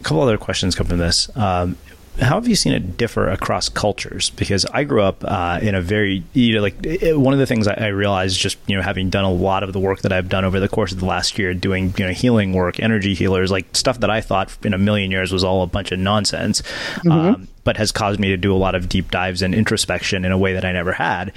a 0.00 0.02
couple 0.02 0.22
other 0.22 0.38
questions 0.38 0.74
come 0.74 0.86
from 0.86 0.98
this. 0.98 1.34
Um, 1.36 1.76
how 2.20 2.34
have 2.34 2.46
you 2.46 2.54
seen 2.54 2.74
it 2.74 2.96
differ 2.98 3.28
across 3.28 3.68
cultures? 3.68 4.30
Because 4.30 4.66
I 4.66 4.84
grew 4.84 5.02
up 5.02 5.24
uh, 5.24 5.60
in 5.62 5.74
a 5.74 5.80
very, 5.80 6.22
you 6.34 6.54
know, 6.54 6.60
like 6.60 6.84
it, 6.84 7.18
one 7.18 7.32
of 7.32 7.40
the 7.40 7.46
things 7.46 7.66
I, 7.66 7.74
I, 7.74 7.86
realized 7.88 8.38
just, 8.38 8.58
you 8.66 8.76
know, 8.76 8.82
having 8.82 9.08
done 9.08 9.24
a 9.24 9.32
lot 9.32 9.62
of 9.62 9.72
the 9.72 9.78
work 9.80 10.02
that 10.02 10.12
I've 10.12 10.28
done 10.28 10.44
over 10.44 10.60
the 10.60 10.68
course 10.68 10.92
of 10.92 11.00
the 11.00 11.06
last 11.06 11.38
year, 11.38 11.54
doing, 11.54 11.94
you 11.96 12.06
know, 12.06 12.12
healing 12.12 12.52
work, 12.52 12.80
energy 12.80 13.14
healers, 13.14 13.50
like 13.50 13.74
stuff 13.74 14.00
that 14.00 14.10
I 14.10 14.20
thought 14.20 14.54
in 14.64 14.74
a 14.74 14.78
million 14.78 15.10
years 15.10 15.32
was 15.32 15.42
all 15.42 15.62
a 15.62 15.66
bunch 15.66 15.90
of 15.90 15.98
nonsense, 15.98 16.60
mm-hmm. 16.96 17.10
um, 17.10 17.48
but 17.64 17.78
has 17.78 17.92
caused 17.92 18.20
me 18.20 18.28
to 18.28 18.36
do 18.36 18.54
a 18.54 18.58
lot 18.58 18.74
of 18.74 18.90
deep 18.90 19.10
dives 19.10 19.40
and 19.40 19.54
introspection 19.54 20.26
in 20.26 20.32
a 20.32 20.38
way 20.38 20.52
that 20.52 20.66
I 20.66 20.72
never 20.72 20.92
had. 20.92 21.32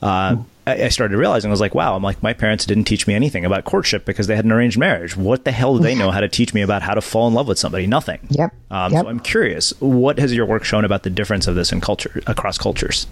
Uh, 0.00 0.32
mm-hmm 0.32 0.42
I, 0.70 0.84
I 0.84 0.88
started 0.88 1.16
realizing 1.16 1.50
I 1.50 1.52
was 1.52 1.60
like, 1.60 1.74
wow, 1.74 1.96
I'm 1.96 2.02
like 2.02 2.22
my 2.22 2.32
parents 2.32 2.64
didn't 2.66 2.84
teach 2.84 3.06
me 3.06 3.14
anything 3.14 3.44
about 3.44 3.64
courtship 3.64 4.04
because 4.04 4.26
they 4.26 4.36
had 4.36 4.44
an 4.44 4.52
arranged 4.52 4.78
marriage. 4.78 5.16
What 5.16 5.44
the 5.44 5.52
hell 5.52 5.76
do 5.76 5.82
they 5.82 5.94
know 5.94 6.10
how 6.10 6.20
to 6.20 6.28
teach 6.28 6.54
me 6.54 6.62
about 6.62 6.82
how 6.82 6.94
to 6.94 7.00
fall 7.00 7.28
in 7.28 7.34
love 7.34 7.48
with 7.48 7.58
somebody? 7.58 7.86
Nothing. 7.86 8.20
Yep. 8.30 8.54
Um, 8.70 8.92
yep. 8.92 9.04
So 9.04 9.08
I'm 9.08 9.20
curious, 9.20 9.72
what 9.80 10.18
has 10.18 10.34
your 10.34 10.46
work 10.46 10.64
shown 10.64 10.84
about 10.84 11.02
the 11.02 11.10
difference 11.10 11.46
of 11.46 11.54
this 11.54 11.72
in 11.72 11.80
culture 11.80 12.22
across 12.26 12.58
cultures? 12.58 13.06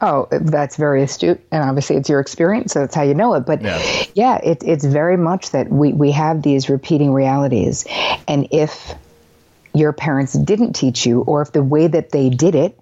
Oh, 0.00 0.28
that's 0.30 0.76
very 0.76 1.02
astute, 1.02 1.40
and 1.50 1.64
obviously 1.64 1.96
it's 1.96 2.08
your 2.08 2.20
experience, 2.20 2.72
so 2.72 2.80
that's 2.80 2.94
how 2.94 3.02
you 3.02 3.14
know 3.14 3.34
it. 3.34 3.40
But 3.40 3.62
yeah, 3.62 3.82
yeah 4.14 4.36
it, 4.36 4.62
it's 4.64 4.84
very 4.84 5.16
much 5.16 5.50
that 5.50 5.70
we 5.70 5.92
we 5.92 6.12
have 6.12 6.42
these 6.42 6.68
repeating 6.68 7.12
realities, 7.12 7.84
and 8.28 8.46
if 8.52 8.94
your 9.74 9.92
parents 9.92 10.34
didn't 10.34 10.74
teach 10.74 11.04
you, 11.04 11.22
or 11.22 11.42
if 11.42 11.50
the 11.50 11.64
way 11.64 11.88
that 11.88 12.10
they 12.10 12.30
did 12.30 12.54
it, 12.54 12.78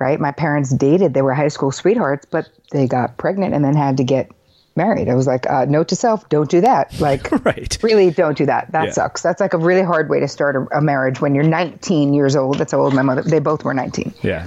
right? 0.00 0.18
My 0.18 0.32
parents 0.32 0.70
dated; 0.70 1.14
they 1.14 1.22
were 1.22 1.34
high 1.34 1.48
school 1.48 1.70
sweethearts, 1.70 2.26
but 2.30 2.48
they 2.72 2.86
got 2.86 3.16
pregnant 3.18 3.54
and 3.54 3.64
then 3.64 3.76
had 3.76 3.96
to 3.98 4.04
get 4.04 4.30
married. 4.76 5.08
I 5.08 5.14
was 5.14 5.26
like, 5.26 5.50
uh, 5.50 5.64
note 5.66 5.88
to 5.88 5.96
self, 5.96 6.28
don't 6.28 6.48
do 6.48 6.60
that. 6.62 6.98
Like, 7.00 7.30
right. 7.44 7.76
really 7.82 8.10
don't 8.10 8.38
do 8.38 8.46
that. 8.46 8.70
That 8.72 8.84
Yeah. 8.86 8.90
sucks. 8.92 9.20
That's 9.20 9.40
like 9.40 9.52
a 9.52 9.58
really 9.58 9.82
hard 9.82 10.08
way 10.08 10.20
to 10.20 10.28
start 10.28 10.54
a, 10.56 10.78
a 10.78 10.80
marriage 10.80 11.20
when 11.20 11.34
you're 11.34 11.44
19 11.44 12.14
years 12.14 12.36
old. 12.36 12.56
That's 12.58 12.72
how 12.72 12.80
old 12.80 12.94
my 12.94 13.02
mother, 13.02 13.22
they 13.22 13.40
both 13.40 13.64
were 13.64 13.74
19. 13.74 14.14
Yeah. 14.22 14.46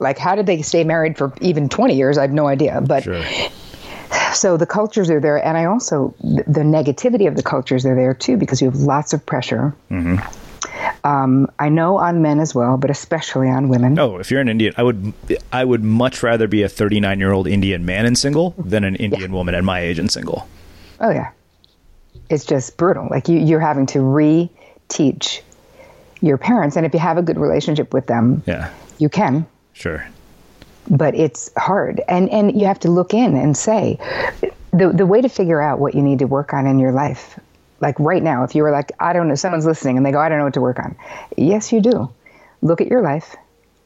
Like, 0.00 0.18
how 0.18 0.34
did 0.34 0.46
they 0.46 0.60
stay 0.62 0.82
married 0.82 1.16
for 1.16 1.32
even 1.40 1.68
20 1.68 1.94
years? 1.94 2.18
I 2.18 2.22
have 2.22 2.32
no 2.32 2.48
idea. 2.48 2.80
But 2.80 3.06
so 4.34 4.56
the 4.56 4.66
cultures 4.66 5.08
are 5.08 5.20
there. 5.20 5.42
And 5.44 5.56
I 5.56 5.64
also, 5.66 6.14
the, 6.20 6.42
the 6.48 6.60
negativity 6.62 7.28
of 7.28 7.36
the 7.36 7.42
cultures 7.42 7.86
are 7.86 7.94
there 7.94 8.12
too, 8.12 8.36
because 8.36 8.60
you 8.60 8.68
have 8.70 8.80
lots 8.80 9.12
of 9.12 9.24
pressure. 9.24 9.74
hmm 9.88 10.16
Um, 11.04 11.50
I 11.58 11.68
know 11.68 11.96
on 11.98 12.20
men 12.22 12.40
as 12.40 12.54
well, 12.54 12.76
but 12.76 12.90
especially 12.90 13.48
on 13.48 13.68
women. 13.68 13.98
Oh, 13.98 14.18
if 14.18 14.30
you're 14.30 14.40
an 14.40 14.48
Indian, 14.48 14.74
I 14.76 14.82
would 14.82 15.12
I 15.52 15.64
would 15.64 15.82
much 15.82 16.22
rather 16.22 16.46
be 16.46 16.62
a 16.62 16.68
39 16.68 17.18
year 17.18 17.32
old 17.32 17.46
Indian 17.46 17.84
man 17.86 18.04
and 18.06 18.18
single 18.18 18.54
than 18.58 18.84
an 18.84 18.96
Indian 18.96 19.32
woman 19.32 19.54
at 19.54 19.64
my 19.64 19.80
age 19.80 19.98
and 19.98 20.10
single. 20.10 20.46
Oh 21.00 21.10
yeah, 21.10 21.30
it's 22.28 22.44
just 22.44 22.76
brutal. 22.76 23.08
Like 23.10 23.28
you, 23.28 23.38
you're 23.38 23.60
having 23.60 23.86
to 23.86 24.00
re-teach 24.02 25.42
your 26.20 26.36
parents, 26.36 26.76
and 26.76 26.84
if 26.84 26.92
you 26.92 27.00
have 27.00 27.16
a 27.16 27.22
good 27.22 27.38
relationship 27.38 27.94
with 27.94 28.06
them, 28.06 28.42
Yeah. 28.46 28.70
you 28.98 29.08
can. 29.08 29.46
Sure. 29.72 30.06
But 30.90 31.14
it's 31.14 31.50
hard, 31.56 32.02
and 32.08 32.28
and 32.30 32.58
you 32.60 32.66
have 32.66 32.80
to 32.80 32.90
look 32.90 33.14
in 33.14 33.36
and 33.36 33.56
say, 33.56 33.98
the 34.72 34.88
the 34.92 35.06
way 35.06 35.22
to 35.22 35.28
figure 35.28 35.60
out 35.62 35.78
what 35.78 35.94
you 35.94 36.02
need 36.02 36.18
to 36.18 36.26
work 36.26 36.52
on 36.52 36.66
in 36.66 36.78
your 36.78 36.92
life, 36.92 37.38
like 37.80 37.98
right 37.98 38.22
now, 38.22 38.44
if 38.44 38.54
you 38.54 38.62
were 38.62 38.70
like, 38.70 38.92
I 39.00 39.12
don't 39.12 39.28
know, 39.28 39.34
someone's 39.34 39.66
listening 39.66 39.96
and 39.96 40.04
they 40.04 40.12
go, 40.12 40.20
I 40.20 40.28
don't 40.28 40.38
know 40.38 40.44
what 40.44 40.54
to 40.54 40.60
work 40.60 40.78
on. 40.78 40.96
Yes, 41.36 41.72
you 41.72 41.80
do. 41.80 42.10
Look 42.62 42.80
at 42.80 42.88
your 42.88 43.02
life, 43.02 43.36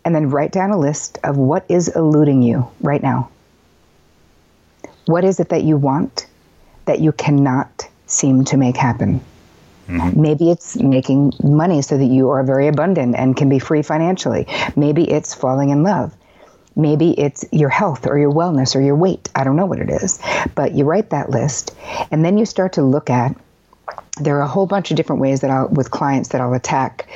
and 0.05 0.15
then 0.15 0.31
write 0.31 0.53
down 0.53 0.71
a 0.71 0.79
list 0.79 1.19
of 1.23 1.37
what 1.37 1.65
is 1.69 1.89
eluding 1.89 2.43
you 2.43 2.69
right 2.81 3.03
now. 3.03 3.31
What 5.07 5.25
is 5.25 5.39
it 5.39 5.51
that 5.51 5.63
you 5.63 5.77
want 5.77 6.27
that 6.87 7.01
you 7.01 7.13
cannot 7.13 7.89
seem 8.07 8.45
to 8.47 8.57
make 8.57 8.77
happen? 8.77 9.21
Mm-hmm. 9.89 10.21
Maybe 10.21 10.51
it's 10.51 10.77
making 10.77 11.35
money 11.43 11.83
so 11.83 11.97
that 11.99 12.07
you 12.07 12.31
are 12.31 12.43
very 12.43 12.69
abundant 12.69 13.15
and 13.17 13.37
can 13.37 13.49
be 13.49 13.59
free 13.59 13.83
financially. 13.83 14.47
Maybe 14.77 15.09
it's 15.09 15.35
falling 15.35 15.71
in 15.71 15.83
love. 15.83 16.15
Maybe 16.75 17.13
it's 17.19 17.45
your 17.53 17.69
health 17.69 18.07
or 18.07 18.19
your 18.19 18.33
wellness 18.33 18.75
or 18.75 18.81
your 18.81 18.97
weight. 18.97 19.29
I 19.35 19.45
don't 19.45 19.57
know 19.57 19.67
what 19.67 19.79
it 19.79 19.91
is. 19.91 20.21
But 20.55 20.73
you 20.73 20.85
write 20.85 21.11
that 21.11 21.31
list 21.31 21.77
and 22.11 22.25
then 22.25 22.39
you 22.39 22.47
start 22.47 22.73
to 22.75 22.83
look 22.83 23.11
at 23.11 23.37
there 24.21 24.37
are 24.39 24.43
a 24.43 24.49
whole 24.49 24.67
bunch 24.67 24.91
of 24.91 24.97
different 24.97 25.21
ways 25.21 25.41
that 25.41 25.51
I'll 25.51 25.69
with 25.69 25.91
clients 25.91 26.31
that 26.31 26.41
I'll 26.41 26.55
attack 26.55 27.09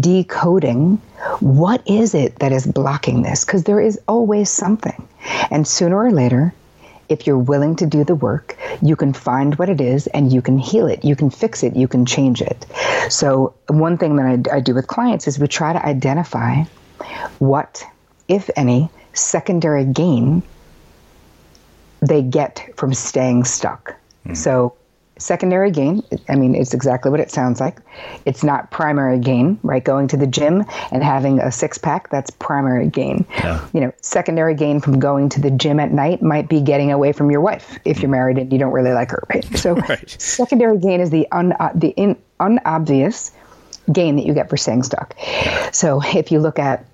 decoding 0.00 0.96
what 1.40 1.82
is 1.86 2.14
it 2.14 2.36
that 2.40 2.52
is 2.52 2.66
blocking 2.66 3.22
this 3.22 3.44
because 3.44 3.64
there 3.64 3.80
is 3.80 3.98
always 4.06 4.50
something. 4.50 5.08
And 5.50 5.66
sooner 5.66 5.96
or 5.96 6.10
later 6.10 6.52
if 7.08 7.26
you're 7.26 7.38
willing 7.38 7.76
to 7.76 7.86
do 7.86 8.04
the 8.04 8.14
work, 8.14 8.56
you 8.82 8.96
can 8.96 9.12
find 9.12 9.54
what 9.56 9.68
it 9.68 9.80
is 9.80 10.06
and 10.08 10.32
you 10.32 10.40
can 10.40 10.58
heal 10.58 10.86
it, 10.86 11.04
you 11.04 11.16
can 11.16 11.30
fix 11.30 11.62
it, 11.62 11.76
you 11.76 11.88
can 11.88 12.06
change 12.06 12.40
it. 12.40 12.66
So, 13.08 13.54
one 13.68 13.98
thing 13.98 14.16
that 14.16 14.50
I, 14.50 14.56
I 14.56 14.60
do 14.60 14.74
with 14.74 14.86
clients 14.86 15.28
is 15.28 15.38
we 15.38 15.48
try 15.48 15.72
to 15.72 15.84
identify 15.84 16.64
what, 17.38 17.84
if 18.28 18.48
any, 18.56 18.88
secondary 19.12 19.84
gain 19.84 20.42
they 22.00 22.22
get 22.22 22.70
from 22.76 22.94
staying 22.94 23.44
stuck. 23.44 23.94
Mm-hmm. 24.24 24.34
So, 24.34 24.74
secondary 25.18 25.70
gain, 25.70 26.02
I 26.28 26.34
mean, 26.34 26.54
it's 26.54 26.74
exactly 26.74 27.10
what 27.10 27.20
it 27.20 27.30
sounds 27.30 27.60
like. 27.60 27.78
It's 28.24 28.42
not 28.42 28.70
primary 28.70 29.18
gain, 29.18 29.58
right? 29.62 29.82
Going 29.82 30.08
to 30.08 30.16
the 30.16 30.26
gym 30.26 30.64
and 30.90 31.02
having 31.02 31.40
a 31.40 31.52
six 31.52 31.78
pack, 31.78 32.10
that's 32.10 32.30
primary 32.30 32.88
gain. 32.88 33.26
You 33.72 33.80
know, 33.80 33.92
secondary 34.00 34.54
gain 34.54 34.80
from 34.80 34.98
going 34.98 35.28
to 35.30 35.40
the 35.40 35.50
gym 35.50 35.78
at 35.80 35.92
night 35.92 36.22
might 36.22 36.48
be 36.48 36.60
getting 36.60 36.90
away 36.90 37.12
from 37.12 37.30
your 37.30 37.40
wife 37.40 37.78
if 37.84 38.00
you're 38.00 38.10
married 38.10 38.38
and 38.38 38.52
you 38.52 38.58
don't 38.58 38.72
really 38.72 38.92
like 38.92 39.10
her, 39.10 39.22
right? 39.28 39.44
So, 39.56 39.76
secondary 40.06 40.78
gain 40.78 41.00
is 41.00 41.10
the, 41.10 41.30
un, 41.30 41.52
uh, 41.52 41.70
the 41.74 41.88
in, 41.90 42.16
unobvious 42.40 43.30
gain 43.92 44.16
that 44.16 44.26
you 44.26 44.34
get 44.34 44.50
for 44.50 44.56
staying 44.56 44.82
stuck. 44.82 45.14
So, 45.72 46.02
if 46.02 46.32
you 46.32 46.40
look 46.40 46.58
at 46.58 46.86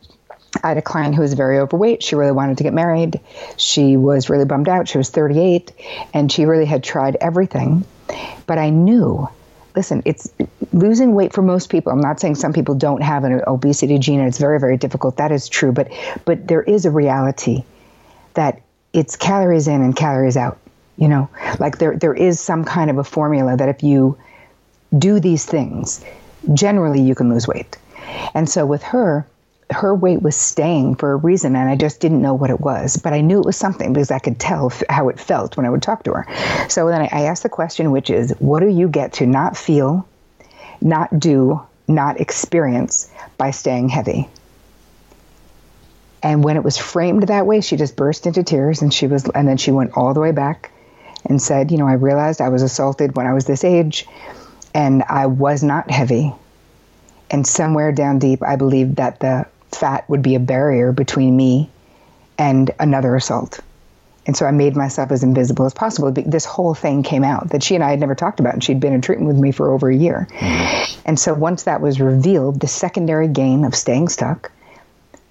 I 0.64 0.68
had 0.68 0.78
a 0.78 0.82
client 0.82 1.14
who 1.14 1.22
was 1.22 1.34
very 1.34 1.58
overweight. 1.58 2.02
She 2.02 2.16
really 2.16 2.32
wanted 2.32 2.58
to 2.58 2.64
get 2.64 2.72
married. 2.72 3.20
She 3.56 3.96
was 3.96 4.28
really 4.28 4.44
bummed 4.44 4.68
out. 4.68 4.88
She 4.88 4.98
was 4.98 5.08
38 5.08 5.70
and 6.12 6.30
she 6.30 6.44
really 6.44 6.64
had 6.64 6.82
tried 6.82 7.16
everything. 7.20 7.84
But 8.46 8.58
I 8.58 8.70
knew, 8.70 9.28
listen, 9.76 10.02
it's 10.04 10.32
losing 10.72 11.14
weight 11.14 11.32
for 11.32 11.42
most 11.42 11.70
people. 11.70 11.92
I'm 11.92 12.00
not 12.00 12.20
saying 12.20 12.36
some 12.36 12.52
people 12.52 12.74
don't 12.74 13.02
have 13.02 13.24
an 13.24 13.42
obesity 13.46 13.98
gene 13.98 14.20
and 14.20 14.28
it's 14.28 14.38
very, 14.38 14.58
very 14.58 14.76
difficult. 14.76 15.16
That 15.16 15.32
is 15.32 15.48
true. 15.48 15.72
But, 15.72 15.88
but 16.24 16.48
there 16.48 16.62
is 16.62 16.84
a 16.84 16.90
reality 16.90 17.64
that 18.34 18.62
it's 18.92 19.16
calories 19.16 19.68
in 19.68 19.82
and 19.82 19.94
calories 19.94 20.36
out. 20.36 20.58
You 20.96 21.08
know, 21.08 21.30
like 21.58 21.78
there, 21.78 21.96
there 21.96 22.14
is 22.14 22.40
some 22.40 22.64
kind 22.64 22.90
of 22.90 22.98
a 22.98 23.04
formula 23.04 23.56
that 23.56 23.68
if 23.68 23.82
you 23.82 24.18
do 24.98 25.18
these 25.18 25.46
things, 25.46 26.04
generally 26.52 27.00
you 27.00 27.14
can 27.14 27.32
lose 27.32 27.48
weight. 27.48 27.78
And 28.34 28.48
so 28.48 28.66
with 28.66 28.82
her, 28.82 29.26
her 29.70 29.94
weight 29.94 30.20
was 30.20 30.36
staying 30.36 30.96
for 30.96 31.12
a 31.12 31.16
reason, 31.16 31.54
and 31.56 31.68
I 31.68 31.76
just 31.76 32.00
didn't 32.00 32.22
know 32.22 32.34
what 32.34 32.50
it 32.50 32.60
was. 32.60 32.96
But 32.96 33.12
I 33.12 33.20
knew 33.20 33.38
it 33.38 33.46
was 33.46 33.56
something 33.56 33.92
because 33.92 34.10
I 34.10 34.18
could 34.18 34.38
tell 34.38 34.66
f- 34.66 34.82
how 34.88 35.08
it 35.08 35.20
felt 35.20 35.56
when 35.56 35.66
I 35.66 35.70
would 35.70 35.82
talk 35.82 36.04
to 36.04 36.12
her. 36.12 36.68
So 36.68 36.88
then 36.88 37.02
I, 37.02 37.08
I 37.12 37.20
asked 37.22 37.42
the 37.42 37.48
question, 37.48 37.90
which 37.92 38.10
is, 38.10 38.34
what 38.38 38.60
do 38.60 38.68
you 38.68 38.88
get 38.88 39.14
to 39.14 39.26
not 39.26 39.56
feel, 39.56 40.06
not 40.80 41.18
do, 41.18 41.62
not 41.86 42.20
experience 42.20 43.12
by 43.38 43.52
staying 43.52 43.88
heavy? 43.88 44.28
And 46.22 46.44
when 46.44 46.56
it 46.56 46.64
was 46.64 46.76
framed 46.76 47.28
that 47.28 47.46
way, 47.46 47.60
she 47.60 47.76
just 47.76 47.96
burst 47.96 48.26
into 48.26 48.42
tears, 48.42 48.82
and 48.82 48.92
she 48.92 49.06
was, 49.06 49.28
and 49.34 49.48
then 49.48 49.56
she 49.56 49.70
went 49.70 49.96
all 49.96 50.12
the 50.12 50.20
way 50.20 50.32
back 50.32 50.70
and 51.24 51.40
said, 51.40 51.70
you 51.70 51.78
know, 51.78 51.86
I 51.86 51.94
realized 51.94 52.40
I 52.40 52.48
was 52.48 52.62
assaulted 52.62 53.16
when 53.16 53.26
I 53.26 53.34
was 53.34 53.46
this 53.46 53.64
age, 53.64 54.06
and 54.74 55.02
I 55.08 55.26
was 55.26 55.62
not 55.62 55.90
heavy. 55.90 56.34
And 57.30 57.46
somewhere 57.46 57.92
down 57.92 58.18
deep, 58.18 58.42
I 58.42 58.56
believed 58.56 58.96
that 58.96 59.20
the 59.20 59.46
fat 59.74 60.08
would 60.08 60.22
be 60.22 60.34
a 60.34 60.40
barrier 60.40 60.92
between 60.92 61.36
me 61.36 61.70
and 62.38 62.70
another 62.78 63.16
assault. 63.16 63.60
And 64.26 64.36
so 64.36 64.46
I 64.46 64.50
made 64.50 64.76
myself 64.76 65.10
as 65.10 65.22
invisible 65.22 65.66
as 65.66 65.74
possible. 65.74 66.12
This 66.12 66.44
whole 66.44 66.74
thing 66.74 67.02
came 67.02 67.24
out 67.24 67.50
that 67.50 67.62
she 67.62 67.74
and 67.74 67.82
I 67.82 67.90
had 67.90 68.00
never 68.00 68.14
talked 68.14 68.38
about, 68.38 68.52
and 68.52 68.62
she'd 68.62 68.78
been 68.78 68.92
in 68.92 69.00
treatment 69.00 69.28
with 69.28 69.38
me 69.38 69.50
for 69.50 69.72
over 69.72 69.88
a 69.88 69.96
year. 69.96 70.28
Mm-hmm. 70.30 71.00
And 71.06 71.18
so 71.18 71.34
once 71.34 71.64
that 71.64 71.80
was 71.80 72.00
revealed, 72.00 72.60
the 72.60 72.68
secondary 72.68 73.28
gain 73.28 73.64
of 73.64 73.74
staying 73.74 74.08
stuck, 74.08 74.52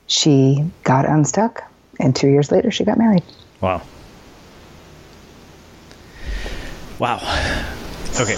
she 0.07 0.69
got 0.83 1.05
unstuck. 1.05 1.63
And 1.99 2.15
two 2.15 2.27
years 2.27 2.51
later, 2.51 2.71
she 2.71 2.83
got 2.83 2.97
married. 2.97 3.23
Wow. 3.61 3.81
Wow. 6.97 7.17
Okay. 8.19 8.37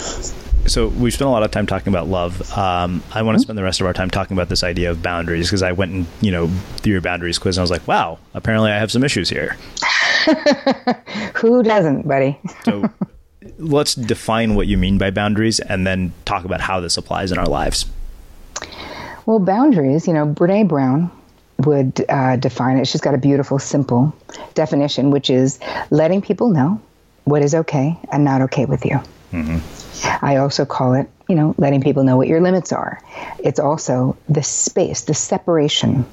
So 0.67 0.87
we've 0.89 1.13
spent 1.13 1.27
a 1.27 1.31
lot 1.31 1.43
of 1.43 1.51
time 1.51 1.65
talking 1.65 1.91
about 1.91 2.07
love. 2.07 2.51
Um, 2.57 3.03
I 3.11 3.23
want 3.23 3.37
to 3.37 3.41
spend 3.41 3.57
the 3.57 3.63
rest 3.63 3.81
of 3.81 3.87
our 3.87 3.93
time 3.93 4.09
talking 4.09 4.37
about 4.37 4.49
this 4.49 4.63
idea 4.63 4.91
of 4.91 5.01
boundaries 5.01 5.47
because 5.47 5.63
I 5.63 5.71
went 5.71 5.91
and 5.91 6.05
you 6.21 6.31
know 6.31 6.47
through 6.77 6.93
your 6.93 7.01
boundaries 7.01 7.39
quiz 7.39 7.57
and 7.57 7.61
I 7.61 7.63
was 7.63 7.71
like, 7.71 7.87
wow, 7.87 8.19
apparently 8.33 8.71
I 8.71 8.77
have 8.77 8.91
some 8.91 9.03
issues 9.03 9.29
here. 9.29 9.57
Who 11.35 11.63
doesn't, 11.63 12.07
buddy? 12.07 12.39
So 12.63 12.89
let's 13.57 13.95
define 13.95 14.55
what 14.55 14.67
you 14.67 14.77
mean 14.77 14.97
by 14.99 15.09
boundaries 15.09 15.59
and 15.59 15.85
then 15.85 16.13
talk 16.25 16.45
about 16.45 16.61
how 16.61 16.79
this 16.79 16.95
applies 16.95 17.31
in 17.31 17.39
our 17.39 17.47
lives. 17.47 17.85
Well, 19.25 19.39
boundaries, 19.39 20.07
you 20.07 20.13
know, 20.13 20.27
Brene 20.27 20.67
Brown 20.67 21.11
would 21.59 22.05
uh, 22.07 22.35
define 22.35 22.77
it. 22.77 22.87
She's 22.87 23.01
got 23.01 23.15
a 23.15 23.17
beautiful, 23.17 23.57
simple 23.59 24.15
definition, 24.53 25.09
which 25.11 25.29
is 25.29 25.59
letting 25.89 26.21
people 26.21 26.49
know 26.49 26.79
what 27.23 27.41
is 27.41 27.55
okay 27.55 27.97
and 28.11 28.23
not 28.23 28.41
okay 28.41 28.65
with 28.65 28.85
you. 28.85 28.99
I 30.21 30.37
also 30.37 30.65
call 30.65 30.93
it, 30.93 31.09
you 31.27 31.35
know, 31.35 31.55
letting 31.57 31.81
people 31.81 32.03
know 32.03 32.17
what 32.17 32.27
your 32.27 32.41
limits 32.41 32.71
are. 32.71 33.01
It's 33.39 33.59
also 33.59 34.17
the 34.27 34.43
space, 34.43 35.01
the 35.01 35.13
separation 35.13 36.05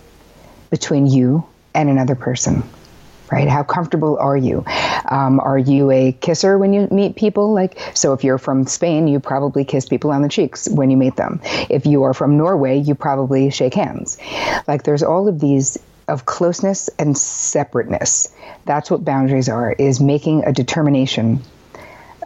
between 0.71 1.07
you 1.07 1.45
and 1.75 1.89
another 1.89 2.15
person. 2.15 2.63
Right? 3.31 3.47
How 3.47 3.63
comfortable 3.63 4.17
are 4.17 4.39
you? 4.39 4.65
Um, 5.11 5.39
are 5.41 5.59
you 5.59 5.91
a 5.91 6.13
kisser 6.13 6.57
when 6.57 6.73
you 6.73 6.89
meet 6.91 7.15
people? 7.15 7.53
Like, 7.53 7.79
so 7.93 8.15
if 8.15 8.25
you're 8.25 8.39
from 8.39 8.67
Spain, 8.67 9.07
you 9.07 9.21
probably 9.21 9.67
kiss 9.67 9.87
people 9.87 10.11
on 10.13 10.23
the 10.23 10.31
cheeks 10.31 10.67
when 10.67 10.91
you 10.91 10.97
meet 10.97 11.17
them. 11.17 11.43
If 11.69 11.85
you 11.85 12.05
are 12.05 12.15
from 12.15 12.39
Norway, 12.39 12.79
you 12.79 12.95
probably 12.95 13.51
shake 13.51 13.75
hands. 13.75 14.17
Like, 14.67 14.85
there's 14.85 15.03
all 15.03 15.29
of 15.29 15.41
these 15.41 15.77
of 16.09 16.25
closeness 16.25 16.89
and 16.99 17.19
separateness. 17.19 18.35
That's 18.65 18.91
what 18.91 19.05
boundaries 19.05 19.51
are, 19.51 19.73
is 19.73 20.01
making 20.01 20.45
a 20.45 20.53
determination 20.53 21.43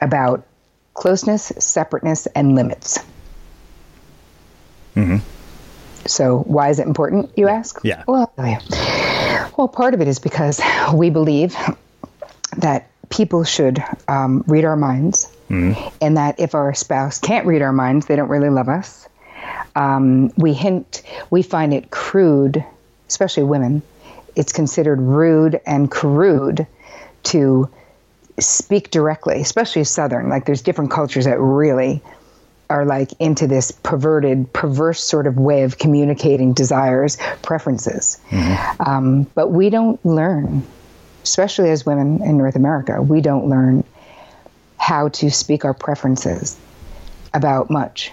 about 0.01 0.47
closeness, 0.95 1.53
separateness, 1.59 2.26
and 2.26 2.55
limits. 2.55 2.99
Mm-hmm. 4.97 5.18
So, 6.07 6.38
why 6.38 6.70
is 6.70 6.78
it 6.78 6.86
important, 6.86 7.30
you 7.36 7.49
ask? 7.49 7.80
Yeah. 7.84 8.03
Well, 8.07 8.32
well, 9.57 9.68
part 9.68 9.95
of 9.95 10.01
it 10.01 10.09
is 10.09 10.18
because 10.18 10.61
we 10.93 11.11
believe 11.11 11.57
that 12.57 12.90
people 13.09 13.45
should 13.45 13.82
um, 14.09 14.45
read 14.47 14.64
our 14.64 14.76
minds, 14.76 15.34
mm-hmm. 15.49 15.88
and 16.01 16.16
that 16.16 16.40
if 16.40 16.55
our 16.55 16.74
spouse 16.74 17.18
can't 17.18 17.47
read 17.47 17.62
our 17.62 17.72
minds, 17.72 18.07
they 18.07 18.16
don't 18.16 18.28
really 18.28 18.51
love 18.51 18.68
us. 18.68 19.09
Um, 19.74 20.32
we 20.36 20.53
hint, 20.53 21.03
we 21.30 21.43
find 21.43 21.72
it 21.72 21.90
crude, 21.90 22.64
especially 23.09 23.45
women. 23.45 23.82
It's 24.34 24.53
considered 24.53 25.01
rude 25.01 25.61
and 25.66 25.90
crude 25.90 26.66
to 27.24 27.70
speak 28.39 28.91
directly, 28.91 29.41
especially 29.41 29.85
Southern. 29.85 30.28
Like 30.28 30.47
there's 30.47 30.62
different 30.62 30.91
cultures 30.91 31.24
that 31.24 31.39
really 31.39 32.03
are 32.70 32.87
like 32.87 33.12
into 33.20 33.47
this 33.47 33.70
perverted, 33.70 34.51
perverse 34.53 35.03
sort 35.03 35.26
of 35.26 35.37
way 35.37 35.62
of 35.62 35.78
communicating 35.78 36.55
desires, 36.55 37.18
preferences. 37.43 38.18
Mm-hmm. 38.30 38.83
Um, 38.83 39.22
but 39.35 39.49
we 39.49 39.68
don't 39.68 40.05
learn, 40.07 40.66
especially 41.22 41.70
as 41.70 41.85
women 41.85 42.22
in 42.22 42.39
North 42.39 42.57
America, 42.57 43.03
we 43.03 43.20
don't 43.20 43.49
learn 43.49 43.85
how 44.78 45.09
to 45.09 45.30
speak 45.30 45.64
our 45.64 45.74
preferences 45.74 46.59
about 47.35 47.70
much. 47.70 48.11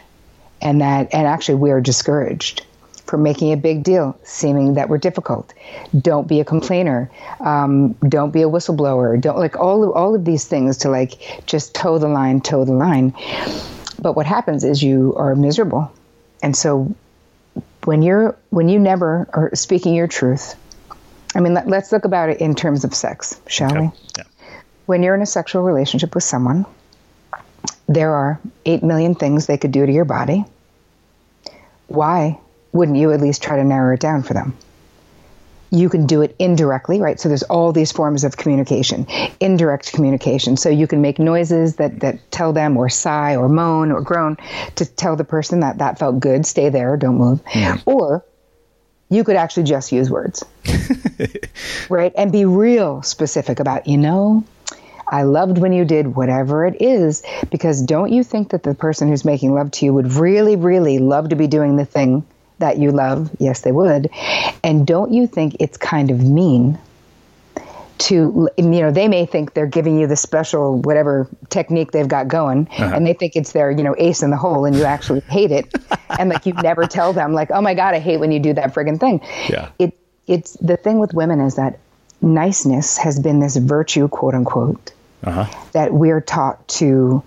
And 0.62 0.82
that, 0.82 1.14
and 1.14 1.26
actually, 1.26 1.56
we 1.56 1.72
are 1.72 1.80
discouraged 1.80 2.66
from 3.10 3.24
making 3.24 3.52
a 3.52 3.58
big 3.58 3.82
deal, 3.82 4.18
seeming 4.24 4.76
that 4.76 4.88
we're 4.88 5.00
difficult. 5.00 5.52
Don't 6.00 6.28
be 6.28 6.40
a 6.40 6.46
complainer. 6.46 7.10
Um, 7.40 7.94
don't 8.08 8.30
be 8.30 8.44
a 8.44 8.48
whistleblower. 8.48 9.20
Don't 9.20 9.38
like 9.38 9.58
all 9.58 9.84
of, 9.84 9.96
all 9.96 10.14
of 10.14 10.26
these 10.26 10.46
things 10.46 10.78
to 10.78 10.90
like 10.90 11.44
just 11.48 11.74
toe 11.74 11.98
the 11.98 12.08
line, 12.08 12.40
toe 12.40 12.66
the 12.66 12.74
line. 12.74 13.16
But 14.00 14.14
what 14.14 14.28
happens 14.28 14.64
is 14.64 14.84
you 14.84 15.16
are 15.18 15.36
miserable, 15.36 15.92
and 16.44 16.56
so 16.56 16.96
when 17.86 18.04
you're 18.04 18.38
when 18.52 18.70
you 18.70 18.80
never 18.80 19.28
are 19.34 19.54
speaking 19.56 19.96
your 19.96 20.08
truth. 20.08 20.56
I 21.36 21.42
mean, 21.42 21.54
let, 21.54 21.72
us 21.72 21.92
look 21.92 22.06
about 22.06 22.30
it 22.30 22.42
in 22.42 22.56
terms 22.56 22.84
of 22.84 22.92
sex, 22.96 23.40
shall 23.46 23.72
okay. 23.72 23.82
we? 23.82 23.92
Yeah. 24.18 24.24
When 24.88 25.04
you're 25.04 25.14
in 25.14 25.22
a 25.22 25.28
sexual 25.28 25.62
relationship 25.62 26.16
with 26.16 26.24
someone, 26.24 26.66
there 27.88 28.16
are 28.16 28.40
8 28.66 28.82
million 28.82 29.14
things 29.14 29.46
they 29.46 29.58
could 29.58 29.72
do 29.72 29.86
to 29.86 29.92
your 29.92 30.06
body. 30.06 30.44
Why 31.86 32.40
wouldn't 32.72 32.98
you 32.98 33.12
at 33.12 33.22
least 33.22 33.42
try 33.42 33.58
to 33.58 33.64
narrow 33.64 33.94
it 33.94 34.00
down 34.00 34.24
for 34.24 34.34
them? 34.34 34.56
You 35.72 35.88
can 35.88 36.08
do 36.08 36.22
it 36.24 36.36
indirectly, 36.40 37.00
right? 37.00 37.20
So 37.20 37.30
there's 37.30 37.44
all 37.44 37.72
these 37.72 37.92
forms 37.92 38.24
of 38.24 38.38
communication, 38.38 39.06
indirect 39.40 39.94
communication. 39.94 40.58
So 40.58 40.70
you 40.70 40.88
can 40.88 41.02
make 41.02 41.20
noises 41.20 41.76
that, 41.76 42.00
that 42.00 42.32
tell 42.32 42.54
them 42.54 42.76
or 42.76 42.90
sigh 42.90 43.36
or 43.36 43.48
moan 43.48 43.92
or 43.92 44.02
groan 44.02 44.38
to 44.76 44.86
tell 44.86 45.16
the 45.16 45.24
person 45.24 45.60
that 45.60 45.78
that 45.78 46.00
felt 46.00 46.20
good, 46.20 46.46
stay 46.48 46.70
there, 46.70 46.98
don't 46.98 47.18
move. 47.18 47.44
Mm. 47.46 47.84
Or 47.86 48.26
you 49.10 49.24
could 49.24 49.36
actually 49.36 49.64
just 49.64 49.92
use 49.92 50.10
words, 50.10 50.44
right? 51.90 52.14
And 52.16 52.32
be 52.32 52.46
real 52.46 53.04
specific 53.04 53.60
about, 53.60 53.88
you 53.88 53.98
know, 53.98 54.44
I 55.08 55.24
loved 55.24 55.58
when 55.58 55.74
you 55.74 55.86
did 55.86 56.16
whatever 56.16 56.66
it 56.66 56.82
is, 56.82 57.24
because 57.50 57.82
don't 57.82 58.12
you 58.12 58.24
think 58.24 58.50
that 58.50 58.62
the 58.62 58.76
person 58.76 59.08
who's 59.08 59.26
making 59.26 59.54
love 59.54 59.72
to 59.72 59.86
you 59.86 59.94
would 59.94 60.14
really, 60.14 60.56
really 60.56 61.00
love 61.00 61.30
to 61.30 61.36
be 61.36 61.48
doing 61.48 61.76
the 61.76 61.86
thing 61.86 62.26
that 62.60 62.78
you 62.78 62.92
love? 62.92 63.30
Yes, 63.40 63.62
they 63.62 63.72
would. 63.72 64.10
And 64.64 64.86
don't 64.86 65.12
you 65.12 65.28
think 65.28 65.58
it's 65.60 65.78
kind 65.78 66.12
of 66.12 66.22
mean 66.24 66.78
to, 68.00 68.48
you 68.58 68.64
know, 68.64 68.92
they 68.92 69.10
may 69.10 69.26
think 69.26 69.54
they're 69.54 69.66
giving 69.68 70.00
you 70.00 70.08
the 70.08 70.16
special 70.16 70.80
whatever 70.82 71.28
technique 71.50 71.92
they've 71.92 72.08
got 72.08 72.28
going, 72.30 72.68
Uh-huh. 72.72 72.92
and 72.96 73.06
they 73.06 73.14
think 73.14 73.36
it's 73.36 73.52
their, 73.52 73.72
you 73.72 73.84
know, 73.84 73.94
ace 73.98 74.24
in 74.24 74.30
the 74.30 74.38
hole, 74.38 74.64
and 74.66 74.74
you 74.76 74.86
actually 74.86 75.20
hate 75.22 75.52
it. 75.52 75.74
and 76.18 76.30
like 76.30 76.46
you 76.46 76.54
never 76.54 76.86
tell 76.86 77.12
them, 77.12 77.34
like, 77.34 77.52
oh 77.52 77.60
my 77.62 77.74
God, 77.74 77.94
I 77.96 78.00
hate 78.00 78.18
when 78.22 78.32
you 78.32 78.40
do 78.40 78.54
that 78.54 78.74
friggin' 78.74 79.00
thing. 79.00 79.20
Yeah. 79.50 79.70
It, 79.80 79.98
it's 80.28 80.54
the 80.54 80.78
thing 80.78 81.00
with 81.00 81.14
women 81.14 81.42
is 81.42 81.56
that 81.56 81.78
niceness 82.22 82.98
has 82.98 83.20
been 83.20 83.40
this 83.42 83.58
virtue, 83.58 84.08
quote 84.08 84.34
unquote, 84.34 84.92
Uh-huh. 85.26 85.46
that 85.74 85.92
we're 85.94 86.22
taught 86.22 86.66
to 86.80 87.22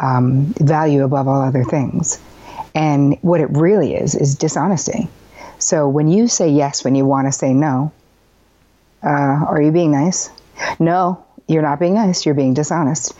um, 0.00 0.52
value 0.60 1.04
above 1.04 1.26
all 1.26 1.40
other 1.40 1.64
things. 1.64 2.20
And 2.74 3.18
what 3.22 3.40
it 3.40 3.50
really 3.50 3.94
is, 3.94 4.14
is 4.14 4.34
dishonesty. 4.34 5.08
So 5.58 5.88
when 5.88 6.08
you 6.08 6.28
say 6.28 6.48
yes 6.48 6.84
when 6.84 6.94
you 6.94 7.04
want 7.04 7.26
to 7.26 7.32
say 7.32 7.52
no, 7.52 7.92
uh, 9.02 9.08
are 9.08 9.60
you 9.60 9.72
being 9.72 9.92
nice? 9.92 10.30
No, 10.78 11.24
you're 11.46 11.62
not 11.62 11.80
being 11.80 11.94
nice, 11.94 12.24
you're 12.26 12.34
being 12.34 12.54
dishonest. 12.54 13.14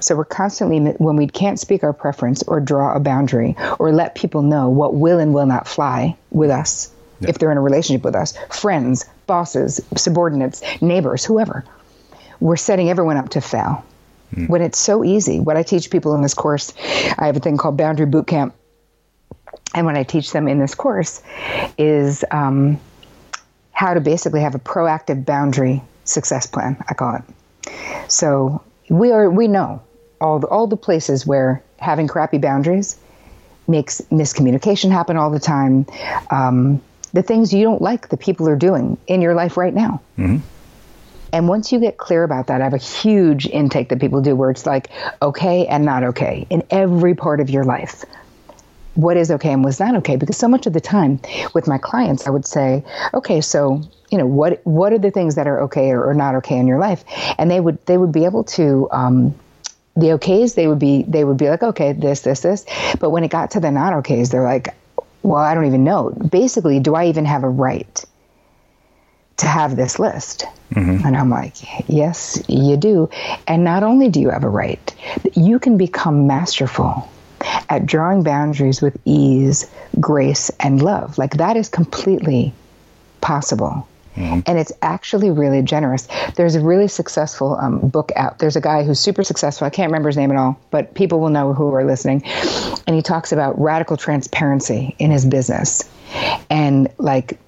So 0.00 0.16
we're 0.16 0.24
constantly, 0.24 0.80
when 0.80 1.16
we 1.16 1.26
can't 1.28 1.60
speak 1.60 1.84
our 1.84 1.92
preference 1.92 2.42
or 2.42 2.60
draw 2.60 2.94
a 2.94 3.00
boundary 3.00 3.56
or 3.78 3.92
let 3.92 4.14
people 4.14 4.42
know 4.42 4.68
what 4.68 4.94
will 4.94 5.18
and 5.18 5.32
will 5.32 5.46
not 5.46 5.68
fly 5.68 6.16
with 6.30 6.50
us 6.50 6.90
if 7.20 7.38
they're 7.38 7.52
in 7.52 7.58
a 7.58 7.62
relationship 7.62 8.04
with 8.04 8.16
us, 8.16 8.34
friends, 8.50 9.04
bosses, 9.28 9.80
subordinates, 9.96 10.60
neighbors, 10.82 11.24
whoever, 11.24 11.64
we're 12.40 12.56
setting 12.56 12.90
everyone 12.90 13.16
up 13.16 13.28
to 13.30 13.40
fail. 13.40 13.84
When 14.48 14.62
it's 14.62 14.78
so 14.78 15.04
easy, 15.04 15.38
what 15.38 15.56
I 15.56 15.62
teach 15.62 15.90
people 15.90 16.14
in 16.14 16.22
this 16.22 16.34
course, 16.34 16.72
I 17.18 17.26
have 17.26 17.36
a 17.36 17.40
thing 17.40 17.58
called 17.58 17.76
Boundary 17.76 18.06
Boot 18.06 18.26
Camp. 18.26 18.54
And 19.74 19.86
what 19.86 19.96
I 19.96 20.02
teach 20.02 20.32
them 20.32 20.48
in 20.48 20.58
this 20.58 20.74
course 20.74 21.22
is 21.78 22.24
um, 22.30 22.78
how 23.72 23.94
to 23.94 24.00
basically 24.00 24.40
have 24.40 24.54
a 24.54 24.58
proactive 24.58 25.24
boundary 25.24 25.82
success 26.04 26.46
plan, 26.46 26.82
I 26.88 26.94
call 26.94 27.16
it. 27.16 27.72
So 28.08 28.62
we 28.88 29.12
are 29.12 29.30
we 29.30 29.48
know 29.48 29.82
all 30.20 30.38
the, 30.38 30.46
all 30.46 30.66
the 30.66 30.76
places 30.76 31.26
where 31.26 31.62
having 31.78 32.06
crappy 32.06 32.38
boundaries 32.38 32.98
makes 33.66 34.00
miscommunication 34.10 34.90
happen 34.90 35.16
all 35.16 35.30
the 35.30 35.40
time. 35.40 35.86
Um, 36.30 36.80
the 37.12 37.22
things 37.22 37.52
you 37.52 37.64
don't 37.64 37.82
like 37.82 38.08
the 38.08 38.16
people 38.16 38.48
are 38.48 38.56
doing 38.56 38.98
in 39.06 39.20
your 39.20 39.34
life 39.34 39.56
right 39.56 39.74
now. 39.74 40.00
Mm-hmm. 40.18 40.38
And 41.34 41.48
once 41.48 41.72
you 41.72 41.80
get 41.80 41.96
clear 41.96 42.24
about 42.24 42.48
that, 42.48 42.60
I 42.60 42.64
have 42.64 42.74
a 42.74 42.78
huge 42.78 43.46
intake 43.46 43.88
that 43.88 44.00
people 44.00 44.20
do 44.20 44.36
where 44.36 44.50
it's 44.50 44.66
like 44.66 44.90
okay 45.22 45.66
and 45.66 45.84
not 45.84 46.04
okay 46.04 46.46
in 46.50 46.62
every 46.70 47.14
part 47.14 47.40
of 47.40 47.48
your 47.48 47.64
life. 47.64 48.04
What 48.94 49.16
is 49.16 49.30
okay 49.30 49.52
and 49.52 49.64
what's 49.64 49.80
not 49.80 49.94
okay? 49.96 50.16
Because 50.16 50.36
so 50.36 50.48
much 50.48 50.66
of 50.66 50.72
the 50.72 50.80
time 50.80 51.20
with 51.54 51.66
my 51.66 51.78
clients, 51.78 52.26
I 52.26 52.30
would 52.30 52.46
say, 52.46 52.84
okay, 53.14 53.40
so 53.40 53.80
you 54.10 54.18
know 54.18 54.26
what 54.26 54.60
what 54.64 54.92
are 54.92 54.98
the 54.98 55.10
things 55.10 55.34
that 55.36 55.46
are 55.46 55.62
okay 55.62 55.90
or, 55.90 56.04
or 56.04 56.14
not 56.14 56.34
okay 56.36 56.58
in 56.58 56.66
your 56.66 56.78
life, 56.78 57.04
and 57.38 57.50
they 57.50 57.60
would 57.60 57.84
they 57.86 57.96
would 57.96 58.12
be 58.12 58.24
able 58.24 58.44
to. 58.44 58.88
Um, 58.90 59.34
the 59.94 60.06
okays 60.06 60.54
they 60.54 60.66
would 60.68 60.78
be 60.78 61.02
they 61.02 61.22
would 61.22 61.36
be 61.36 61.50
like 61.50 61.62
okay 61.62 61.92
this 61.92 62.22
this 62.22 62.40
this 62.40 62.64
but 62.98 63.10
when 63.10 63.24
it 63.24 63.30
got 63.30 63.50
to 63.50 63.60
the 63.60 63.70
not 63.70 63.92
okays 63.92 64.30
they're 64.30 64.42
like 64.42 64.74
well 65.22 65.42
i 65.42 65.52
don't 65.52 65.66
even 65.66 65.84
know 65.84 66.08
basically 66.30 66.80
do 66.80 66.94
i 66.94 67.04
even 67.08 67.26
have 67.26 67.44
a 67.44 67.48
right 67.48 68.02
to 69.36 69.46
have 69.46 69.76
this 69.76 69.98
list 69.98 70.46
Mm-hmm. 70.72 71.06
and 71.06 71.14
i'm 71.18 71.28
like 71.28 71.54
yes 71.86 72.42
you 72.48 72.78
do 72.78 73.10
and 73.46 73.62
not 73.62 73.82
only 73.82 74.08
do 74.08 74.18
you 74.18 74.30
have 74.30 74.44
a 74.44 74.48
right 74.48 74.94
you 75.34 75.58
can 75.58 75.76
become 75.76 76.26
masterful 76.26 77.06
at 77.68 77.86
drawing 77.86 78.22
boundaries 78.22 78.80
with 78.80 78.98
ease 79.04 79.70
grace 80.00 80.50
and 80.60 80.82
love 80.82 81.18
like 81.18 81.36
that 81.36 81.56
is 81.56 81.68
completely 81.68 82.52
possible 83.20 83.86
and 84.14 84.58
it's 84.58 84.72
actually 84.82 85.30
really 85.30 85.62
generous. 85.62 86.06
There's 86.36 86.54
a 86.54 86.60
really 86.60 86.88
successful 86.88 87.56
um, 87.56 87.88
book 87.88 88.12
out. 88.14 88.38
There's 88.38 88.56
a 88.56 88.60
guy 88.60 88.84
who's 88.84 89.00
super 89.00 89.22
successful. 89.22 89.66
I 89.66 89.70
can't 89.70 89.88
remember 89.88 90.08
his 90.08 90.16
name 90.16 90.30
at 90.30 90.36
all, 90.36 90.60
but 90.70 90.94
people 90.94 91.20
will 91.20 91.30
know 91.30 91.54
who 91.54 91.74
are 91.74 91.84
listening. 91.84 92.22
And 92.86 92.94
he 92.94 93.02
talks 93.02 93.32
about 93.32 93.58
radical 93.58 93.96
transparency 93.96 94.94
in 94.98 95.10
his 95.10 95.24
business, 95.24 95.88
and 96.50 96.88
like 96.98 97.38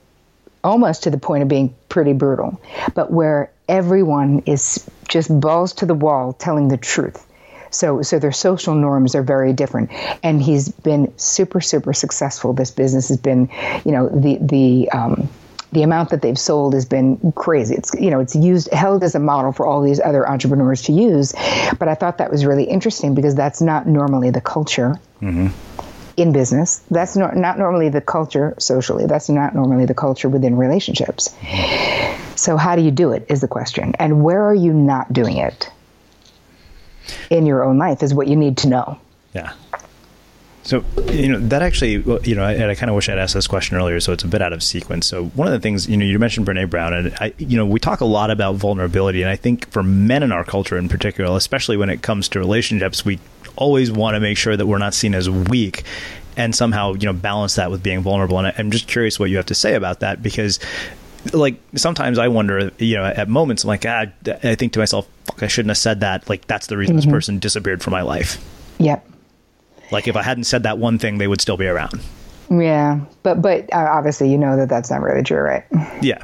almost 0.63 1.03
to 1.03 1.11
the 1.11 1.19
point 1.19 1.43
of 1.43 1.49
being 1.49 1.75
pretty 1.89 2.15
brutal, 2.15 2.61
but 2.95 3.11
where 3.11 3.51
everyone 3.69 4.43
is 4.47 4.89
just 5.09 5.29
balls 5.41 5.75
to 5.75 5.87
the 5.87 5.95
wall 5.95 6.33
telling 6.33 6.69
the 6.69 6.79
truth. 6.79 7.27
So, 7.75 8.03
so 8.03 8.19
their 8.19 8.33
social 8.33 8.75
norms 8.75 9.15
are 9.15 9.23
very 9.23 9.53
different, 9.53 9.91
and 10.23 10.41
he's 10.41 10.69
been 10.69 11.13
super, 11.19 11.61
super 11.61 11.93
successful. 11.93 12.53
This 12.53 12.71
business 12.71 13.09
has 13.09 13.19
been, 13.19 13.49
you 13.85 13.93
know, 13.93 14.09
the 14.09 14.39
the 14.41 14.89
um, 14.93 15.29
the 15.73 15.83
amount 15.83 16.11
that 16.11 16.23
they've 16.23 16.39
sold 16.39 16.73
has 16.75 16.85
been 16.85 17.33
crazy. 17.33 17.75
It's 17.75 17.93
you 17.95 18.11
know 18.11 18.21
it's 18.21 18.37
used 18.37 18.73
held 18.73 19.03
as 19.03 19.15
a 19.17 19.19
model 19.19 19.51
for 19.53 19.67
all 19.67 19.83
these 19.83 20.01
other 20.01 20.29
entrepreneurs 20.29 20.83
to 20.83 20.93
use. 20.93 21.33
But 21.79 21.89
I 21.89 21.97
thought 21.97 22.19
that 22.19 22.31
was 22.31 22.47
really 22.47 22.65
interesting 22.65 23.15
because 23.15 23.35
that's 23.35 23.61
not 23.61 23.87
normally 23.87 24.31
the 24.31 24.41
culture 24.41 24.95
Mm-hmm. 25.23 25.49
in 26.17 26.33
business. 26.33 26.83
That's 26.91 27.17
not 27.17 27.35
not 27.35 27.59
normally 27.59 27.89
the 27.89 28.01
culture 28.01 28.55
socially. 28.59 29.07
That's 29.07 29.29
not 29.29 29.55
normally 29.55 29.87
the 29.87 29.95
culture 29.95 30.29
within 30.29 30.57
relationships. 30.57 31.35
So 32.37 32.57
how 32.57 32.77
do 32.77 32.83
you 32.83 32.91
do 32.91 33.13
it 33.13 33.27
is 33.29 33.41
the 33.41 33.49
question. 33.49 33.95
And 33.99 34.23
where 34.23 34.43
are 34.45 34.55
you 34.55 34.73
not 34.73 35.13
doing 35.13 35.39
it 35.39 35.71
in 37.31 37.47
your 37.47 37.65
own 37.65 37.79
life 37.79 38.03
is 38.03 38.15
what 38.15 38.29
you 38.29 38.37
need 38.37 38.57
to 38.59 38.69
know. 38.69 38.99
Yeah. 39.35 39.53
So, 40.65 40.83
you 41.11 41.29
know, 41.29 41.39
that 41.39 41.61
actually, 41.61 41.93
you 42.27 42.35
know, 42.35 42.45
and 42.45 42.65
I 42.65 42.75
kind 42.75 42.89
of 42.89 42.97
wish 42.97 43.11
I'd 43.11 43.19
asked 43.19 43.35
this 43.35 43.47
question 43.47 43.77
earlier, 43.77 44.01
so 44.01 44.15
it's 44.15 44.25
a 44.25 44.29
bit 44.29 44.41
out 44.41 44.55
of 44.55 44.63
sequence. 44.63 45.07
So, 45.07 45.27
one 45.27 45.47
of 45.47 45.53
the 45.53 45.61
things, 45.61 45.87
you 45.87 45.97
know, 45.99 46.07
you 46.07 46.19
mentioned 46.19 46.47
Brene 46.47 46.71
Brown, 46.71 46.95
and 46.95 47.15
I, 47.21 47.35
you 47.37 47.59
know, 47.59 47.67
we 47.67 47.79
talk 47.79 48.01
a 48.01 48.07
lot 48.07 48.31
about 48.31 48.55
vulnerability, 48.55 49.21
and 49.21 49.31
I 49.31 49.37
think 49.37 49.71
for 49.71 49.83
men 49.83 50.23
in 50.23 50.33
our 50.33 50.43
culture 50.43 50.79
in 50.79 50.89
particular, 50.89 51.37
especially 51.37 51.77
when 51.77 51.91
it 51.91 52.01
comes 52.01 52.31
to 52.31 52.39
relationships, 52.39 53.05
we 53.05 53.19
always 53.57 53.93
want 53.93 54.15
to 54.15 54.21
make 54.21 54.39
sure 54.39 54.57
that 54.57 54.67
we're 54.67 54.79
not 54.79 54.95
seen 54.95 55.15
as 55.15 55.29
weak 55.29 55.85
and 56.37 56.55
somehow, 56.55 56.95
you 56.95 57.07
know, 57.07 57.13
balance 57.13 57.57
that 57.57 57.71
with 57.71 57.83
being 57.83 58.01
vulnerable. 58.01 58.39
And 58.39 58.53
I'm 58.57 58.71
just 58.71 58.89
curious 58.89 59.21
what 59.21 59.31
you 59.31 59.37
have 59.37 59.47
to 59.47 59.55
say 59.55 59.75
about 59.75 60.01
that 60.01 60.23
because 60.23 60.59
like 61.33 61.61
sometimes 61.75 62.19
I 62.19 62.29
wonder, 62.29 62.71
you 62.79 62.97
know, 62.97 63.05
at 63.05 63.29
moments 63.29 63.65
I'm 63.65 63.69
like, 63.69 63.85
ah, 63.87 64.07
I 64.43 64.55
think 64.55 64.73
to 64.75 64.79
myself, 64.79 65.09
fuck, 65.25 65.43
I 65.43 65.47
shouldn't 65.47 65.71
have 65.71 65.79
said 65.79 66.01
that. 66.01 66.29
Like 66.29 66.47
that's 66.47 66.67
the 66.67 66.77
reason 66.77 66.97
mm-hmm. 66.97 67.09
this 67.09 67.13
person 67.13 67.39
disappeared 67.39 67.83
from 67.83 67.93
my 67.93 68.03
life. 68.03 68.43
Yep. 68.79 69.09
Like 69.91 70.09
if 70.09 70.17
I 70.17 70.23
hadn't 70.23 70.45
said 70.45 70.65
that 70.65 70.79
one 70.79 70.99
thing, 70.99 71.19
they 71.19 71.29
would 71.29 71.41
still 71.41 71.57
be 71.57 71.67
around. 71.67 72.01
Yeah, 72.51 73.01
but 73.23 73.41
but 73.41 73.73
uh, 73.73 73.89
obviously 73.91 74.31
you 74.31 74.39
know 74.39 74.57
that 74.57 74.69
that's 74.69 74.91
not 74.91 75.01
really 75.01 75.23
true, 75.23 75.41
right? 75.41 75.65
Yeah. 76.03 76.23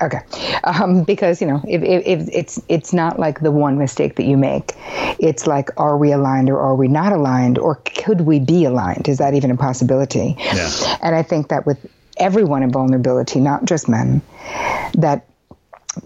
Okay, 0.00 0.18
um, 0.64 1.04
because 1.04 1.40
you 1.40 1.46
know 1.46 1.62
if, 1.68 1.82
if, 1.82 2.02
if, 2.04 2.28
it's 2.32 2.60
it's 2.68 2.92
not 2.92 3.20
like 3.20 3.40
the 3.40 3.52
one 3.52 3.78
mistake 3.78 4.16
that 4.16 4.24
you 4.24 4.36
make, 4.36 4.72
it's 5.20 5.46
like 5.46 5.68
are 5.76 5.96
we 5.96 6.10
aligned 6.10 6.50
or 6.50 6.58
are 6.58 6.74
we 6.74 6.88
not 6.88 7.12
aligned 7.12 7.58
or 7.58 7.76
could 7.76 8.22
we 8.22 8.40
be 8.40 8.64
aligned? 8.64 9.08
Is 9.08 9.18
that 9.18 9.34
even 9.34 9.52
a 9.52 9.56
possibility? 9.56 10.34
Yeah. 10.38 10.98
And 11.02 11.14
I 11.14 11.22
think 11.22 11.48
that 11.48 11.66
with 11.66 11.78
everyone 12.16 12.62
in 12.62 12.70
vulnerability, 12.70 13.40
not 13.40 13.64
just 13.64 13.88
men, 13.88 14.22
that 14.94 15.26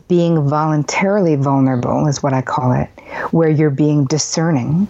being 0.08 0.48
voluntarily 0.48 1.36
vulnerable 1.36 2.06
is 2.06 2.22
what 2.22 2.32
I 2.32 2.42
call 2.42 2.72
it, 2.72 2.88
where 3.30 3.48
you're 3.48 3.70
being 3.70 4.04
discerning 4.06 4.88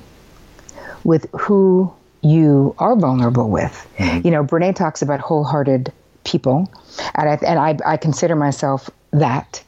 with 1.05 1.27
who 1.33 1.93
you 2.23 2.75
are 2.79 2.97
vulnerable 2.97 3.49
with. 3.49 3.87
Mm-hmm. 3.99 4.27
You 4.27 4.31
know, 4.33 4.45
Brene 4.45 4.75
talks 4.75 5.03
about 5.03 5.21
wholehearted 5.21 5.93
people, 6.25 6.71
and 7.15 7.29
I, 7.29 7.39
and 7.47 7.59
I, 7.59 7.93
I 7.93 7.97
consider 7.97 8.35
myself 8.35 8.91
that 9.13 9.63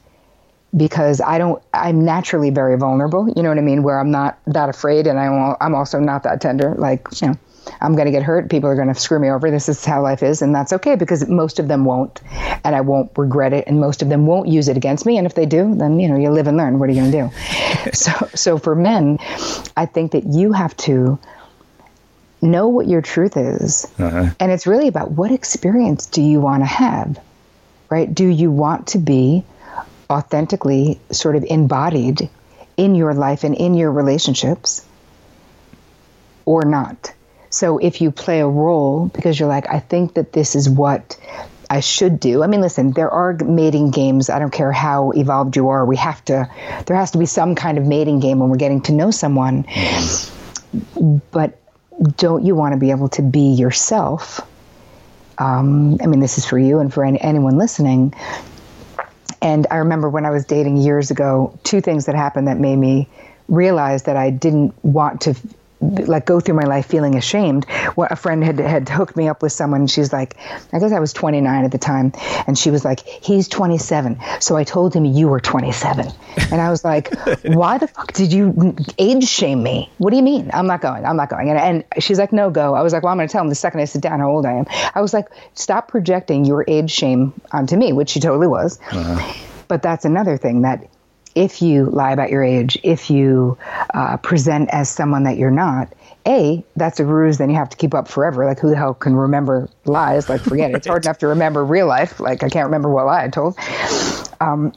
because 0.76 1.20
I 1.20 1.38
don't, 1.38 1.62
I'm 1.72 2.04
naturally 2.04 2.50
very 2.50 2.76
vulnerable. 2.76 3.32
You 3.34 3.42
know 3.42 3.48
what 3.48 3.58
I 3.58 3.62
mean? 3.62 3.82
Where 3.82 3.98
I'm 3.98 4.10
not 4.10 4.38
that 4.46 4.68
afraid, 4.68 5.06
and 5.06 5.18
I'm, 5.18 5.56
I'm 5.60 5.74
also 5.74 6.00
not 6.00 6.24
that 6.24 6.40
tender. 6.40 6.74
Like, 6.76 7.06
you 7.20 7.28
know, 7.28 7.38
I'm 7.80 7.94
going 7.94 8.06
to 8.06 8.12
get 8.12 8.22
hurt. 8.22 8.50
People 8.50 8.70
are 8.70 8.74
going 8.74 8.88
to 8.88 8.94
screw 8.94 9.18
me 9.18 9.30
over. 9.30 9.50
This 9.50 9.68
is 9.68 9.84
how 9.84 10.02
life 10.02 10.22
is, 10.22 10.42
and 10.42 10.54
that's 10.54 10.72
okay 10.74 10.96
because 10.96 11.28
most 11.28 11.58
of 11.58 11.68
them 11.68 11.84
won't, 11.84 12.20
and 12.64 12.74
I 12.74 12.80
won't 12.80 13.10
regret 13.16 13.52
it, 13.52 13.64
and 13.66 13.80
most 13.80 14.02
of 14.02 14.08
them 14.08 14.26
won't 14.26 14.48
use 14.48 14.68
it 14.68 14.76
against 14.76 15.06
me. 15.06 15.18
And 15.18 15.26
if 15.26 15.34
they 15.34 15.46
do, 15.46 15.74
then 15.74 15.98
you 16.00 16.08
know, 16.08 16.16
you 16.16 16.30
live 16.30 16.46
and 16.46 16.56
learn. 16.56 16.78
What 16.78 16.88
are 16.88 16.92
you 16.92 17.00
going 17.00 17.12
to 17.12 17.30
do? 17.30 17.92
so, 17.92 18.12
so 18.34 18.58
for 18.58 18.74
men, 18.74 19.18
I 19.76 19.86
think 19.86 20.12
that 20.12 20.24
you 20.26 20.52
have 20.52 20.76
to 20.78 21.18
know 22.40 22.68
what 22.68 22.86
your 22.86 23.02
truth 23.02 23.36
is, 23.36 23.86
uh-huh. 23.98 24.30
and 24.38 24.52
it's 24.52 24.66
really 24.66 24.88
about 24.88 25.10
what 25.10 25.30
experience 25.30 26.06
do 26.06 26.22
you 26.22 26.40
want 26.40 26.62
to 26.62 26.66
have, 26.66 27.20
right? 27.90 28.12
Do 28.12 28.26
you 28.26 28.50
want 28.50 28.88
to 28.88 28.98
be 28.98 29.44
authentically 30.10 31.00
sort 31.10 31.36
of 31.36 31.44
embodied 31.44 32.30
in 32.76 32.94
your 32.94 33.12
life 33.12 33.44
and 33.44 33.54
in 33.54 33.74
your 33.74 33.90
relationships, 33.90 34.86
or 36.44 36.64
not? 36.64 37.12
So 37.50 37.78
if 37.78 38.00
you 38.00 38.10
play 38.10 38.40
a 38.40 38.46
role 38.46 39.08
because 39.08 39.38
you're 39.38 39.48
like, 39.48 39.68
I 39.68 39.78
think 39.78 40.14
that 40.14 40.32
this 40.32 40.54
is 40.54 40.68
what 40.68 41.18
I 41.70 41.80
should 41.80 42.18
do. 42.20 42.42
I 42.42 42.46
mean, 42.46 42.60
listen, 42.60 42.92
there 42.92 43.10
are 43.10 43.34
mating 43.34 43.90
games. 43.90 44.30
I 44.30 44.38
don't 44.38 44.52
care 44.52 44.72
how 44.72 45.10
evolved 45.10 45.56
you 45.56 45.68
are. 45.68 45.84
We 45.84 45.96
have 45.96 46.24
to, 46.26 46.48
there 46.86 46.96
has 46.96 47.10
to 47.12 47.18
be 47.18 47.26
some 47.26 47.54
kind 47.54 47.78
of 47.78 47.86
mating 47.86 48.20
game 48.20 48.38
when 48.38 48.48
we're 48.48 48.56
getting 48.56 48.80
to 48.82 48.92
know 48.92 49.10
someone. 49.10 49.66
But 51.30 51.58
don't 52.16 52.44
you 52.44 52.54
want 52.54 52.72
to 52.72 52.78
be 52.78 52.90
able 52.90 53.08
to 53.10 53.22
be 53.22 53.52
yourself? 53.52 54.40
Um, 55.38 55.98
I 56.02 56.06
mean, 56.06 56.20
this 56.20 56.38
is 56.38 56.44
for 56.46 56.58
you 56.58 56.78
and 56.78 56.92
for 56.92 57.04
any, 57.04 57.20
anyone 57.20 57.58
listening. 57.58 58.14
And 59.40 59.66
I 59.70 59.76
remember 59.76 60.08
when 60.08 60.24
I 60.24 60.30
was 60.30 60.44
dating 60.44 60.78
years 60.78 61.10
ago, 61.10 61.58
two 61.64 61.80
things 61.80 62.06
that 62.06 62.14
happened 62.14 62.48
that 62.48 62.58
made 62.58 62.76
me 62.76 63.08
realize 63.48 64.04
that 64.04 64.16
I 64.16 64.30
didn't 64.30 64.74
want 64.84 65.22
to 65.22 65.34
like 65.80 66.26
go 66.26 66.40
through 66.40 66.54
my 66.54 66.64
life 66.64 66.86
feeling 66.86 67.14
ashamed. 67.16 67.66
Well, 67.96 68.08
a 68.10 68.16
friend 68.16 68.42
had 68.42 68.58
had 68.58 68.88
hooked 68.88 69.16
me 69.16 69.28
up 69.28 69.42
with 69.42 69.52
someone. 69.52 69.86
she's 69.86 70.12
like, 70.12 70.36
I 70.72 70.78
guess 70.78 70.92
I 70.92 71.00
was 71.00 71.12
29 71.12 71.64
at 71.64 71.72
the 71.72 71.78
time, 71.78 72.12
and 72.46 72.58
she 72.58 72.70
was 72.70 72.84
like, 72.84 73.00
he's 73.00 73.48
27. 73.48 74.18
So 74.40 74.56
I 74.56 74.64
told 74.64 74.94
him 74.94 75.04
you 75.04 75.28
were 75.28 75.40
27, 75.40 76.10
and 76.50 76.60
I 76.60 76.70
was 76.70 76.84
like, 76.84 77.14
why 77.44 77.78
the 77.78 77.86
fuck 77.86 78.12
did 78.12 78.32
you 78.32 78.76
age 78.98 79.24
shame 79.24 79.62
me? 79.62 79.90
What 79.98 80.10
do 80.10 80.16
you 80.16 80.22
mean? 80.22 80.50
I'm 80.52 80.66
not 80.66 80.80
going. 80.80 81.04
I'm 81.04 81.16
not 81.16 81.30
going. 81.30 81.50
And, 81.50 81.58
and 81.58 82.02
she's 82.02 82.18
like, 82.18 82.32
no, 82.32 82.50
go. 82.50 82.74
I 82.74 82.82
was 82.82 82.92
like, 82.92 83.02
well, 83.02 83.12
I'm 83.12 83.18
going 83.18 83.28
to 83.28 83.32
tell 83.32 83.42
him 83.42 83.48
the 83.48 83.54
second 83.54 83.80
I 83.80 83.84
sit 83.84 84.02
down 84.02 84.20
how 84.20 84.30
old 84.30 84.46
I 84.46 84.52
am. 84.52 84.66
I 84.94 85.00
was 85.00 85.14
like, 85.14 85.28
stop 85.54 85.88
projecting 85.88 86.44
your 86.44 86.64
age 86.66 86.90
shame 86.90 87.32
onto 87.52 87.76
me, 87.76 87.92
which 87.92 88.10
she 88.10 88.20
totally 88.20 88.48
was. 88.48 88.80
Uh-huh. 88.90 89.34
But 89.68 89.82
that's 89.82 90.04
another 90.04 90.36
thing 90.38 90.62
that 90.62 90.88
if 91.34 91.62
you 91.62 91.86
lie 91.86 92.12
about 92.12 92.30
your 92.30 92.42
age, 92.42 92.78
if 92.82 93.10
you 93.10 93.56
uh, 93.94 94.16
present 94.18 94.68
as 94.72 94.88
someone 94.88 95.24
that 95.24 95.36
you're 95.36 95.50
not, 95.50 95.92
a 96.26 96.62
that's 96.76 97.00
a 97.00 97.04
ruse 97.04 97.38
then 97.38 97.48
you 97.48 97.56
have 97.56 97.70
to 97.70 97.76
keep 97.76 97.94
up 97.94 98.06
forever. 98.06 98.44
Like 98.44 98.58
who 98.58 98.68
the 98.68 98.76
hell 98.76 98.94
can 98.94 99.16
remember 99.16 99.68
lies? 99.86 100.28
Like 100.28 100.42
forget 100.42 100.70
it. 100.70 100.76
It's 100.76 100.86
hard 100.86 101.04
enough 101.04 101.18
to 101.18 101.26
remember 101.26 101.64
real 101.64 101.86
life. 101.86 102.20
Like 102.20 102.42
i 102.42 102.48
can't 102.48 102.66
remember 102.66 102.90
what 102.90 103.06
lie 103.06 103.24
i 103.24 103.28
told. 103.28 103.58
Um, 104.40 104.72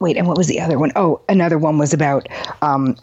wait 0.00 0.16
and 0.16 0.26
what 0.26 0.36
was 0.36 0.48
the 0.48 0.60
other 0.60 0.78
one? 0.78 0.92
Oh, 0.96 1.20
another 1.28 1.56
one 1.56 1.78
was 1.78 1.94
about 1.94 2.28
um, 2.62 2.96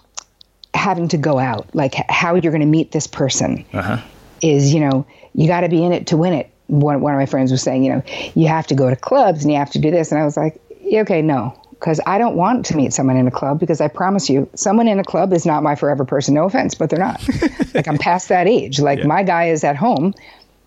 having 0.74 1.08
to 1.10 1.18
go 1.18 1.40
out. 1.40 1.74
Like 1.74 1.96
how 2.10 2.36
you're 2.36 2.52
going 2.52 2.62
to 2.62 2.68
meet 2.68 2.92
this 2.92 3.08
person 3.08 3.66
uh-huh. 3.74 4.02
is 4.42 4.74
you 4.74 4.82
know 4.82 5.06
you 5.34 5.48
got 5.48 5.62
to 5.62 5.70
be 5.70 5.84
in 5.84 5.94
it 5.94 6.08
to 6.08 6.18
win 6.18 6.34
it. 6.34 6.50
One, 6.68 7.02
one 7.02 7.14
of 7.14 7.20
my 7.20 7.26
friends 7.26 7.52
was 7.52 7.62
saying 7.62 7.84
you 7.86 7.94
know 7.94 8.04
you 8.36 8.48
have 8.48 8.68
to 8.68 8.76
go 8.76 8.90
to 8.90 8.96
clubs 8.96 9.44
and 9.44 9.52
you 9.52 9.58
have 9.58 9.72
to 9.72 9.80
do 9.80 9.90
this. 9.90 10.12
And 10.12 10.20
i 10.20 10.26
was 10.26 10.36
like 10.36 10.62
okay 10.94 11.22
no 11.22 11.58
because 11.82 12.00
I 12.06 12.20
don't 12.20 12.36
want 12.36 12.64
to 12.68 12.78
meet 12.78 12.94
someone 12.94 13.18
in 13.18 13.28
a 13.28 13.32
club 13.32 13.60
because 13.60 13.82
I 13.82 13.88
promise 13.88 14.30
you, 14.30 14.48
someone 14.54 14.88
in 14.88 15.00
a 15.00 15.04
club 15.04 15.34
is 15.34 15.48
not 15.48 15.64
my 15.64 15.74
forever 15.74 16.06
person. 16.06 16.36
No 16.36 16.46
offense, 16.46 16.76
but 16.76 16.92
they're 16.92 17.00
not. 17.00 17.20
like 17.74 17.88
I'm 17.88 17.98
past 17.98 18.30
that 18.30 18.48
age. 18.48 18.80
Like 18.80 19.00
yeah. 19.00 19.08
my 19.08 19.24
guy 19.24 19.46
is 19.46 19.64
at 19.64 19.76
home, 19.76 20.14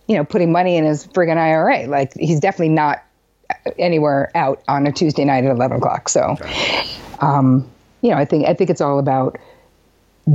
you 0.08 0.16
know, 0.16 0.24
putting 0.24 0.50
money 0.50 0.76
in 0.76 0.84
his 0.84 1.06
friggin' 1.06 1.36
IRA. 1.36 1.86
Like 1.86 2.12
he's 2.14 2.40
definitely 2.40 2.70
not 2.70 3.04
anywhere 3.78 4.32
out 4.34 4.60
on 4.66 4.88
a 4.88 4.92
Tuesday 4.92 5.24
night 5.24 5.44
at 5.44 5.52
11 5.52 5.76
o'clock. 5.76 6.08
So, 6.08 6.36
um, 7.20 7.70
you 8.00 8.10
know, 8.10 8.16
I 8.16 8.24
think 8.24 8.48
I 8.48 8.54
think 8.54 8.68
it's 8.68 8.80
all 8.80 8.98
about 8.98 9.38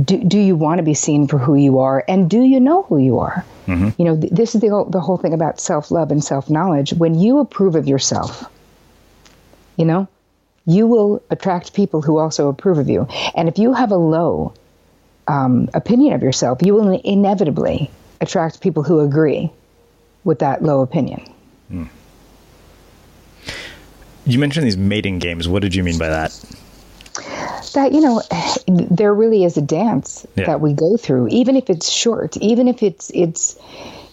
do, 0.04 0.16
do 0.16 0.38
you 0.38 0.56
want 0.56 0.78
to 0.78 0.82
be 0.82 0.94
seen 0.94 1.28
for 1.28 1.36
who 1.36 1.56
you 1.56 1.80
are 1.80 2.04
and 2.08 2.30
do 2.30 2.40
you 2.40 2.58
know 2.58 2.84
who 2.84 2.96
you 2.96 3.18
are? 3.18 3.44
Mm-hmm. 3.66 3.90
You 3.98 4.04
know, 4.06 4.18
th- 4.18 4.32
this 4.32 4.54
is 4.54 4.62
the 4.62 4.86
the 4.88 5.00
whole 5.00 5.18
thing 5.18 5.34
about 5.34 5.60
self 5.60 5.90
love 5.90 6.10
and 6.10 6.24
self 6.24 6.48
knowledge. 6.48 6.94
When 6.94 7.16
you 7.16 7.38
approve 7.38 7.74
of 7.74 7.86
yourself, 7.86 8.50
you 9.76 9.84
know, 9.84 10.08
you 10.66 10.86
will 10.86 11.22
attract 11.30 11.74
people 11.74 12.02
who 12.02 12.18
also 12.18 12.48
approve 12.48 12.78
of 12.78 12.88
you. 12.88 13.08
And 13.34 13.48
if 13.48 13.58
you 13.58 13.72
have 13.72 13.90
a 13.90 13.96
low 13.96 14.54
um, 15.26 15.68
opinion 15.74 16.14
of 16.14 16.22
yourself, 16.22 16.58
you 16.62 16.74
will 16.74 16.90
inevitably 16.90 17.90
attract 18.20 18.60
people 18.60 18.82
who 18.82 19.00
agree 19.00 19.50
with 20.24 20.40
that 20.40 20.62
low 20.62 20.82
opinion. 20.82 21.22
Hmm. 21.68 21.84
You 24.26 24.38
mentioned 24.38 24.66
these 24.66 24.76
mating 24.76 25.18
games. 25.18 25.48
What 25.48 25.62
did 25.62 25.74
you 25.74 25.82
mean 25.82 25.98
by 25.98 26.08
that? 26.08 26.30
That, 27.74 27.92
you 27.92 28.00
know, 28.00 28.22
there 28.66 29.14
really 29.14 29.44
is 29.44 29.56
a 29.56 29.62
dance 29.62 30.26
yeah. 30.34 30.46
that 30.46 30.60
we 30.60 30.72
go 30.72 30.96
through, 30.96 31.28
even 31.28 31.56
if 31.56 31.70
it's 31.70 31.88
short, 31.88 32.36
even 32.36 32.68
if 32.68 32.82
it's, 32.82 33.10
it's, 33.14 33.56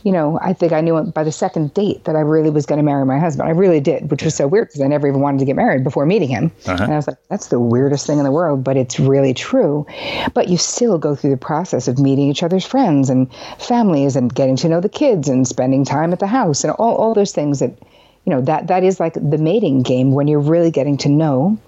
you 0.08 0.14
know, 0.14 0.40
I 0.42 0.54
think 0.54 0.72
I 0.72 0.80
knew 0.80 1.02
by 1.02 1.26
the 1.26 1.34
second 1.34 1.74
date 1.74 2.06
that 2.06 2.16
I 2.16 2.22
really 2.22 2.50
was 2.50 2.66
going 2.66 2.78
to 2.78 2.84
marry 2.84 3.04
my 3.04 3.20
husband. 3.20 3.50
I 3.50 3.52
really 3.52 3.82
did, 3.82 4.10
which 4.10 4.24
was 4.24 4.34
so 4.34 4.48
weird 4.48 4.70
because 4.70 4.80
I 4.80 4.88
never 4.88 5.06
even 5.06 5.20
wanted 5.20 5.40
to 5.40 5.46
get 5.46 5.58
married 5.58 5.84
before 5.84 6.06
meeting 6.06 6.30
him. 6.30 6.50
Uh-huh. 6.66 6.82
And 6.82 6.94
I 6.94 6.96
was 6.96 7.08
like, 7.08 7.18
that's 7.28 7.48
the 7.48 7.60
weirdest 7.60 8.08
thing 8.08 8.18
in 8.18 8.24
the 8.24 8.32
world, 8.32 8.64
but 8.64 8.78
it's 8.78 9.02
really 9.02 9.34
true. 9.34 9.86
But 10.34 10.48
you 10.48 10.56
still 10.56 10.98
go 10.98 11.14
through 11.14 11.32
the 11.32 11.36
process 11.36 11.90
of 11.90 12.00
meeting 12.00 12.30
each 12.30 12.42
other's 12.42 12.66
friends 12.66 13.10
and 13.10 13.30
families 13.60 14.16
and 14.16 14.34
getting 14.34 14.56
to 14.56 14.70
know 14.70 14.80
the 14.80 14.88
kids 14.88 15.28
and 15.28 15.46
spending 15.46 15.84
time 15.84 16.14
at 16.14 16.20
the 16.20 16.28
house 16.28 16.64
and 16.64 16.72
all, 16.72 16.96
all 16.96 17.14
those 17.14 17.34
things 17.34 17.60
that, 17.60 17.78
you 18.24 18.32
know, 18.32 18.40
that, 18.40 18.68
that 18.68 18.86
is 18.86 19.02
like 19.02 19.16
the 19.16 19.38
mating 19.38 19.82
game 19.82 20.14
when 20.14 20.30
you're 20.30 20.40
really 20.40 20.72
getting 20.72 20.96
to 21.00 21.10
know 21.10 21.60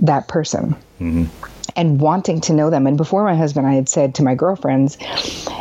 that 0.00 0.28
person. 0.28 0.76
Mm-hmm 1.00 1.24
and 1.76 2.00
wanting 2.00 2.40
to 2.40 2.54
know 2.54 2.70
them. 2.70 2.86
And 2.86 2.96
before 2.96 3.22
my 3.22 3.36
husband, 3.36 3.66
I 3.66 3.74
had 3.74 3.88
said 3.88 4.14
to 4.16 4.22
my 4.22 4.34
girlfriends 4.34 4.96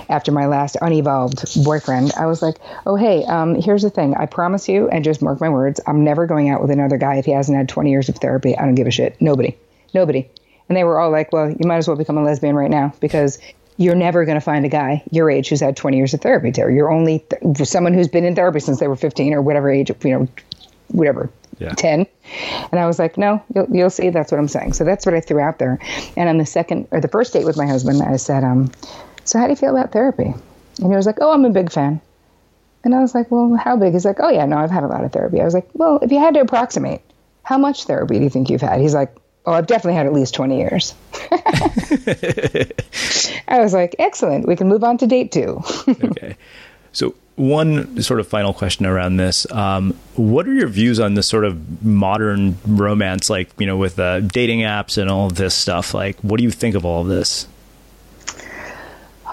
after 0.10 0.32
my 0.32 0.48
last 0.48 0.78
unevolved 0.82 1.64
boyfriend, 1.64 2.14
I 2.18 2.26
was 2.26 2.42
like, 2.42 2.56
oh, 2.86 2.96
hey, 2.96 3.26
um, 3.26 3.56
here's 3.56 3.82
the 3.82 3.90
thing. 3.90 4.16
I 4.16 4.26
promise 4.26 4.70
you, 4.70 4.88
and 4.88 5.04
just 5.04 5.22
mark 5.22 5.42
my 5.42 5.50
words, 5.50 5.82
I'm 5.86 6.04
never 6.04 6.26
going 6.26 6.50
out 6.50 6.62
with 6.62 6.72
another 6.72 6.98
guy 6.98 7.16
if 7.18 7.26
he 7.26 7.32
hasn't 7.32 7.58
had 7.58 7.68
20 7.68 7.90
years 7.90 8.08
of 8.08 8.16
therapy. 8.16 8.58
I 8.58 8.64
don't 8.64 8.76
give 8.76 8.88
a 8.88 8.92
shit. 8.92 9.20
Nobody. 9.22 9.58
Nobody. 9.94 10.30
And 10.70 10.78
they 10.78 10.86
were 10.86 11.00
all 11.00 11.12
like, 11.12 11.32
well, 11.34 11.52
you 11.52 11.68
might 11.68 11.78
as 11.78 11.88
well 11.88 11.98
become 11.98 12.18
a 12.18 12.24
lesbian 12.24 12.56
right 12.56 12.72
now 12.72 12.94
because 13.02 13.38
you're 13.78 13.96
never 13.96 14.24
going 14.24 14.36
to 14.36 14.42
find 14.42 14.66
a 14.66 14.70
guy 14.70 15.04
your 15.12 15.30
age 15.30 15.50
who's 15.50 15.60
had 15.60 15.76
20 15.76 15.98
years 15.98 16.14
of 16.14 16.22
therapy, 16.22 16.52
Terri. 16.52 16.76
You're 16.76 16.92
only 16.92 17.26
th- 17.30 17.68
someone 17.68 17.94
who's 17.94 18.08
been 18.08 18.24
in 18.24 18.36
therapy 18.36 18.62
since 18.62 18.80
they 18.80 18.88
were 18.88 18.96
15 18.96 19.34
or 19.34 19.42
whatever 19.42 19.70
age, 19.70 19.92
you 20.04 20.12
know, 20.12 20.28
whatever, 20.88 21.30
yeah. 21.60 21.74
10. 21.74 22.06
And 22.72 22.80
I 22.80 22.86
was 22.88 23.00
like, 23.00 23.18
no, 23.18 23.44
you'll, 23.54 23.68
you'll 23.72 23.90
see. 23.90 24.10
That's 24.10 24.32
what 24.32 24.40
I'm 24.40 24.48
saying. 24.48 24.74
So 24.74 24.84
that's 24.84 25.06
what 25.06 25.16
I 25.16 25.22
threw 25.22 25.40
out 25.40 25.60
there. 25.60 25.80
And 26.18 26.28
on 26.30 26.38
the 26.38 26.46
second 26.46 26.88
or 26.92 27.00
the 27.02 27.08
first 27.08 27.34
date 27.34 27.46
with 27.46 27.58
my 27.58 27.66
husband, 27.68 28.02
I 28.02 28.18
said, 28.18 28.44
um, 28.44 28.72
So, 29.24 29.40
how 29.40 29.46
do 29.46 29.52
you 29.52 29.56
feel 29.56 29.76
about 29.76 29.92
therapy? 29.92 30.34
And 30.82 30.92
he 30.92 30.96
was 30.96 31.06
like, 31.06 31.18
Oh, 31.22 31.32
I'm 31.32 31.46
a 31.46 31.50
big 31.50 31.72
fan. 31.72 32.02
And 32.84 32.94
I 32.94 33.00
was 33.00 33.16
like, 33.16 33.32
Well, 33.32 33.56
how 33.56 33.78
big? 33.78 33.94
He's 33.94 34.06
like, 34.06 34.20
Oh, 34.20 34.30
yeah, 34.30 34.46
no, 34.46 34.58
I've 34.58 34.72
had 34.72 34.84
a 34.84 34.88
lot 34.88 35.04
of 35.04 35.12
therapy. 35.12 35.42
I 35.42 35.46
was 35.46 35.54
like, 35.54 35.68
Well, 35.74 36.00
if 36.02 36.12
you 36.12 36.20
had 36.20 36.34
to 36.34 36.42
approximate, 36.42 37.02
how 37.44 37.58
much 37.58 37.86
therapy 37.86 38.18
do 38.18 38.24
you 38.24 38.30
think 38.30 38.50
you've 38.50 38.62
had? 38.62 38.82
He's 38.82 38.94
like, 38.94 39.16
Oh, 39.46 39.54
I've 39.54 39.68
definitely 39.68 39.96
had 39.96 40.08
at 40.08 40.14
least 40.14 40.34
20 40.34 40.58
years. 40.58 40.94
I 43.48 43.60
was 43.60 43.74
like, 43.74 43.96
Excellent. 44.00 44.48
We 44.48 44.56
can 44.56 44.68
move 44.68 44.84
on 44.84 44.98
to 45.00 45.08
date 45.08 45.32
two. 45.32 45.62
okay. 45.88 46.36
So, 46.92 47.14
one 47.36 48.02
sort 48.02 48.20
of 48.20 48.28
final 48.28 48.54
question 48.54 48.86
around 48.86 49.18
this. 49.18 49.50
Um, 49.52 49.98
what 50.16 50.48
are 50.48 50.54
your 50.54 50.68
views 50.68 51.00
on 51.00 51.16
this 51.16 51.28
sort 51.28 51.44
of 51.44 51.84
modern 51.84 52.58
romance, 52.66 53.30
like, 53.30 53.50
you 53.60 53.66
know, 53.66 53.78
with 53.78 54.00
uh, 54.00 54.22
dating 54.22 54.60
apps 54.60 54.98
and 54.98 55.10
all 55.10 55.28
of 55.28 55.36
this 55.36 55.54
stuff? 55.54 55.94
Like, 55.94 56.18
what 56.22 56.38
do 56.38 56.44
you 56.44 56.52
think 56.52 56.76
of 56.76 56.86
all 56.86 57.02
of 57.02 57.08
this? 57.08 57.48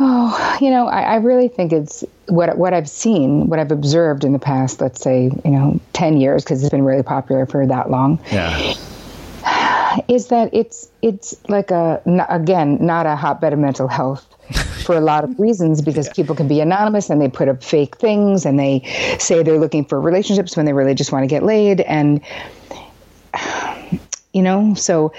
Oh, 0.00 0.58
you 0.60 0.70
know, 0.70 0.88
I, 0.88 1.02
I 1.02 1.14
really 1.16 1.48
think 1.48 1.72
it's 1.72 2.02
what 2.26 2.56
what 2.56 2.72
I've 2.72 2.88
seen, 2.88 3.48
what 3.48 3.58
I've 3.58 3.70
observed 3.70 4.24
in 4.24 4.32
the 4.32 4.38
past, 4.38 4.80
let's 4.80 5.00
say, 5.00 5.30
you 5.44 5.50
know, 5.50 5.78
10 5.92 6.16
years, 6.16 6.42
because 6.42 6.62
it's 6.62 6.70
been 6.70 6.84
really 6.84 7.02
popular 7.02 7.44
for 7.44 7.66
that 7.66 7.90
long. 7.90 8.18
Yeah. 8.32 8.74
Is 10.08 10.28
that 10.28 10.48
it's 10.54 10.88
it's 11.02 11.36
like 11.48 11.70
a 11.70 12.00
again 12.30 12.78
not 12.80 13.04
a 13.04 13.14
hotbed 13.14 13.52
of 13.52 13.58
mental 13.58 13.86
health 13.86 14.26
for 14.82 14.96
a 14.96 15.00
lot 15.00 15.24
of 15.24 15.38
reasons 15.38 15.80
because 15.80 16.06
yeah. 16.06 16.12
people 16.14 16.34
can 16.34 16.48
be 16.48 16.60
anonymous 16.60 17.10
and 17.10 17.20
they 17.20 17.28
put 17.28 17.48
up 17.48 17.62
fake 17.62 17.96
things 17.96 18.44
and 18.44 18.58
they 18.58 18.82
say 19.18 19.42
they're 19.42 19.58
looking 19.58 19.84
for 19.84 20.00
relationships 20.00 20.56
when 20.56 20.66
they 20.66 20.72
really 20.72 20.94
just 20.94 21.12
want 21.12 21.22
to 21.22 21.28
get 21.28 21.42
laid. 21.42 21.80
And 21.82 22.20
you 24.32 24.40
know 24.40 24.72
so 24.72 25.12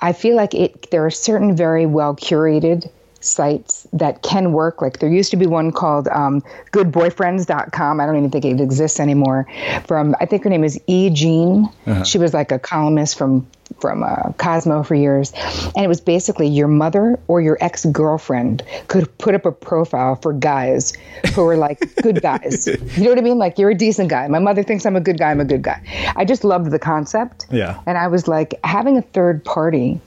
i 0.00 0.14
feel 0.14 0.34
like 0.34 0.54
it 0.54 0.90
there 0.90 1.04
are 1.04 1.10
certain 1.10 1.54
very 1.54 1.84
well 1.84 2.16
curated 2.16 2.90
sites 3.20 3.86
that 3.92 4.22
can 4.22 4.52
work. 4.52 4.80
Like 4.80 5.00
there 5.00 5.10
used 5.10 5.30
to 5.32 5.36
be 5.36 5.46
one 5.46 5.72
called 5.72 6.08
um, 6.08 6.42
goodboyfriends.com 6.72 8.00
i 8.00 8.06
don't 8.06 8.16
even 8.16 8.30
think 8.30 8.44
it 8.44 8.60
exists 8.60 9.00
anymore. 9.00 9.46
From 9.86 10.14
i 10.20 10.26
think 10.26 10.44
her 10.44 10.50
name 10.50 10.64
is 10.64 10.80
e 10.86 11.10
jean. 11.10 11.68
Uh-huh. 11.86 12.04
she 12.04 12.18
was 12.18 12.32
like 12.32 12.52
a 12.52 12.58
columnist 12.58 13.18
from 13.18 13.46
from 13.80 14.02
uh, 14.02 14.32
Cosmo 14.38 14.82
for 14.82 14.94
years, 14.94 15.32
and 15.76 15.84
it 15.84 15.88
was 15.88 16.00
basically 16.00 16.48
your 16.48 16.68
mother 16.68 17.18
or 17.28 17.40
your 17.40 17.58
ex 17.60 17.84
girlfriend 17.86 18.62
could 18.88 19.16
put 19.18 19.34
up 19.34 19.44
a 19.44 19.52
profile 19.52 20.16
for 20.16 20.32
guys 20.32 20.92
who 21.34 21.44
were 21.44 21.56
like 21.56 21.94
good 22.02 22.22
guys. 22.22 22.66
You 22.66 23.04
know 23.04 23.10
what 23.10 23.18
I 23.18 23.22
mean? 23.22 23.38
Like 23.38 23.58
you're 23.58 23.70
a 23.70 23.74
decent 23.74 24.08
guy. 24.08 24.26
My 24.28 24.38
mother 24.38 24.62
thinks 24.62 24.86
I'm 24.86 24.96
a 24.96 25.00
good 25.00 25.18
guy. 25.18 25.30
I'm 25.30 25.40
a 25.40 25.44
good 25.44 25.62
guy. 25.62 25.80
I 26.16 26.24
just 26.24 26.44
loved 26.44 26.70
the 26.70 26.78
concept. 26.78 27.46
Yeah. 27.50 27.80
And 27.86 27.98
I 27.98 28.08
was 28.08 28.28
like, 28.28 28.54
having 28.64 28.96
a 28.96 29.02
third 29.02 29.44
party 29.44 30.00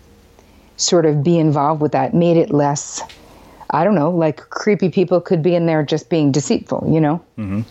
sort 0.78 1.06
of 1.06 1.24
be 1.24 1.38
involved 1.38 1.82
with 1.82 1.92
that 1.92 2.14
made 2.14 2.38
it 2.38 2.52
less. 2.52 3.02
I 3.72 3.84
don't 3.84 3.96
know, 3.96 4.10
like 4.10 4.38
creepy 4.50 4.90
people 4.90 5.22
could 5.22 5.44
be 5.44 5.54
in 5.54 5.68
there 5.68 5.84
just 5.84 6.10
being 6.10 6.32
deceitful, 6.32 6.90
you 6.92 7.00
know? 7.00 7.22
Mm-hmm. 7.38 7.62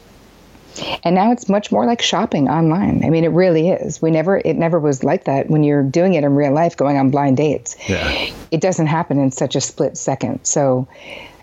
And 1.02 1.14
now 1.14 1.32
it's 1.32 1.48
much 1.48 1.72
more 1.72 1.86
like 1.86 2.02
shopping 2.02 2.48
online. 2.48 3.04
I 3.04 3.10
mean, 3.10 3.24
it 3.24 3.28
really 3.28 3.70
is. 3.70 4.00
We 4.00 4.10
never, 4.10 4.38
it 4.38 4.54
never 4.54 4.78
was 4.78 5.02
like 5.02 5.24
that 5.24 5.48
when 5.50 5.64
you're 5.64 5.82
doing 5.82 6.14
it 6.14 6.24
in 6.24 6.34
real 6.34 6.52
life, 6.52 6.76
going 6.76 6.96
on 6.96 7.10
blind 7.10 7.36
dates. 7.36 7.76
Yeah. 7.88 8.30
It 8.50 8.60
doesn't 8.60 8.86
happen 8.86 9.18
in 9.18 9.30
such 9.30 9.56
a 9.56 9.60
split 9.60 9.96
second. 9.96 10.44
So, 10.44 10.88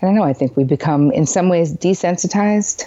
don't 0.00 0.14
know. 0.14 0.22
I 0.22 0.32
think 0.32 0.56
we 0.56 0.64
become, 0.64 1.10
in 1.12 1.26
some 1.26 1.48
ways, 1.48 1.72
desensitized 1.72 2.86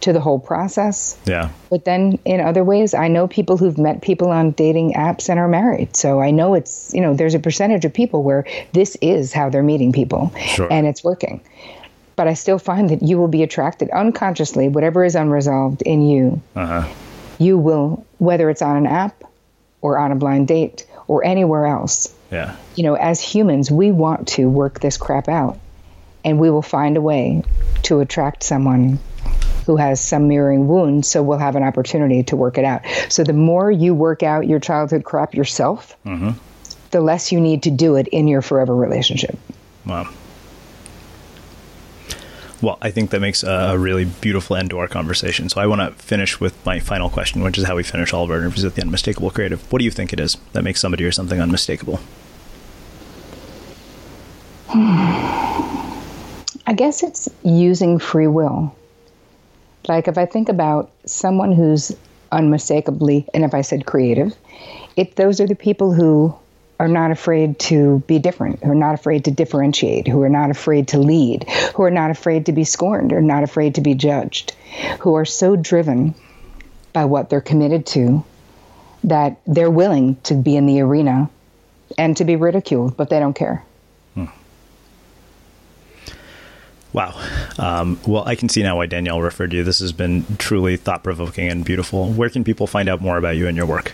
to 0.00 0.12
the 0.12 0.20
whole 0.20 0.38
process. 0.38 1.18
Yeah. 1.26 1.50
But 1.68 1.84
then 1.84 2.18
in 2.24 2.40
other 2.40 2.64
ways, 2.64 2.94
I 2.94 3.08
know 3.08 3.28
people 3.28 3.56
who've 3.56 3.76
met 3.76 4.00
people 4.02 4.30
on 4.30 4.52
dating 4.52 4.94
apps 4.94 5.28
and 5.28 5.38
are 5.38 5.48
married. 5.48 5.94
So 5.96 6.20
I 6.20 6.30
know 6.30 6.54
it's, 6.54 6.92
you 6.94 7.00
know, 7.00 7.14
there's 7.14 7.34
a 7.34 7.38
percentage 7.38 7.84
of 7.84 7.92
people 7.92 8.22
where 8.22 8.46
this 8.72 8.96
is 9.02 9.32
how 9.32 9.50
they're 9.50 9.62
meeting 9.62 9.92
people 9.92 10.32
sure. 10.38 10.72
and 10.72 10.86
it's 10.86 11.04
working 11.04 11.42
but 12.16 12.28
I 12.28 12.34
still 12.34 12.58
find 12.58 12.90
that 12.90 13.02
you 13.02 13.18
will 13.18 13.28
be 13.28 13.42
attracted 13.42 13.90
unconsciously, 13.90 14.68
whatever 14.68 15.04
is 15.04 15.14
unresolved 15.14 15.82
in 15.82 16.06
you, 16.06 16.42
uh-huh. 16.54 16.88
you 17.38 17.58
will, 17.58 18.04
whether 18.18 18.50
it's 18.50 18.62
on 18.62 18.76
an 18.76 18.86
app 18.86 19.24
or 19.80 19.98
on 19.98 20.12
a 20.12 20.16
blind 20.16 20.48
date 20.48 20.86
or 21.08 21.24
anywhere 21.24 21.66
else. 21.66 22.14
Yeah. 22.30 22.56
You 22.76 22.84
know, 22.84 22.94
as 22.94 23.20
humans, 23.20 23.70
we 23.70 23.90
want 23.90 24.28
to 24.28 24.48
work 24.48 24.80
this 24.80 24.96
crap 24.96 25.28
out, 25.28 25.58
and 26.24 26.38
we 26.38 26.50
will 26.50 26.62
find 26.62 26.96
a 26.96 27.00
way 27.00 27.42
to 27.82 28.00
attract 28.00 28.42
someone 28.42 28.98
who 29.66 29.76
has 29.76 30.00
some 30.00 30.28
mirroring 30.28 30.68
wound, 30.68 31.06
so 31.06 31.22
we'll 31.22 31.38
have 31.38 31.56
an 31.56 31.62
opportunity 31.62 32.22
to 32.24 32.36
work 32.36 32.58
it 32.58 32.64
out. 32.64 32.82
So 33.08 33.24
the 33.24 33.32
more 33.32 33.70
you 33.70 33.94
work 33.94 34.22
out 34.22 34.46
your 34.46 34.58
childhood 34.58 35.04
crap 35.04 35.34
yourself, 35.34 35.96
mm-hmm. 36.04 36.30
the 36.90 37.00
less 37.00 37.32
you 37.32 37.40
need 37.40 37.64
to 37.64 37.70
do 37.70 37.96
it 37.96 38.08
in 38.08 38.28
your 38.28 38.42
forever 38.42 38.74
relationship. 38.74 39.38
Wow. 39.86 40.08
Well, 42.62 42.76
I 42.82 42.90
think 42.90 43.10
that 43.10 43.20
makes 43.20 43.42
a, 43.42 43.78
really 43.78 44.04
beautiful 44.04 44.56
end 44.56 44.70
to 44.70 44.78
our 44.78 44.88
conversation. 44.88 45.48
So 45.48 45.60
I 45.60 45.66
want 45.66 45.80
to 45.80 45.92
finish 46.02 46.40
with 46.40 46.54
my 46.66 46.78
final 46.78 47.08
question, 47.08 47.42
which 47.42 47.56
is 47.56 47.64
how 47.64 47.76
we 47.76 47.82
finish 47.82 48.12
all 48.12 48.24
of 48.24 48.30
our 48.30 48.36
interviews 48.38 48.64
at 48.64 48.74
the 48.74 48.82
Unmistakable 48.82 49.30
Creative. 49.30 49.60
What 49.72 49.78
do 49.78 49.84
you 49.84 49.90
think 49.90 50.12
it 50.12 50.20
is 50.20 50.36
that 50.52 50.62
makes 50.62 50.80
somebody 50.80 51.04
or 51.04 51.12
something 51.12 51.40
unmistakable? 51.40 52.00
I 56.66 56.74
guess 56.76 57.02
it's 57.02 57.28
using 57.42 57.98
free 57.98 58.26
will. 58.26 58.74
Like 59.88 60.06
if 60.06 60.18
I 60.18 60.26
think 60.26 60.48
about 60.50 60.90
someone 61.06 61.52
who's 61.52 61.96
unmistakably, 62.30 63.26
and 63.34 63.42
if 63.42 63.54
I 63.54 63.62
said 63.62 63.86
creative, 63.86 64.36
it 64.96 65.16
those 65.16 65.40
are 65.40 65.46
the 65.46 65.54
people 65.54 65.92
who 65.92 66.34
are 66.80 66.88
not 66.88 67.10
afraid 67.10 67.58
to 67.58 68.02
be 68.06 68.18
different, 68.18 68.64
who 68.64 68.70
are 68.70 68.74
not 68.74 68.94
afraid 68.94 69.26
to 69.26 69.30
differentiate, 69.30 70.08
who 70.08 70.22
are 70.22 70.30
not 70.30 70.50
afraid 70.50 70.88
to 70.88 70.98
lead, 70.98 71.46
who 71.74 71.82
are 71.82 71.90
not 71.90 72.10
afraid 72.10 72.46
to 72.46 72.52
be 72.52 72.64
scorned 72.64 73.12
or 73.12 73.20
not 73.20 73.42
afraid 73.42 73.74
to 73.74 73.82
be 73.82 73.94
judged, 73.94 74.54
who 75.00 75.12
are 75.14 75.26
so 75.26 75.56
driven 75.56 76.14
by 76.94 77.04
what 77.04 77.28
they're 77.28 77.42
committed 77.42 77.84
to 77.84 78.24
that 79.04 79.38
they're 79.46 79.70
willing 79.70 80.16
to 80.22 80.32
be 80.32 80.56
in 80.56 80.64
the 80.64 80.80
arena 80.80 81.28
and 81.98 82.16
to 82.16 82.24
be 82.24 82.34
ridiculed, 82.34 82.96
but 82.96 83.10
they 83.10 83.18
don't 83.18 83.34
care. 83.34 83.62
Hmm. 84.14 84.24
Wow. 86.94 87.22
Um, 87.58 88.00
well, 88.06 88.26
I 88.26 88.36
can 88.36 88.48
see 88.48 88.62
now 88.62 88.78
why 88.78 88.86
Danielle 88.86 89.20
referred 89.20 89.50
to 89.50 89.58
you. 89.58 89.64
This 89.64 89.80
has 89.80 89.92
been 89.92 90.24
truly 90.38 90.78
thought 90.78 91.04
provoking 91.04 91.46
and 91.46 91.62
beautiful. 91.62 92.10
Where 92.10 92.30
can 92.30 92.42
people 92.42 92.66
find 92.66 92.88
out 92.88 93.02
more 93.02 93.18
about 93.18 93.36
you 93.36 93.48
and 93.48 93.56
your 93.56 93.66
work? 93.66 93.92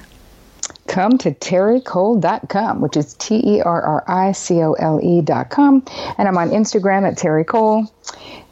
Come 0.86 1.18
to 1.18 1.32
terricole.com, 1.32 2.80
which 2.80 2.96
is 2.96 3.14
T 3.14 3.42
E 3.44 3.60
R 3.60 3.82
R 3.82 4.04
I 4.06 4.32
C 4.32 4.62
O 4.62 4.72
L 4.74 5.00
E.com. 5.02 5.84
And 6.18 6.28
I'm 6.28 6.38
on 6.38 6.50
Instagram 6.50 7.06
at 7.06 7.18
Terri 7.18 7.46
Cole. 7.46 7.92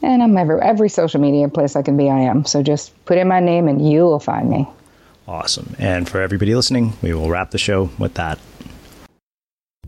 And 0.01 0.21
I'm 0.21 0.37
every, 0.37 0.61
every 0.61 0.89
social 0.89 1.19
media 1.19 1.47
place 1.49 1.75
I 1.75 1.81
can 1.81 1.97
be, 1.97 2.09
I 2.09 2.19
am. 2.19 2.45
So 2.45 2.61
just 2.61 2.93
put 3.05 3.17
in 3.17 3.27
my 3.27 3.39
name 3.39 3.67
and 3.67 3.87
you 3.87 4.01
will 4.03 4.19
find 4.19 4.49
me. 4.49 4.67
Awesome. 5.27 5.75
And 5.79 6.07
for 6.07 6.21
everybody 6.21 6.53
listening, 6.53 6.93
we 7.01 7.13
will 7.13 7.29
wrap 7.29 7.51
the 7.51 7.57
show 7.57 7.89
with 7.97 8.13
that. 8.15 8.37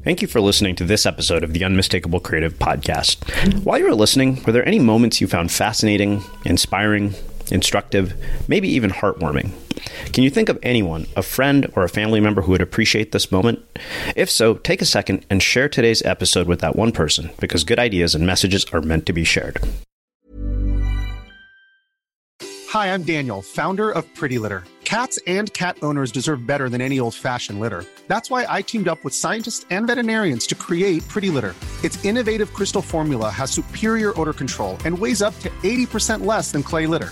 Thank 0.03 0.21
you 0.21 0.27
for 0.27 0.39
listening 0.39 0.75
to 0.77 0.85
this 0.85 1.05
episode 1.05 1.43
of 1.43 1.53
the 1.53 1.63
Unmistakable 1.65 2.19
Creative 2.19 2.53
Podcast. 2.53 3.63
While 3.65 3.79
you 3.79 3.85
were 3.85 3.93
listening, 3.93 4.41
were 4.43 4.53
there 4.53 4.65
any 4.65 4.79
moments 4.79 5.19
you 5.19 5.27
found 5.27 5.51
fascinating, 5.51 6.23
inspiring, 6.45 7.13
instructive, 7.51 8.13
maybe 8.47 8.69
even 8.69 8.89
heartwarming? 8.89 9.51
Can 10.13 10.23
you 10.23 10.29
think 10.29 10.49
of 10.49 10.59
anyone, 10.63 11.07
a 11.15 11.21
friend 11.21 11.71
or 11.75 11.83
a 11.83 11.89
family 11.89 12.19
member 12.19 12.41
who 12.41 12.51
would 12.51 12.61
appreciate 12.61 13.11
this 13.11 13.31
moment? 13.31 13.63
If 14.15 14.29
so, 14.29 14.55
take 14.55 14.81
a 14.81 14.85
second 14.85 15.25
and 15.29 15.41
share 15.41 15.69
today's 15.69 16.01
episode 16.03 16.47
with 16.47 16.59
that 16.61 16.75
one 16.75 16.91
person 16.91 17.31
because 17.39 17.63
good 17.63 17.79
ideas 17.79 18.15
and 18.15 18.25
messages 18.25 18.65
are 18.73 18.81
meant 18.81 19.05
to 19.05 19.13
be 19.13 19.23
shared. 19.23 19.59
Hi, 22.69 22.93
I'm 22.93 23.03
Daniel, 23.03 23.41
founder 23.41 23.91
of 23.91 24.13
Pretty 24.13 24.39
Litter. 24.39 24.63
Cats 24.83 25.19
and 25.27 25.53
cat 25.53 25.77
owners 25.81 26.11
deserve 26.11 26.45
better 26.45 26.69
than 26.69 26.79
any 26.79 26.99
old 26.99 27.13
fashioned 27.13 27.59
litter. 27.59 27.83
That's 28.07 28.29
why 28.29 28.45
I 28.47 28.61
teamed 28.61 28.87
up 28.87 29.03
with 29.03 29.13
scientists 29.13 29.65
and 29.69 29.87
veterinarians 29.87 30.47
to 30.47 30.55
create 30.55 31.07
Pretty 31.07 31.29
Litter. 31.29 31.55
Its 31.83 32.03
innovative 32.05 32.53
crystal 32.53 32.81
formula 32.81 33.29
has 33.29 33.51
superior 33.51 34.13
odor 34.19 34.33
control 34.33 34.77
and 34.85 34.97
weighs 34.97 35.21
up 35.21 35.37
to 35.39 35.49
80% 35.63 36.25
less 36.25 36.51
than 36.51 36.63
clay 36.63 36.87
litter. 36.87 37.11